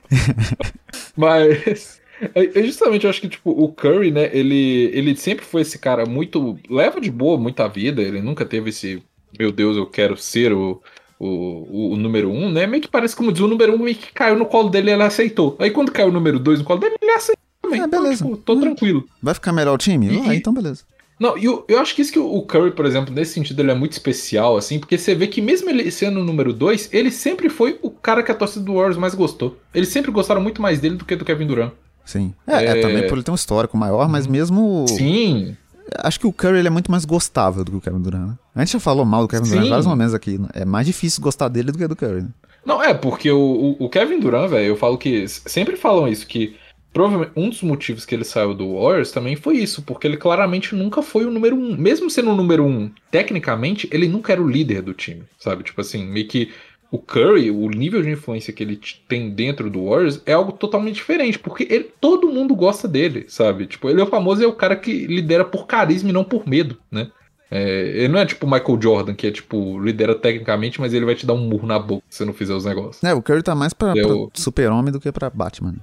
Mas 1.16 2.02
É, 2.34 2.60
é 2.60 2.64
justamente, 2.64 3.04
eu 3.04 3.10
acho 3.12 3.22
que, 3.22 3.30
tipo, 3.30 3.52
o 3.52 3.72
Curry, 3.72 4.12
né, 4.12 4.30
ele, 4.34 4.90
ele 4.94 5.16
sempre 5.16 5.46
foi 5.46 5.62
esse 5.62 5.78
cara 5.78 6.08
muito. 6.08 6.58
leva 6.68 7.00
de 7.00 7.12
boa 7.12 7.38
muita 7.38 7.68
vida, 7.68 8.02
ele 8.02 8.20
nunca 8.20 8.46
teve 8.46 8.72
esse. 8.72 9.04
Meu 9.38 9.52
Deus, 9.52 9.78
eu 9.78 9.86
quero 9.86 10.18
ser 10.18 10.52
o, 10.52 10.82
o, 11.20 11.94
o, 11.94 11.98
número 11.98 12.32
um, 12.32 12.52
né? 12.52 12.66
Meio 12.66 12.82
que 12.82 12.90
parece 12.90 13.16
como 13.16 13.32
diz 13.32 13.42
o 13.42 13.48
número 13.48 13.76
um, 13.76 13.78
meio 13.78 13.96
que 13.96 14.12
caiu 14.12 14.36
no 14.36 14.46
colo 14.46 14.70
dele 14.70 14.90
e 14.90 14.94
ele 14.94 15.04
aceitou. 15.04 15.56
Aí 15.60 15.72
quando 15.72 15.92
caiu 15.92 16.10
o 16.10 16.12
número 16.12 16.40
dois 16.40 16.60
no 16.60 16.66
colo 16.66 16.80
dele, 16.80 16.96
ele 17.02 17.12
aceitou 17.12 17.41
também. 17.80 17.82
É, 17.82 17.88
beleza. 17.88 18.24
Então, 18.24 18.36
tipo, 18.36 18.44
tô 18.44 18.60
tranquilo. 18.60 19.06
Vai 19.22 19.34
ficar 19.34 19.52
melhor 19.52 19.74
o 19.74 19.78
time? 19.78 20.08
E, 20.08 20.30
ah, 20.30 20.36
então 20.36 20.54
beleza. 20.54 20.84
Não, 21.22 21.38
eu, 21.38 21.64
eu 21.68 21.80
acho 21.80 21.94
que 21.94 22.02
isso 22.02 22.12
que 22.12 22.18
o 22.18 22.42
Curry, 22.42 22.72
por 22.72 22.84
exemplo, 22.84 23.14
nesse 23.14 23.34
sentido, 23.34 23.62
ele 23.62 23.70
é 23.70 23.76
muito 23.76 23.92
especial, 23.92 24.58
assim, 24.58 24.80
porque 24.80 24.98
você 24.98 25.14
vê 25.14 25.28
que 25.28 25.40
mesmo 25.40 25.70
ele 25.70 25.92
sendo 25.92 26.20
o 26.20 26.24
número 26.24 26.52
2, 26.52 26.90
ele 26.92 27.12
sempre 27.12 27.48
foi 27.48 27.78
o 27.84 27.92
cara 27.92 28.24
que 28.24 28.32
a 28.32 28.36
torcida 28.36 28.66
do 28.66 28.74
Warriors 28.74 28.98
mais 28.98 29.14
gostou. 29.14 29.56
Eles 29.72 29.90
sempre 29.90 30.10
gostaram 30.10 30.42
muito 30.42 30.64
mais 30.64 30.80
dele 30.80 30.96
do 30.96 31.06
que 31.06 31.16
do 31.16 31.24
Kevin 31.24 31.46
Durant. 31.46 31.74
Sim. 32.04 32.34
É, 32.48 32.66
é... 32.66 32.66
é 32.66 32.82
também 32.82 33.08
por 33.08 33.14
ele 33.14 33.24
ter 33.24 33.30
um 33.30 33.36
histórico 33.36 33.78
maior, 33.78 34.10
mas 34.10 34.26
mesmo. 34.26 34.86
Sim. 34.88 35.56
Acho 36.00 36.20
que 36.20 36.26
o 36.26 36.34
Curry 36.34 36.58
ele 36.58 36.70
é 36.70 36.72
muito 36.72 36.90
mais 36.90 37.06
gostável 37.06 37.64
do 37.64 37.70
que 37.70 37.78
o 37.78 37.82
Kevin 37.82 38.02
Durant. 38.02 38.30
Né? 38.30 38.34
A 38.56 38.60
gente 38.66 38.74
já 38.74 38.80
falou 38.80 39.06
mal 39.06 39.22
do 39.22 39.28
Kevin 39.28 39.46
Sim. 39.46 39.52
Durant 39.52 39.66
em 39.68 39.70
vários 39.70 39.88
momentos 39.88 40.14
aqui. 40.16 40.40
Né? 40.40 40.48
É 40.56 40.66
mais 40.66 40.88
difícil 40.88 41.22
gostar 41.22 41.50
dele 41.50 41.72
do 41.72 41.78
que 41.78 41.88
do 41.88 41.96
Curry. 41.96 42.22
Né? 42.22 42.30
Não, 42.66 42.82
é, 42.82 42.96
porque 42.96 43.30
o, 43.30 43.76
o, 43.80 43.86
o 43.86 43.90
Kevin 43.90 44.20
Durant, 44.20 44.50
velho, 44.50 44.70
eu 44.70 44.76
falo 44.76 44.98
que. 44.98 45.28
Sempre 45.28 45.76
falam 45.76 46.08
isso, 46.08 46.26
que 46.26 46.56
Provavelmente 46.94 47.32
um 47.36 47.50
dos 47.50 47.62
motivos 47.62 48.06
que 48.06 48.14
ele 48.14 48.26
saiu 48.26 48.54
do 48.54 48.76
Warriors 48.76 49.12
também 49.12 49.36
foi 49.36 49.58
isso, 49.58 49.82
porque 49.82 50.06
ele 50.06 50.18
claramente 50.18 50.76
nunca 50.76 51.02
foi 51.02 51.26
o 51.26 51.32
número 51.32 51.56
um. 51.56 51.76
Mesmo 51.78 52.10
sendo 52.10 52.32
o 52.32 52.36
número 52.36 52.66
um, 52.66 52.92
tecnicamente, 53.10 53.88
ele 53.92 54.08
nunca 54.08 54.34
era 54.34 54.42
o 54.42 54.48
líder 54.48 54.82
do 54.82 54.94
time, 54.94 55.24
sabe? 55.40 55.64
Tipo 55.64 55.80
assim, 55.80 56.06
meio 56.06 56.28
que 56.28 56.52
o 56.92 57.00
Curry, 57.00 57.50
o 57.50 57.70
nível 57.70 58.02
de 58.02 58.10
influência 58.10 58.52
que 58.52 58.62
ele 58.62 58.78
tem 59.08 59.30
dentro 59.30 59.70
do 59.70 59.86
Warriors 59.86 60.22
é 60.26 60.34
algo 60.34 60.52
totalmente 60.52 60.96
diferente, 60.96 61.40
porque 61.40 61.66
ele, 61.70 61.90
todo 62.02 62.28
mundo 62.28 62.54
gosta 62.54 62.86
dele, 62.86 63.24
sabe? 63.30 63.66
Tipo, 63.66 63.90
ele 63.90 64.02
é 64.02 64.04
o 64.04 64.08
famoso, 64.08 64.44
é 64.44 64.48
o 64.48 64.54
cara 64.54 64.76
que 64.76 65.08
lidera 65.08 65.46
por 65.46 65.66
carisma 65.66 66.10
e 66.10 66.14
não 66.14 66.26
por 66.26 66.46
medo, 66.46 66.78
né? 66.92 67.10
É, 67.50 67.92
ele 67.96 68.10
não 68.10 68.20
é 68.20 68.26
tipo 68.26 68.46
o 68.46 68.50
Michael 68.50 68.82
Jordan, 68.82 69.14
que 69.14 69.28
é 69.28 69.32
tipo, 69.32 69.80
lidera 69.80 70.16
tecnicamente, 70.16 70.80
mas 70.82 70.94
ele 70.94 71.06
vai 71.06 71.16
te 71.16 71.26
dar 71.26 71.34
um 71.34 71.48
murro 71.48 71.68
na 71.68 71.80
boca 71.80 72.04
se 72.10 72.18
você 72.18 72.26
não 72.26 72.34
fizer 72.34 72.54
os 72.54 72.66
negócios. 72.66 73.04
É, 73.04 73.14
o 73.14 73.22
Curry 73.22 73.44
tá 73.44 73.56
mais 73.56 73.74
pra, 73.74 73.92
é 73.92 74.02
pra 74.02 74.16
super-homem 74.34 74.92
do 74.92 75.00
que 75.00 75.12
pra 75.12 75.30
Batman. 75.30 75.76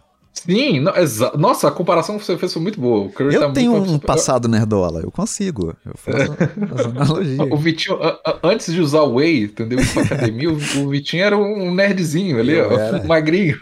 Sim, 0.45 0.81
não, 0.81 0.93
nossa, 1.37 1.69
a 1.69 1.71
comparação 1.71 2.19
que 2.19 2.25
você 2.25 2.37
fez 2.37 2.53
foi 2.53 2.63
muito 2.63 2.81
boa. 2.81 3.11
eu 3.19 3.41
tá 3.41 3.51
tenho 3.51 3.73
muito... 3.73 3.93
um 3.93 3.99
passado 3.99 4.49
nerdola, 4.49 5.01
eu 5.01 5.11
consigo. 5.11 5.77
Eu 5.85 5.95
faço, 5.97 6.37
faço 6.69 6.89
analogia. 6.89 7.43
o 7.43 7.57
Vitinho, 7.57 7.99
antes 8.43 8.73
de 8.73 8.81
usar 8.81 9.03
o 9.03 9.15
Whey, 9.17 9.45
entendeu? 9.45 9.79
Pra 9.93 10.03
academia, 10.03 10.51
o, 10.51 10.89
Vitinho 10.89 11.25
era 11.25 11.37
um 11.37 11.75
nerdzinho 11.75 12.39
ali, 12.39 12.59
ó, 12.61 12.73
era... 12.73 13.05
magrinho. 13.05 13.59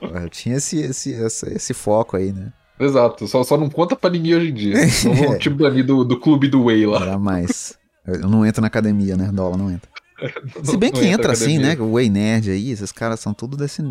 Eu 0.00 0.28
tinha 0.28 0.56
esse, 0.56 0.78
esse, 0.80 1.12
esse, 1.12 1.54
esse, 1.54 1.74
foco 1.74 2.16
aí, 2.16 2.32
né? 2.32 2.52
Exato, 2.78 3.26
só, 3.28 3.42
só 3.42 3.56
não 3.56 3.68
conta 3.68 3.94
pra 3.94 4.10
ninguém 4.10 4.34
hoje 4.34 4.50
em 4.50 4.54
dia. 4.54 4.74
Não 5.04 5.14
vou 5.14 5.38
te 5.38 5.50
banir 5.50 5.84
do, 5.84 6.02
do 6.02 6.18
clube 6.18 6.48
do 6.48 6.64
Whey 6.64 6.86
lá. 6.86 7.04
Jamais. 7.04 7.78
Eu 8.06 8.28
não 8.28 8.44
entro 8.46 8.62
na 8.62 8.66
academia, 8.66 9.16
nerdola, 9.16 9.56
não 9.56 9.70
entra. 9.70 9.88
Se 10.64 10.76
bem 10.76 10.90
que 10.90 11.04
entra 11.04 11.32
assim, 11.32 11.58
né? 11.58 11.76
O 11.78 11.92
Way 11.92 12.10
Nerd 12.10 12.50
aí, 12.50 12.70
esses 12.70 12.92
caras 12.92 13.20
são 13.20 13.32
tudo 13.32 13.56
desse. 13.56 13.82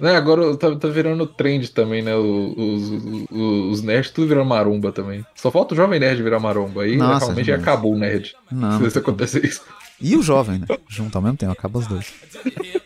É, 0.00 0.16
agora 0.16 0.56
tá, 0.56 0.74
tá 0.76 0.88
virando 0.88 1.26
trend 1.26 1.70
também, 1.70 2.02
né? 2.02 2.14
Os, 2.14 2.54
os, 2.56 3.72
os, 3.72 3.82
nerds 3.82 4.10
tudo 4.10 4.28
virando 4.28 4.48
maromba 4.48 4.92
também. 4.92 5.24
Só 5.34 5.50
falta 5.50 5.74
o 5.74 5.76
jovem 5.76 6.00
nerd 6.00 6.22
virar 6.22 6.40
maromba. 6.40 6.82
Aí 6.82 6.96
Nossa, 6.96 7.26
realmente 7.26 7.52
acabou 7.52 7.94
o 7.94 7.98
nerd. 7.98 8.34
Não, 8.50 8.90
se 8.90 8.98
acontecer 8.98 9.44
isso. 9.44 9.62
E 10.00 10.16
o 10.16 10.22
jovem, 10.22 10.58
né? 10.58 10.66
Junto 10.88 11.16
ao 11.16 11.22
mesmo 11.22 11.38
tempo, 11.38 11.52
acaba 11.52 11.78
os 11.78 11.86
dois. 11.86 12.12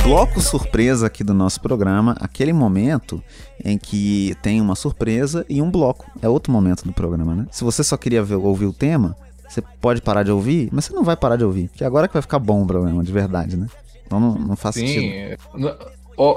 Bloco 0.03 0.39
surpresa 0.39 1.07
aqui 1.07 1.23
do 1.23 1.33
nosso 1.33 1.59
programa, 1.59 2.15
aquele 2.19 2.53
momento 2.53 3.23
em 3.65 3.75
que 3.77 4.35
tem 4.43 4.61
uma 4.61 4.75
surpresa 4.75 5.43
e 5.49 5.63
um 5.63 5.71
bloco. 5.71 6.05
É 6.21 6.29
outro 6.29 6.53
momento 6.53 6.83
do 6.83 6.93
programa, 6.93 7.33
né? 7.33 7.47
Se 7.49 7.63
você 7.63 7.83
só 7.83 7.97
queria 7.97 8.21
ver, 8.21 8.35
ouvir 8.35 8.67
o 8.67 8.73
tema, 8.73 9.17
você 9.49 9.63
pode 9.81 9.99
parar 9.99 10.21
de 10.21 10.31
ouvir, 10.31 10.69
mas 10.71 10.85
você 10.85 10.93
não 10.93 11.03
vai 11.03 11.17
parar 11.17 11.37
de 11.37 11.43
ouvir. 11.43 11.69
Que 11.69 11.83
agora 11.83 12.07
que 12.07 12.13
vai 12.13 12.21
ficar 12.21 12.37
bom 12.37 12.61
o 12.61 12.67
programa, 12.67 13.03
de 13.03 13.11
verdade, 13.11 13.57
né? 13.57 13.65
Então 14.05 14.19
não, 14.19 14.35
não 14.35 14.55
faz 14.55 14.75
Sim. 14.75 14.87
sentido. 14.87 15.37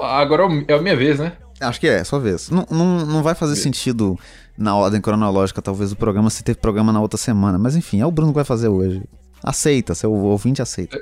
Agora 0.01 0.43
é 0.67 0.73
a 0.73 0.81
minha 0.81 0.95
vez, 0.95 1.19
né? 1.19 1.33
Acho 1.59 1.79
que 1.79 1.87
é, 1.87 2.03
sua 2.03 2.19
vez. 2.19 2.49
Não, 2.49 2.65
não, 2.71 3.05
não 3.05 3.21
vai 3.21 3.35
fazer 3.35 3.55
sentido 3.55 4.17
na 4.57 4.75
ordem 4.75 4.99
cronológica, 4.99 5.61
talvez, 5.61 5.91
o 5.91 5.95
programa, 5.95 6.31
se 6.31 6.43
teve 6.43 6.57
programa 6.57 6.91
na 6.91 6.99
outra 6.99 7.17
semana. 7.17 7.59
Mas 7.59 7.75
enfim, 7.75 8.01
é 8.01 8.05
o 8.05 8.11
Bruno 8.11 8.31
que 8.31 8.35
vai 8.37 8.43
fazer 8.43 8.67
hoje. 8.67 9.03
Aceita, 9.43 9.95
seu 9.95 10.11
ouvinte 10.11 10.61
aceita. 10.61 11.01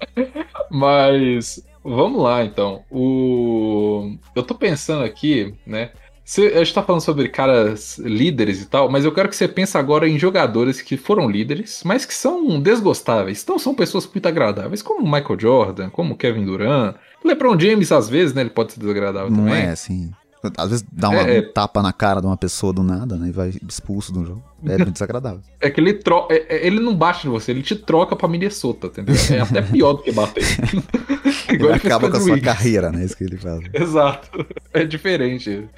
Mas 0.70 1.62
vamos 1.82 2.22
lá 2.22 2.44
então. 2.44 2.82
O 2.90 4.14
eu 4.34 4.42
tô 4.42 4.54
pensando 4.54 5.04
aqui, 5.04 5.54
né? 5.66 5.90
Você, 6.30 6.46
a 6.54 6.58
gente 6.62 6.74
tá 6.74 6.82
falando 6.82 7.00
sobre 7.00 7.28
caras 7.28 7.98
líderes 7.98 8.62
e 8.62 8.66
tal, 8.66 8.88
mas 8.88 9.04
eu 9.04 9.10
quero 9.10 9.28
que 9.28 9.34
você 9.34 9.48
pense 9.48 9.76
agora 9.76 10.08
em 10.08 10.16
jogadores 10.16 10.80
que 10.80 10.96
foram 10.96 11.28
líderes, 11.28 11.82
mas 11.84 12.06
que 12.06 12.14
são 12.14 12.60
desgostáveis. 12.60 13.42
Então 13.42 13.58
são 13.58 13.74
pessoas 13.74 14.06
muito 14.06 14.26
agradáveis, 14.26 14.80
como 14.80 15.02
Michael 15.02 15.40
Jordan, 15.40 15.90
como 15.90 16.16
Kevin 16.16 16.44
Durant. 16.44 16.94
LeBron 17.24 17.58
James, 17.58 17.90
às 17.90 18.08
vezes, 18.08 18.32
né? 18.32 18.42
Ele 18.42 18.50
pode 18.50 18.72
ser 18.72 18.78
desagradável 18.78 19.28
Não 19.28 19.38
também. 19.38 19.54
Não 19.54 19.60
é 19.60 19.72
assim. 19.72 20.12
Às 20.56 20.70
vezes 20.70 20.84
dá 20.90 21.10
uma, 21.10 21.20
é, 21.20 21.40
um 21.40 21.52
tapa 21.52 21.82
na 21.82 21.92
cara 21.92 22.20
de 22.20 22.26
uma 22.26 22.36
pessoa 22.36 22.72
do 22.72 22.82
nada, 22.82 23.16
né? 23.16 23.28
E 23.28 23.32
vai 23.32 23.52
expulso 23.68 24.12
do 24.12 24.24
jogo. 24.24 24.42
É 24.64 24.76
muito 24.76 24.92
desagradável. 24.92 25.40
É 25.60 25.70
que 25.70 25.80
ele 25.80 25.94
troca. 25.94 26.34
É, 26.34 26.46
é, 26.48 26.66
ele 26.66 26.80
não 26.80 26.94
bate 26.94 27.26
em 27.26 27.30
você, 27.30 27.50
ele 27.50 27.62
te 27.62 27.76
troca 27.76 28.16
pra 28.16 28.28
Minnesota, 28.28 28.86
entendeu? 28.86 29.14
É 29.30 29.40
até 29.40 29.60
pior 29.62 29.94
do 29.94 30.02
que 30.02 30.12
bater. 30.12 30.44
ele, 31.48 31.64
ele 31.64 31.72
acaba 31.72 32.10
com 32.10 32.16
a 32.16 32.20
sua 32.20 32.40
carreira, 32.40 32.90
né? 32.90 33.04
Isso 33.04 33.16
que 33.16 33.24
ele 33.24 33.36
faz. 33.36 33.60
Exato. 33.72 34.46
É 34.72 34.84
diferente. 34.84 35.68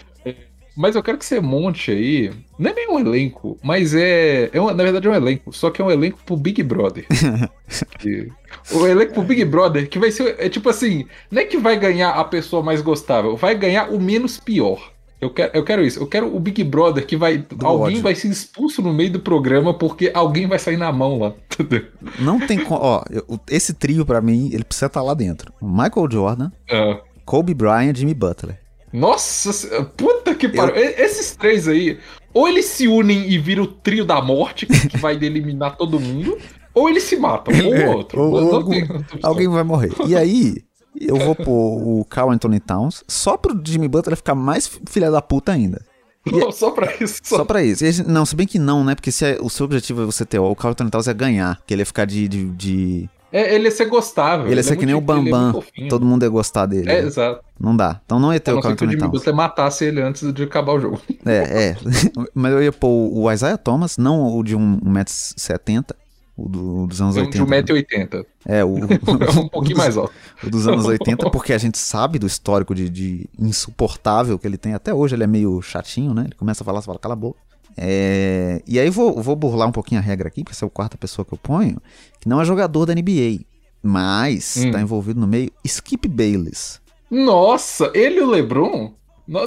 Mas 0.76 0.96
eu 0.96 1.02
quero 1.02 1.18
que 1.18 1.24
você 1.24 1.40
monte 1.40 1.90
aí. 1.90 2.30
Não 2.58 2.70
é 2.70 2.74
nem 2.74 2.90
um 2.90 2.98
elenco, 2.98 3.58
mas 3.62 3.94
é. 3.94 4.50
é 4.52 4.60
uma, 4.60 4.72
na 4.72 4.82
verdade 4.82 5.06
é 5.06 5.10
um 5.10 5.14
elenco. 5.14 5.52
Só 5.52 5.70
que 5.70 5.82
é 5.82 5.84
um 5.84 5.90
elenco 5.90 6.18
pro 6.24 6.36
Big 6.36 6.62
Brother. 6.62 7.06
o 8.72 8.86
elenco 8.86 9.14
pro 9.14 9.22
Big 9.22 9.44
Brother, 9.44 9.88
que 9.88 9.98
vai 9.98 10.10
ser. 10.10 10.36
É 10.38 10.48
tipo 10.48 10.68
assim. 10.68 11.06
Não 11.30 11.42
é 11.42 11.44
que 11.44 11.58
vai 11.58 11.78
ganhar 11.78 12.10
a 12.10 12.24
pessoa 12.24 12.62
mais 12.62 12.80
gostável, 12.80 13.36
vai 13.36 13.54
ganhar 13.54 13.90
o 13.90 14.00
menos 14.00 14.38
pior. 14.38 14.92
Eu 15.20 15.30
quero, 15.30 15.56
eu 15.56 15.62
quero 15.62 15.86
isso. 15.86 16.00
Eu 16.00 16.06
quero 16.08 16.34
o 16.34 16.40
Big 16.40 16.64
Brother 16.64 17.06
que 17.06 17.16
vai. 17.16 17.38
Do 17.38 17.64
alguém 17.64 17.94
ódio. 17.94 18.02
vai 18.02 18.14
ser 18.14 18.28
expulso 18.28 18.82
no 18.82 18.92
meio 18.92 19.12
do 19.12 19.20
programa 19.20 19.72
porque 19.72 20.10
alguém 20.12 20.48
vai 20.48 20.58
sair 20.58 20.76
na 20.76 20.90
mão 20.90 21.18
lá. 21.18 21.32
Não 22.18 22.40
tem. 22.44 22.60
Ó, 22.68 23.04
esse 23.48 23.72
trio 23.72 24.04
para 24.04 24.20
mim, 24.20 24.50
ele 24.52 24.64
precisa 24.64 24.86
estar 24.86 25.00
tá 25.00 25.06
lá 25.06 25.14
dentro. 25.14 25.52
Michael 25.62 26.10
Jordan, 26.10 26.50
uh. 26.72 27.00
Kobe 27.24 27.54
Bryant 27.54 27.96
Jimmy 27.96 28.14
Butler. 28.14 28.61
Nossa, 28.92 29.84
puta 29.96 30.34
que 30.34 30.48
pariu. 30.48 30.74
Eu... 30.76 31.04
Esses 31.04 31.34
três 31.34 31.66
aí, 31.66 31.98
ou 32.32 32.48
eles 32.48 32.66
se 32.66 32.86
unem 32.86 33.30
e 33.30 33.38
viram 33.38 33.64
o 33.64 33.66
trio 33.66 34.04
da 34.04 34.20
morte, 34.20 34.66
que 34.66 34.98
vai 34.98 35.14
eliminar 35.14 35.76
todo 35.76 35.98
mundo, 35.98 36.38
ou 36.74 36.88
eles 36.88 37.02
se 37.04 37.16
matam, 37.16 37.54
ou 37.66 37.74
é, 37.74 37.88
outro. 37.88 38.20
Ou, 38.20 38.32
ou 38.32 38.54
algum, 38.54 38.74
alguém 39.22 39.48
vai 39.48 39.62
morrer. 39.62 39.92
E 40.06 40.14
aí, 40.16 40.62
eu 41.00 41.16
vou 41.16 41.34
pôr 41.34 42.00
o 42.00 42.04
Carl 42.04 42.30
Anthony 42.30 42.60
Towns 42.60 43.02
só 43.08 43.36
pro 43.36 43.60
Jimmy 43.64 43.88
Butler 43.88 44.16
ficar 44.16 44.34
mais 44.34 44.70
filha 44.88 45.10
da 45.10 45.22
puta 45.22 45.52
ainda. 45.52 45.84
E, 46.24 46.52
só 46.52 46.70
pra 46.70 46.94
isso. 47.00 47.20
Só, 47.22 47.38
só 47.38 47.44
pra 47.44 47.64
isso. 47.64 47.84
Não, 48.06 48.24
se 48.24 48.36
bem 48.36 48.46
que 48.46 48.58
não, 48.58 48.84
né? 48.84 48.94
Porque 48.94 49.10
se 49.10 49.24
é, 49.24 49.38
o 49.40 49.50
seu 49.50 49.64
objetivo 49.64 50.02
é 50.02 50.06
você 50.06 50.24
ter 50.24 50.38
o 50.38 50.54
Carl 50.54 50.72
Anthony 50.72 50.90
Towns 50.90 51.08
é 51.08 51.14
ganhar, 51.14 51.60
que 51.66 51.74
ele 51.74 51.82
ia 51.82 51.86
ficar 51.86 52.04
de, 52.04 52.28
de, 52.28 52.44
de 52.50 53.10
é, 53.32 53.54
ele 53.54 53.64
ia 53.64 53.70
ser 53.70 53.86
gostável. 53.86 54.46
Ele 54.46 54.56
ia 54.56 54.62
ser 54.62 54.74
é 54.74 54.76
que 54.76 54.84
nem 54.84 54.94
o 54.94 55.00
Bambam. 55.00 55.62
É 55.78 55.88
todo 55.88 56.04
mundo 56.04 56.22
ia 56.22 56.28
gostar 56.28 56.66
dele. 56.66 56.90
É, 56.90 56.98
exato. 56.98 57.42
Não 57.58 57.74
dá. 57.74 58.00
Então 58.04 58.20
não 58.20 58.32
ia 58.32 58.38
ter 58.38 58.52
o 58.52 58.60
Carlton 58.60 58.84
o 58.84 58.90
Jimmy 58.90 59.08
Butler 59.08 59.34
matasse 59.34 59.84
ele 59.86 60.02
antes 60.02 60.32
de 60.32 60.42
acabar 60.42 60.72
o 60.74 60.80
jogo. 60.80 61.00
É, 61.24 61.68
é. 61.68 61.76
Mas 62.34 62.52
eu 62.52 62.62
ia 62.62 62.72
pôr 62.72 62.88
o 62.88 63.30
Isaiah 63.30 63.56
Thomas, 63.56 63.96
não 63.96 64.36
o 64.36 64.42
de 64.42 64.56
1,70m, 64.56 65.94
o 66.36 66.48
do, 66.48 66.86
dos 66.86 67.00
anos 67.00 67.16
80. 67.16 67.38
De 67.38 67.72
1,80m. 67.72 68.26
É, 68.44 68.64
o, 68.64 68.76
é 68.78 69.40
um 69.40 69.48
pouquinho 69.48 69.78
mais 69.78 69.96
alto. 69.96 70.12
O 70.42 70.50
dos 70.50 70.66
anos 70.66 70.84
80, 70.84 71.30
porque 71.30 71.52
a 71.52 71.58
gente 71.58 71.78
sabe 71.78 72.18
do 72.18 72.26
histórico 72.26 72.74
de, 72.74 72.90
de, 72.90 73.30
insuportável 73.38 74.38
que 74.38 74.46
ele 74.46 74.58
tem. 74.58 74.74
Até 74.74 74.92
hoje 74.92 75.14
ele 75.14 75.22
é 75.22 75.28
meio 75.28 75.62
chatinho, 75.62 76.12
né? 76.12 76.24
Ele 76.24 76.34
começa 76.34 76.64
a 76.64 76.66
falar, 76.66 76.80
você 76.80 76.86
fala, 76.86 76.98
cala 76.98 77.14
a 77.14 77.16
boca. 77.16 77.38
É... 77.76 78.60
E 78.66 78.78
aí 78.78 78.90
vou, 78.90 79.22
vou 79.22 79.36
burlar 79.36 79.68
um 79.68 79.72
pouquinho 79.72 80.00
a 80.00 80.04
regra 80.04 80.28
aqui, 80.28 80.42
porque 80.42 80.54
essa 80.54 80.64
é 80.64 80.66
a 80.66 80.70
quarta 80.70 80.98
pessoa 80.98 81.24
que 81.24 81.32
eu 81.32 81.38
ponho, 81.38 81.78
que 82.22 82.28
não 82.28 82.40
é 82.40 82.44
jogador 82.44 82.86
da 82.86 82.94
NBA. 82.94 83.44
Mas 83.82 84.56
hum. 84.56 84.70
tá 84.70 84.80
envolvido 84.80 85.20
no 85.20 85.26
meio 85.26 85.50
Skip 85.64 86.06
Bayless. 86.06 86.78
Nossa, 87.10 87.90
ele 87.94 88.20
e 88.20 88.22
o 88.22 88.30
LeBron? 88.30 88.94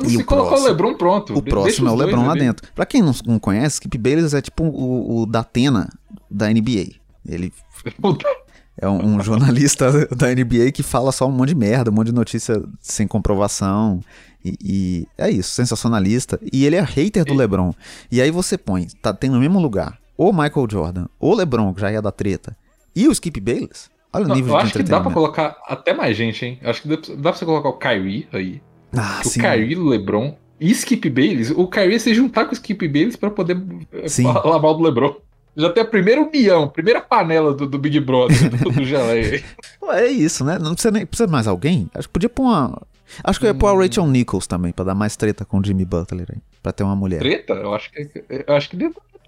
Se 0.06 0.24
colocou 0.24 0.50
próximo, 0.50 0.66
o 0.66 0.68
LeBron 0.68 0.94
pronto. 0.96 1.38
O 1.38 1.42
próximo 1.42 1.88
é 1.88 1.92
o 1.92 1.96
LeBron 1.96 2.26
lá 2.26 2.32
ali. 2.32 2.42
dentro. 2.42 2.68
Pra 2.76 2.86
quem 2.86 3.02
não, 3.02 3.14
não 3.26 3.40
conhece, 3.40 3.76
Skip 3.76 3.98
Bayless 3.98 4.36
é 4.36 4.42
tipo 4.42 4.64
o, 4.66 5.22
o 5.22 5.26
Datena 5.26 5.90
da 6.30 6.50
NBA. 6.50 6.92
Ele 7.26 7.54
é 8.78 8.88
um, 8.90 9.16
um, 9.16 9.24
jornalista 9.24 9.90
da 10.14 10.28
NBA 10.36 10.72
que 10.74 10.84
fala 10.84 11.14
só 11.14 11.28
um 11.28 11.32
monte 11.32 11.50
de 11.50 11.56
merda, 11.56 11.90
um 11.90 11.94
monte 11.94 12.08
de 12.08 12.14
notícia 12.14 12.62
sem 12.82 13.08
comprovação. 13.08 14.02
E, 14.44 14.58
e 14.62 15.08
é 15.18 15.30
isso, 15.30 15.52
sensacionalista. 15.52 16.40
E 16.52 16.66
ele 16.66 16.76
é 16.76 16.82
hater 16.82 17.24
do 17.24 17.34
LeBron. 17.34 17.74
E 18.12 18.22
aí 18.22 18.32
você 18.32 18.58
põe, 18.58 18.88
tá 19.02 19.14
tem 19.14 19.30
no 19.30 19.40
mesmo 19.40 19.62
lugar, 19.62 19.98
o 20.18 20.32
Michael 20.32 20.68
Jordan, 20.70 21.06
o 21.20 21.34
LeBron, 21.34 21.74
que 21.74 21.82
já 21.82 21.92
ia 21.92 22.02
da 22.02 22.12
treta, 22.12 22.56
e 22.96 23.08
o 23.08 23.12
Skip 23.12 23.40
Bayless. 23.40 23.90
Olha 24.14 24.26
o 24.26 24.34
nível 24.34 24.54
eu 24.54 24.60
de 24.60 24.64
acho 24.66 24.74
que 24.74 24.84
dá 24.84 25.02
pra 25.02 25.12
colocar 25.12 25.58
até 25.68 25.94
mais 25.94 26.16
gente, 26.16 26.46
hein? 26.46 26.60
Acho 26.64 26.82
que 26.82 26.88
dá, 26.88 26.98
pra 26.98 27.34
você 27.34 27.46
colocar 27.46 27.70
o 27.70 27.74
Kyrie 27.78 28.28
aí. 28.32 28.62
Ah, 28.96 29.20
o 29.24 29.28
sim. 29.28 29.42
Kyrie, 29.42 29.76
o 29.76 29.84
LeBron 29.84 30.38
e 30.60 30.72
Skip 30.72 31.10
Bayless. 31.10 31.52
O 31.54 31.68
Kyrie 31.68 32.00
se 32.00 32.14
juntar 32.14 32.46
com 32.46 32.52
o 32.52 32.54
Skip 32.54 32.88
Bayless 32.88 33.18
pra 33.18 33.30
poder 33.30 33.62
eh, 33.92 34.08
Sim. 34.08 34.24
falar 34.32 34.60
mal 34.60 34.74
do 34.78 34.84
LeBron. 34.84 35.16
Já 35.58 35.70
tem 35.70 35.84
a 35.84 35.86
primeira 35.86 36.22
união, 36.22 36.68
primeira 36.68 37.00
panela 37.02 37.54
do, 37.54 37.66
do 37.68 37.78
Big 37.78 38.00
Brother, 38.00 38.50
do, 38.58 38.72
do 38.72 38.84
Geleia. 38.86 39.44
É 39.90 40.08
isso, 40.08 40.44
né? 40.46 40.58
Não 40.60 40.74
precisa, 40.74 40.92
nem, 40.92 41.06
precisa 41.06 41.30
mais 41.30 41.48
alguém? 41.48 41.90
Acho 41.94 42.08
que 42.08 42.14
podia 42.14 42.30
pôr 42.30 42.44
uma. 42.44 42.82
Acho 43.24 43.40
que 43.40 43.46
eu 43.46 43.50
ia 43.50 43.54
pôr 43.54 43.68
a 43.68 43.74
Hum. 43.74 43.80
Rachel 43.80 44.08
Nichols 44.08 44.48
também, 44.48 44.72
pra 44.74 44.84
dar 44.84 44.96
mais 44.96 45.16
treta 45.16 45.46
com 45.46 45.60
o 45.60 45.64
Jimmy 45.64 45.86
Butler 45.86 46.28
aí. 46.30 46.42
Pra 46.64 46.72
ter 46.72 46.84
uma 46.84 46.96
mulher. 46.96 47.20
Treta? 47.20 47.54
Eu 47.54 47.74
acho 47.74 47.92
que. 47.92 48.10
Eu 48.48 48.56
acho 48.56 48.70
que 48.70 48.78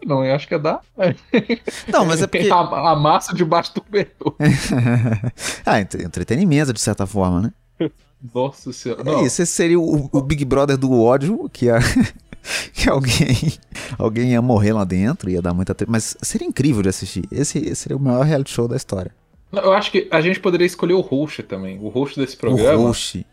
não, 0.06 0.24
eu 0.24 0.36
acho 0.36 0.48
que 0.48 0.54
é 0.54 0.60
da. 0.60 0.80
Não, 1.92 2.06
mas 2.06 2.22
é 2.22 2.28
porque. 2.28 2.50
a, 2.50 2.56
a 2.92 2.96
massa 2.96 3.34
debaixo 3.34 3.74
do 3.74 3.82
cobertor. 3.82 4.36
ah, 5.66 5.80
entre- 5.80 6.04
entretenimento, 6.04 6.74
de 6.74 6.80
certa 6.80 7.06
forma, 7.06 7.42
né? 7.80 7.90
Nossa 8.34 8.74
senhora. 8.74 9.02
É 9.02 9.04
Não, 9.06 9.26
isso, 9.26 9.42
esse 9.42 9.52
seria 9.52 9.80
o, 9.80 10.10
o 10.12 10.22
Big 10.22 10.44
Brother 10.46 10.78
do 10.78 10.92
ódio, 10.92 11.50
que, 11.52 11.70
a, 11.70 11.80
que 12.74 12.90
alguém, 12.90 13.54
alguém 13.98 14.32
ia 14.32 14.42
morrer 14.42 14.74
lá 14.74 14.84
dentro, 14.84 15.30
ia 15.30 15.42
dar 15.42 15.54
muita. 15.54 15.76
Mas 15.88 16.16
seria 16.22 16.48
incrível 16.48 16.82
de 16.82 16.90
assistir. 16.90 17.26
Esse, 17.32 17.60
esse 17.60 17.76
seria 17.76 17.98
o 17.98 18.00
maior 18.00 18.26
reality 18.26 18.52
show 18.52 18.68
da 18.68 18.76
história. 18.76 19.12
eu 19.52 19.74
acho 19.74 19.92
que 19.92 20.08
a 20.12 20.22
gente 20.22 20.40
poderia 20.40 20.66
escolher 20.66 20.94
o 20.94 21.02
host 21.02 21.44
também. 21.44 21.80
O 21.80 21.90
host 21.90 22.20
desse 22.20 22.36
programa. 22.36 22.80
O 22.80 22.88
host. 22.88 23.26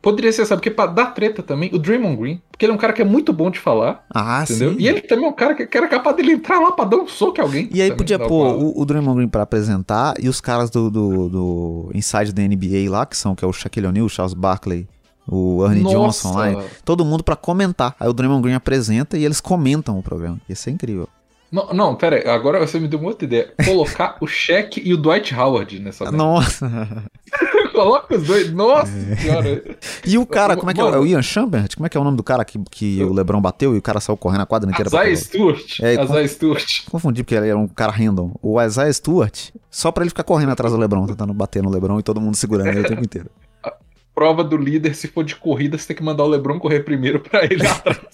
Poderia 0.00 0.32
ser, 0.32 0.46
sabe? 0.46 0.60
Porque 0.60 0.70
pra 0.70 0.86
dar 0.86 1.06
treta 1.06 1.42
também, 1.42 1.70
o 1.72 1.78
Draymond 1.78 2.16
Green. 2.16 2.40
Porque 2.50 2.64
ele 2.64 2.72
é 2.72 2.74
um 2.74 2.78
cara 2.78 2.92
que 2.92 3.02
é 3.02 3.04
muito 3.04 3.32
bom 3.32 3.50
de 3.50 3.58
falar. 3.58 4.04
Ah, 4.14 4.44
Entendeu? 4.44 4.72
sim. 4.72 4.76
E 4.78 4.88
ele 4.88 5.00
também 5.00 5.24
é 5.24 5.28
um 5.28 5.32
cara 5.32 5.54
que, 5.54 5.66
que 5.66 5.76
era 5.76 5.88
capaz 5.88 6.16
dele 6.16 6.32
entrar 6.32 6.60
lá 6.60 6.72
pra 6.72 6.84
dar 6.84 6.96
um 6.98 7.06
soco 7.06 7.40
em 7.40 7.42
alguém. 7.42 7.68
E 7.72 7.82
aí 7.82 7.94
podia 7.94 8.18
pôr 8.18 8.54
o, 8.54 8.80
o 8.80 8.84
Draymond 8.84 9.16
Green 9.16 9.28
pra 9.28 9.42
apresentar 9.42 10.14
e 10.20 10.28
os 10.28 10.40
caras 10.40 10.70
do, 10.70 10.88
do, 10.90 11.28
do 11.28 11.90
Inside 11.94 12.32
da 12.32 12.42
NBA 12.42 12.90
lá, 12.90 13.04
que 13.04 13.16
são 13.16 13.34
que 13.34 13.44
é 13.44 13.48
o 13.48 13.52
Shaquille 13.52 13.86
O'Neal, 13.88 14.06
o 14.06 14.08
Charles 14.08 14.34
Barkley, 14.34 14.86
o 15.26 15.64
Ernie 15.66 15.82
Nossa! 15.82 15.96
Johnson 15.96 16.36
lá, 16.36 16.64
todo 16.84 17.04
mundo 17.04 17.24
pra 17.24 17.34
comentar. 17.36 17.94
Aí 17.98 18.08
o 18.08 18.12
Draymond 18.12 18.42
Green 18.42 18.54
apresenta 18.54 19.18
e 19.18 19.24
eles 19.24 19.40
comentam 19.40 19.98
o 19.98 20.02
programa. 20.02 20.40
Ia 20.48 20.56
ser 20.56 20.70
incrível. 20.70 21.08
Não, 21.50 21.72
não, 21.72 21.94
pera 21.94 22.16
aí, 22.16 22.28
agora 22.28 22.58
você 22.64 22.78
me 22.78 22.86
deu 22.86 22.98
uma 22.98 23.08
outra 23.08 23.24
ideia. 23.24 23.52
Colocar 23.64 24.16
o 24.20 24.26
Shaq 24.26 24.80
e 24.84 24.92
o 24.92 24.96
Dwight 24.96 25.34
Howard 25.34 25.78
nessa. 25.80 26.10
Nossa! 26.10 26.68
Coloca 27.78 28.16
os 28.16 28.24
dois. 28.24 28.52
Nossa 28.52 28.90
senhora. 29.16 29.62
E 30.04 30.18
o 30.18 30.26
cara, 30.26 30.56
como 30.56 30.68
é 30.68 30.74
que 30.74 30.80
é? 30.80 30.82
Mano. 30.82 30.96
É 30.96 30.98
o 30.98 31.06
Ian 31.06 31.22
Chambers? 31.22 31.76
Como 31.76 31.86
é 31.86 31.88
que 31.88 31.96
é 31.96 32.00
o 32.00 32.02
nome 32.02 32.16
do 32.16 32.24
cara 32.24 32.44
que, 32.44 32.58
que 32.70 33.04
o 33.04 33.12
LeBron 33.12 33.40
bateu 33.40 33.72
e 33.72 33.78
o 33.78 33.82
cara 33.82 34.00
saiu 34.00 34.16
correndo 34.16 34.40
a 34.40 34.46
quadra 34.46 34.68
inteira 34.68 34.88
Isaiah? 34.88 35.16
Stewart. 35.16 35.80
É, 35.80 36.02
Isaiah 36.02 36.28
Stewart. 36.28 36.66
Confundi 36.90 37.22
porque 37.22 37.36
ele 37.36 37.48
era 37.48 37.56
um 37.56 37.68
cara 37.68 37.92
random. 37.92 38.32
O 38.42 38.60
Isaiah 38.60 38.92
Stewart, 38.92 39.50
só 39.70 39.92
pra 39.92 40.02
ele 40.02 40.10
ficar 40.10 40.24
correndo 40.24 40.50
atrás 40.50 40.72
do 40.72 40.78
LeBron, 40.78 41.06
tentando 41.06 41.32
bater 41.32 41.62
no 41.62 41.70
LeBron 41.70 42.00
e 42.00 42.02
todo 42.02 42.20
mundo 42.20 42.34
segurando 42.34 42.68
ele 42.68 42.80
o 42.80 42.88
tempo 42.88 43.04
inteiro. 43.04 43.30
Prova 44.12 44.42
do 44.42 44.56
líder, 44.56 44.96
se 44.96 45.06
for 45.06 45.22
de 45.22 45.36
corrida, 45.36 45.78
você 45.78 45.86
tem 45.86 45.96
que 45.96 46.02
mandar 46.02 46.24
o 46.24 46.28
LeBron 46.28 46.58
correr 46.58 46.80
primeiro 46.80 47.20
pra 47.20 47.44
ele 47.44 47.64
atrás. 47.64 48.00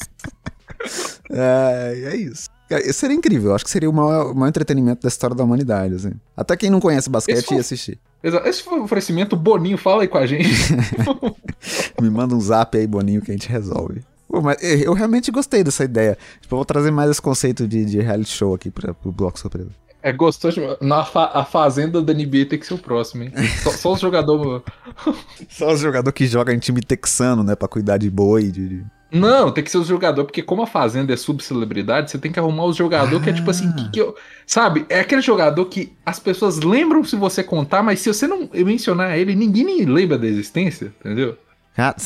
É, 1.30 2.12
é 2.12 2.16
isso. 2.16 2.50
Cara, 2.68 2.82
isso 2.88 2.98
seria 3.00 3.14
incrível. 3.16 3.50
Eu 3.50 3.54
acho 3.56 3.64
que 3.64 3.70
seria 3.70 3.88
o 3.90 3.92
maior, 3.92 4.32
o 4.32 4.34
maior 4.34 4.48
entretenimento 4.48 5.02
da 5.02 5.08
história 5.08 5.36
da 5.36 5.44
humanidade, 5.44 5.94
assim. 5.94 6.12
Até 6.36 6.56
quem 6.56 6.70
não 6.70 6.80
conhece 6.80 7.10
basquete 7.10 7.36
Esse 7.38 7.46
foi- 7.46 7.56
ia 7.56 7.60
assistir. 7.60 7.98
Exato. 8.22 8.48
Esse 8.48 8.62
foi 8.62 8.78
o 8.78 8.84
oferecimento. 8.84 9.36
Boninho, 9.36 9.76
fala 9.76 10.02
aí 10.02 10.08
com 10.08 10.16
a 10.18 10.26
gente. 10.26 10.48
Me 12.00 12.10
manda 12.10 12.34
um 12.34 12.40
zap 12.40 12.76
aí, 12.76 12.86
Boninho, 12.86 13.20
que 13.20 13.30
a 13.30 13.34
gente 13.34 13.48
resolve. 13.48 14.02
Pô, 14.28 14.40
mas 14.40 14.56
eu 14.62 14.92
realmente 14.94 15.30
gostei 15.30 15.62
dessa 15.62 15.84
ideia. 15.84 16.16
Tipo, 16.40 16.54
eu 16.54 16.58
vou 16.58 16.64
trazer 16.64 16.90
mais 16.90 17.10
esse 17.10 17.20
conceito 17.22 17.68
de, 17.68 17.84
de 17.84 18.00
reality 18.00 18.30
show 18.30 18.54
aqui 18.54 18.70
pra, 18.70 18.92
pro 18.94 19.12
Bloco 19.12 19.38
Surpresa. 19.38 19.70
É 20.02 20.12
gostoso. 20.12 20.60
Na 20.80 21.04
fa- 21.04 21.30
a 21.32 21.44
fazenda 21.44 22.02
da 22.02 22.12
NBA 22.12 22.46
tem 22.48 22.58
que 22.58 22.66
ser 22.66 22.74
o 22.74 22.78
próximo, 22.78 23.22
hein? 23.24 23.32
Só, 23.62 23.70
só 23.70 23.92
os 23.92 24.00
jogadores. 24.00 24.62
Só 25.48 25.72
os 25.72 25.80
jogadores 25.80 26.14
que 26.16 26.26
jogam 26.26 26.54
em 26.54 26.58
time 26.58 26.80
texano, 26.82 27.42
né? 27.42 27.54
Pra 27.54 27.68
cuidar 27.68 27.96
de 27.98 28.10
boi, 28.10 28.50
de... 28.50 28.68
de- 28.68 28.84
Não, 29.14 29.52
tem 29.52 29.62
que 29.62 29.70
ser 29.70 29.78
os 29.78 29.86
jogadores, 29.86 30.26
porque 30.26 30.42
como 30.42 30.62
a 30.62 30.66
Fazenda 30.66 31.12
é 31.12 31.16
subcelebridade, 31.16 32.10
você 32.10 32.18
tem 32.18 32.32
que 32.32 32.38
arrumar 32.40 32.64
os 32.64 32.76
jogadores 32.76 33.22
que 33.22 33.30
é 33.30 33.32
tipo 33.32 33.48
assim, 33.48 33.70
que, 33.72 33.90
que 33.90 34.00
eu, 34.00 34.16
sabe? 34.44 34.84
É 34.88 35.00
aquele 35.00 35.22
jogador 35.22 35.64
que 35.66 35.92
as 36.04 36.18
pessoas 36.18 36.58
lembram 36.58 37.04
se 37.04 37.14
você 37.14 37.42
contar, 37.44 37.82
mas 37.82 38.00
se 38.00 38.12
você 38.12 38.26
não 38.26 38.48
mencionar 38.52 39.16
ele, 39.16 39.36
ninguém 39.36 39.64
nem 39.64 39.84
lembra 39.84 40.18
da 40.18 40.26
existência, 40.26 40.92
entendeu? 41.00 41.38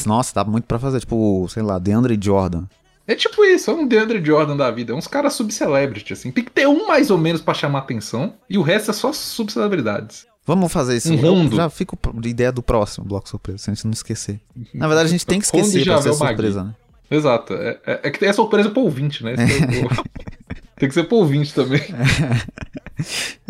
Nossa, 0.06 0.34
dá 0.34 0.44
muito 0.44 0.64
pra 0.64 0.78
fazer. 0.78 1.00
Tipo, 1.00 1.46
sei 1.48 1.62
lá, 1.62 1.78
DeAndre 1.78 2.18
Jordan. 2.20 2.64
É 3.06 3.14
tipo 3.14 3.42
isso, 3.42 3.70
é 3.70 3.74
um 3.74 3.86
DeAndre 3.86 4.22
Jordan 4.22 4.54
da 4.54 4.70
vida, 4.70 4.92
é 4.92 4.94
uns 4.94 5.06
caras 5.06 5.32
subcelebrity, 5.32 6.12
assim. 6.12 6.30
Tem 6.30 6.44
que 6.44 6.50
ter 6.50 6.68
um 6.68 6.86
mais 6.86 7.10
ou 7.10 7.16
menos 7.16 7.40
pra 7.40 7.54
chamar 7.54 7.78
atenção, 7.78 8.34
e 8.50 8.58
o 8.58 8.62
resto 8.62 8.90
é 8.90 8.94
só 8.94 9.14
subcelebridades. 9.14 10.26
Vamos 10.44 10.70
fazer 10.70 10.96
isso. 10.96 11.12
Um 11.12 11.50
já 11.50 11.70
fico 11.70 11.98
de 12.20 12.28
ideia 12.28 12.52
do 12.52 12.62
próximo 12.62 13.06
Bloco 13.06 13.28
Surpresa, 13.28 13.58
se 13.58 13.70
a 13.70 13.74
gente 13.74 13.84
não 13.84 13.92
esquecer. 13.92 14.40
Na 14.74 14.86
verdade, 14.88 15.08
a 15.08 15.10
gente 15.10 15.26
tem 15.26 15.38
que 15.38 15.46
esquecer 15.46 15.84
pra 15.84 16.00
ser 16.00 16.04
Javel 16.04 16.18
Magui. 16.18 16.28
surpresa, 16.28 16.64
né? 16.64 16.74
Exato, 17.10 17.54
é, 17.54 17.78
é, 17.86 18.00
é 18.04 18.10
que 18.10 18.24
é 18.24 18.32
surpresa 18.32 18.70
pro 18.70 18.82
ouvinte, 18.82 19.24
né? 19.24 19.32
É 19.34 19.36
tem 20.78 20.88
que 20.88 20.94
ser 20.94 21.04
pro 21.04 21.16
ouvinte 21.18 21.54
também. 21.54 21.80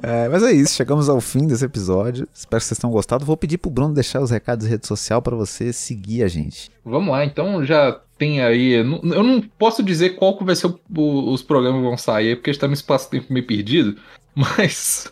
É, 0.02 0.28
mas 0.28 0.42
é 0.42 0.52
isso, 0.52 0.74
chegamos 0.74 1.08
ao 1.08 1.20
fim 1.20 1.46
desse 1.46 1.64
episódio. 1.64 2.28
Espero 2.34 2.60
que 2.60 2.66
vocês 2.66 2.78
tenham 2.78 2.92
gostado. 2.92 3.24
Vou 3.24 3.36
pedir 3.36 3.58
pro 3.58 3.70
Bruno 3.70 3.94
deixar 3.94 4.20
os 4.20 4.30
recados 4.30 4.64
de 4.66 4.70
rede 4.70 4.86
social 4.86 5.20
pra 5.22 5.34
você 5.34 5.72
seguir 5.72 6.22
a 6.22 6.28
gente. 6.28 6.70
Vamos 6.84 7.10
lá, 7.10 7.24
então 7.24 7.64
já 7.64 7.98
tem 8.18 8.40
aí. 8.42 8.72
Eu 8.72 8.84
não- 8.84 9.40
posso 9.58 9.82
dizer 9.82 10.10
qual 10.16 10.36
que 10.36 10.44
vai 10.44 10.54
ser 10.54 10.66
o- 10.66 11.32
os 11.32 11.42
programas 11.42 11.80
que 11.80 11.86
vão 11.88 11.96
sair, 11.96 12.36
porque 12.36 12.50
está 12.50 12.66
no 12.68 12.74
espaço-tempo 12.74 13.32
meio 13.32 13.46
perdido, 13.46 13.96
mas. 14.34 15.10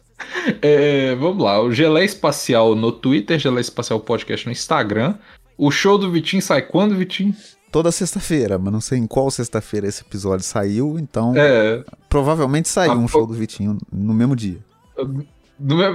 é, 0.62 1.14
vamos 1.16 1.42
lá, 1.42 1.60
o 1.60 1.72
Gelé 1.72 2.04
Espacial 2.04 2.74
no 2.74 2.92
Twitter, 2.92 3.38
Gelé 3.38 3.60
Espacial 3.60 4.00
Podcast 4.00 4.46
no 4.46 4.52
Instagram. 4.52 5.14
O 5.58 5.70
show 5.70 5.96
do 5.98 6.10
Vitinho 6.10 6.42
sai 6.42 6.62
quando, 6.62 6.94
Vitinho? 6.94 7.34
Toda 7.76 7.92
sexta-feira, 7.92 8.56
mas 8.58 8.72
não 8.72 8.80
sei 8.80 8.98
em 8.98 9.06
qual 9.06 9.30
sexta-feira 9.30 9.86
esse 9.86 10.00
episódio 10.00 10.42
saiu, 10.46 10.96
então 10.98 11.34
É, 11.36 11.84
provavelmente 12.08 12.70
saiu 12.70 12.92
Ah, 12.92 12.96
um 12.96 13.06
show 13.06 13.26
do 13.26 13.34
Vitinho 13.34 13.76
no 13.92 14.14
mesmo 14.14 14.34
dia. 14.34 14.56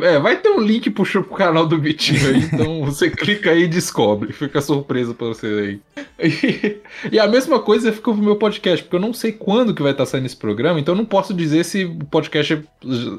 é, 0.03 0.19
vai 0.19 0.37
ter 0.37 0.49
um 0.49 0.59
link 0.59 0.91
pro, 0.91 1.03
show- 1.03 1.23
pro 1.23 1.35
canal 1.35 1.65
do 1.65 1.79
Vitinho 1.79 2.27
aí, 2.29 2.37
então 2.53 2.85
você 2.85 3.09
clica 3.09 3.49
aí 3.49 3.63
e 3.63 3.67
descobre. 3.67 4.31
Fica 4.31 4.61
surpresa 4.61 5.15
pra 5.15 5.27
você 5.29 5.47
aí. 5.47 6.05
E, 6.23 6.81
e 7.13 7.19
a 7.19 7.27
mesma 7.27 7.59
coisa 7.59 7.91
fica 7.91 8.11
pro 8.13 8.21
meu 8.21 8.35
podcast, 8.35 8.83
porque 8.83 8.95
eu 8.97 9.01
não 9.01 9.11
sei 9.11 9.31
quando 9.31 9.73
que 9.73 9.81
vai 9.81 9.91
estar 9.93 10.05
saindo 10.05 10.27
esse 10.27 10.37
programa, 10.37 10.79
então 10.79 10.93
eu 10.93 10.97
não 10.99 11.05
posso 11.05 11.33
dizer 11.33 11.63
se 11.65 11.85
o 11.85 12.05
podcast 12.05 12.61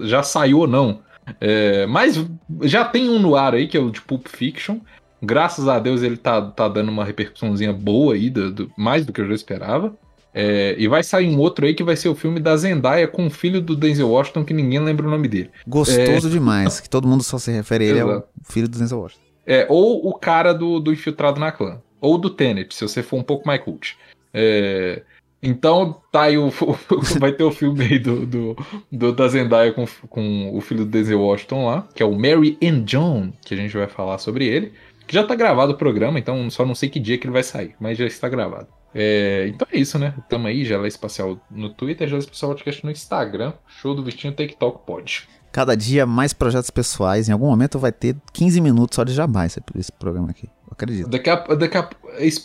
já 0.02 0.22
saiu 0.22 0.60
ou 0.60 0.68
não. 0.68 1.00
É, 1.40 1.84
mas 1.86 2.24
já 2.62 2.84
tem 2.84 3.08
um 3.08 3.18
no 3.18 3.34
ar 3.34 3.54
aí, 3.54 3.66
que 3.66 3.76
é 3.76 3.80
o 3.80 3.90
de 3.90 4.00
Pulp 4.02 4.28
Fiction. 4.28 4.78
Graças 5.22 5.68
a 5.68 5.78
Deus 5.78 6.02
ele 6.02 6.16
tá, 6.16 6.42
tá 6.42 6.66
dando 6.68 6.90
uma 6.90 7.04
repercussãozinha 7.04 7.72
boa 7.72 8.14
aí, 8.14 8.28
do, 8.28 8.50
do- 8.50 8.72
mais 8.76 9.06
do 9.06 9.12
que 9.12 9.20
eu 9.20 9.28
já 9.28 9.34
esperava. 9.34 9.94
É, 10.34 10.74
e 10.78 10.88
vai 10.88 11.02
sair 11.02 11.28
um 11.28 11.38
outro 11.38 11.66
aí 11.66 11.74
que 11.74 11.84
vai 11.84 11.94
ser 11.94 12.08
o 12.08 12.14
filme 12.14 12.40
da 12.40 12.56
Zendaya 12.56 13.06
com 13.06 13.26
o 13.26 13.30
filho 13.30 13.60
do 13.60 13.76
Denzel 13.76 14.08
Washington, 14.08 14.44
que 14.44 14.54
ninguém 14.54 14.80
lembra 14.80 15.06
o 15.06 15.10
nome 15.10 15.28
dele. 15.28 15.50
Gostoso 15.68 16.30
demais, 16.30 16.80
que 16.80 16.88
todo 16.88 17.06
mundo 17.06 17.22
só 17.22 17.36
se 17.38 17.52
refere 17.52 17.84
a 17.84 17.88
ele 17.88 18.00
ao 18.00 18.08
É. 18.08 18.12
Exato. 18.14 18.28
filho 18.44 18.68
do 18.68 18.78
Denzel 18.78 18.98
Washington. 18.98 19.22
É, 19.46 19.66
ou 19.68 20.08
o 20.08 20.14
cara 20.14 20.52
do, 20.54 20.80
do 20.80 20.92
Infiltrado 20.92 21.38
na 21.38 21.52
Clã. 21.52 21.80
Ou 22.00 22.16
do 22.18 22.30
Tenet, 22.30 22.74
se 22.74 22.82
você 22.82 23.02
for 23.02 23.16
um 23.18 23.22
pouco 23.22 23.46
mais 23.46 23.60
cult. 23.62 23.96
É, 24.32 25.02
então, 25.42 26.00
tá 26.10 26.22
aí 26.22 26.38
o, 26.38 26.50
vai 27.20 27.32
ter 27.32 27.42
o 27.44 27.50
filme 27.50 27.84
aí 27.84 27.98
do, 27.98 28.24
do, 28.24 28.56
do- 28.90 29.12
da 29.12 29.28
Zendaya 29.28 29.72
com, 29.72 29.84
com 30.08 30.56
o 30.56 30.60
filho 30.60 30.84
do 30.84 30.90
Denzel 30.90 31.20
Washington 31.20 31.66
lá, 31.66 31.86
que 31.94 32.02
é 32.02 32.06
o 32.06 32.12
Mary 32.18 32.56
and 32.62 32.84
John, 32.84 33.32
que 33.44 33.52
a 33.52 33.56
gente 33.56 33.76
vai 33.76 33.86
falar 33.88 34.18
sobre 34.18 34.46
ele. 34.46 34.72
Já 35.12 35.22
tá 35.22 35.34
gravado 35.34 35.72
o 35.72 35.76
programa, 35.76 36.18
então 36.18 36.48
só 36.48 36.64
não 36.64 36.74
sei 36.74 36.88
que 36.88 36.98
dia 36.98 37.18
que 37.18 37.26
ele 37.26 37.34
vai 37.34 37.42
sair, 37.42 37.74
mas 37.78 37.98
já 37.98 38.06
está 38.06 38.30
gravado. 38.30 38.66
É, 38.94 39.46
então 39.46 39.68
é 39.70 39.78
isso, 39.78 39.98
né? 39.98 40.14
Tamo 40.26 40.46
aí, 40.46 40.64
Gela 40.64 40.88
Espacial 40.88 41.38
no 41.50 41.68
Twitter, 41.68 42.08
Gela 42.08 42.18
Espacial 42.20 42.52
Podcast 42.52 42.82
no 42.82 42.90
Instagram. 42.90 43.52
Show 43.66 43.94
do 43.94 44.02
Vitinho 44.02 44.32
Take 44.32 44.56
Talk 44.56 44.86
Pod. 44.86 45.28
Cada 45.52 45.76
dia 45.76 46.06
mais 46.06 46.32
projetos 46.32 46.70
pessoais. 46.70 47.28
Em 47.28 47.32
algum 47.32 47.46
momento 47.48 47.78
vai 47.78 47.92
ter 47.92 48.16
15 48.32 48.58
minutos 48.62 48.96
só 48.96 49.04
de 49.04 49.12
jabá 49.12 49.44
esse, 49.44 49.60
esse 49.78 49.92
programa 49.92 50.30
aqui. 50.30 50.46
Eu 50.46 50.70
acredito. 50.70 51.10
Daqui 51.10 51.28
a, 51.28 51.36
daqui 51.36 51.76
a, 51.76 51.90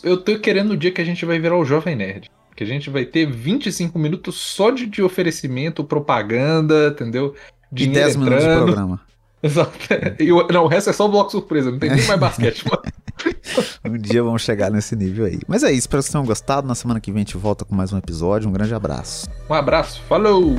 eu 0.02 0.18
tô 0.18 0.38
querendo 0.38 0.72
o 0.72 0.76
dia 0.76 0.92
que 0.92 1.00
a 1.00 1.04
gente 1.06 1.24
vai 1.24 1.38
virar 1.38 1.56
o 1.56 1.64
Jovem 1.64 1.96
Nerd. 1.96 2.30
Que 2.54 2.64
a 2.64 2.66
gente 2.66 2.90
vai 2.90 3.06
ter 3.06 3.24
25 3.24 3.98
minutos 3.98 4.34
só 4.34 4.70
de, 4.70 4.84
de 4.84 5.02
oferecimento, 5.02 5.82
propaganda, 5.82 6.88
entendeu? 6.88 7.34
De 7.72 7.86
10 7.86 8.16
minutos 8.16 8.44
de 8.44 8.50
programa. 8.50 9.07
Exato. 9.42 9.72
E 10.18 10.32
o, 10.32 10.46
não, 10.48 10.64
o 10.64 10.68
resto 10.68 10.90
é 10.90 10.92
só 10.92 11.06
bloco 11.06 11.30
surpresa, 11.30 11.70
não 11.70 11.78
tem 11.78 11.90
nem 11.90 12.04
mais 12.06 12.20
basquete. 12.20 12.64
mano. 12.64 12.82
Um 13.84 13.96
dia 13.96 14.22
vamos 14.22 14.42
chegar 14.42 14.70
nesse 14.70 14.94
nível 14.94 15.24
aí. 15.24 15.40
Mas 15.48 15.64
é 15.64 15.70
isso, 15.70 15.80
espero 15.80 16.00
que 16.00 16.04
vocês 16.04 16.12
tenham 16.12 16.24
gostado. 16.24 16.68
Na 16.68 16.74
semana 16.74 17.00
que 17.00 17.10
vem 17.10 17.22
a 17.22 17.24
gente 17.24 17.36
volta 17.36 17.64
com 17.64 17.74
mais 17.74 17.92
um 17.92 17.98
episódio. 17.98 18.48
Um 18.48 18.52
grande 18.52 18.74
abraço. 18.74 19.26
Um 19.48 19.54
abraço, 19.54 20.00
falou! 20.08 20.56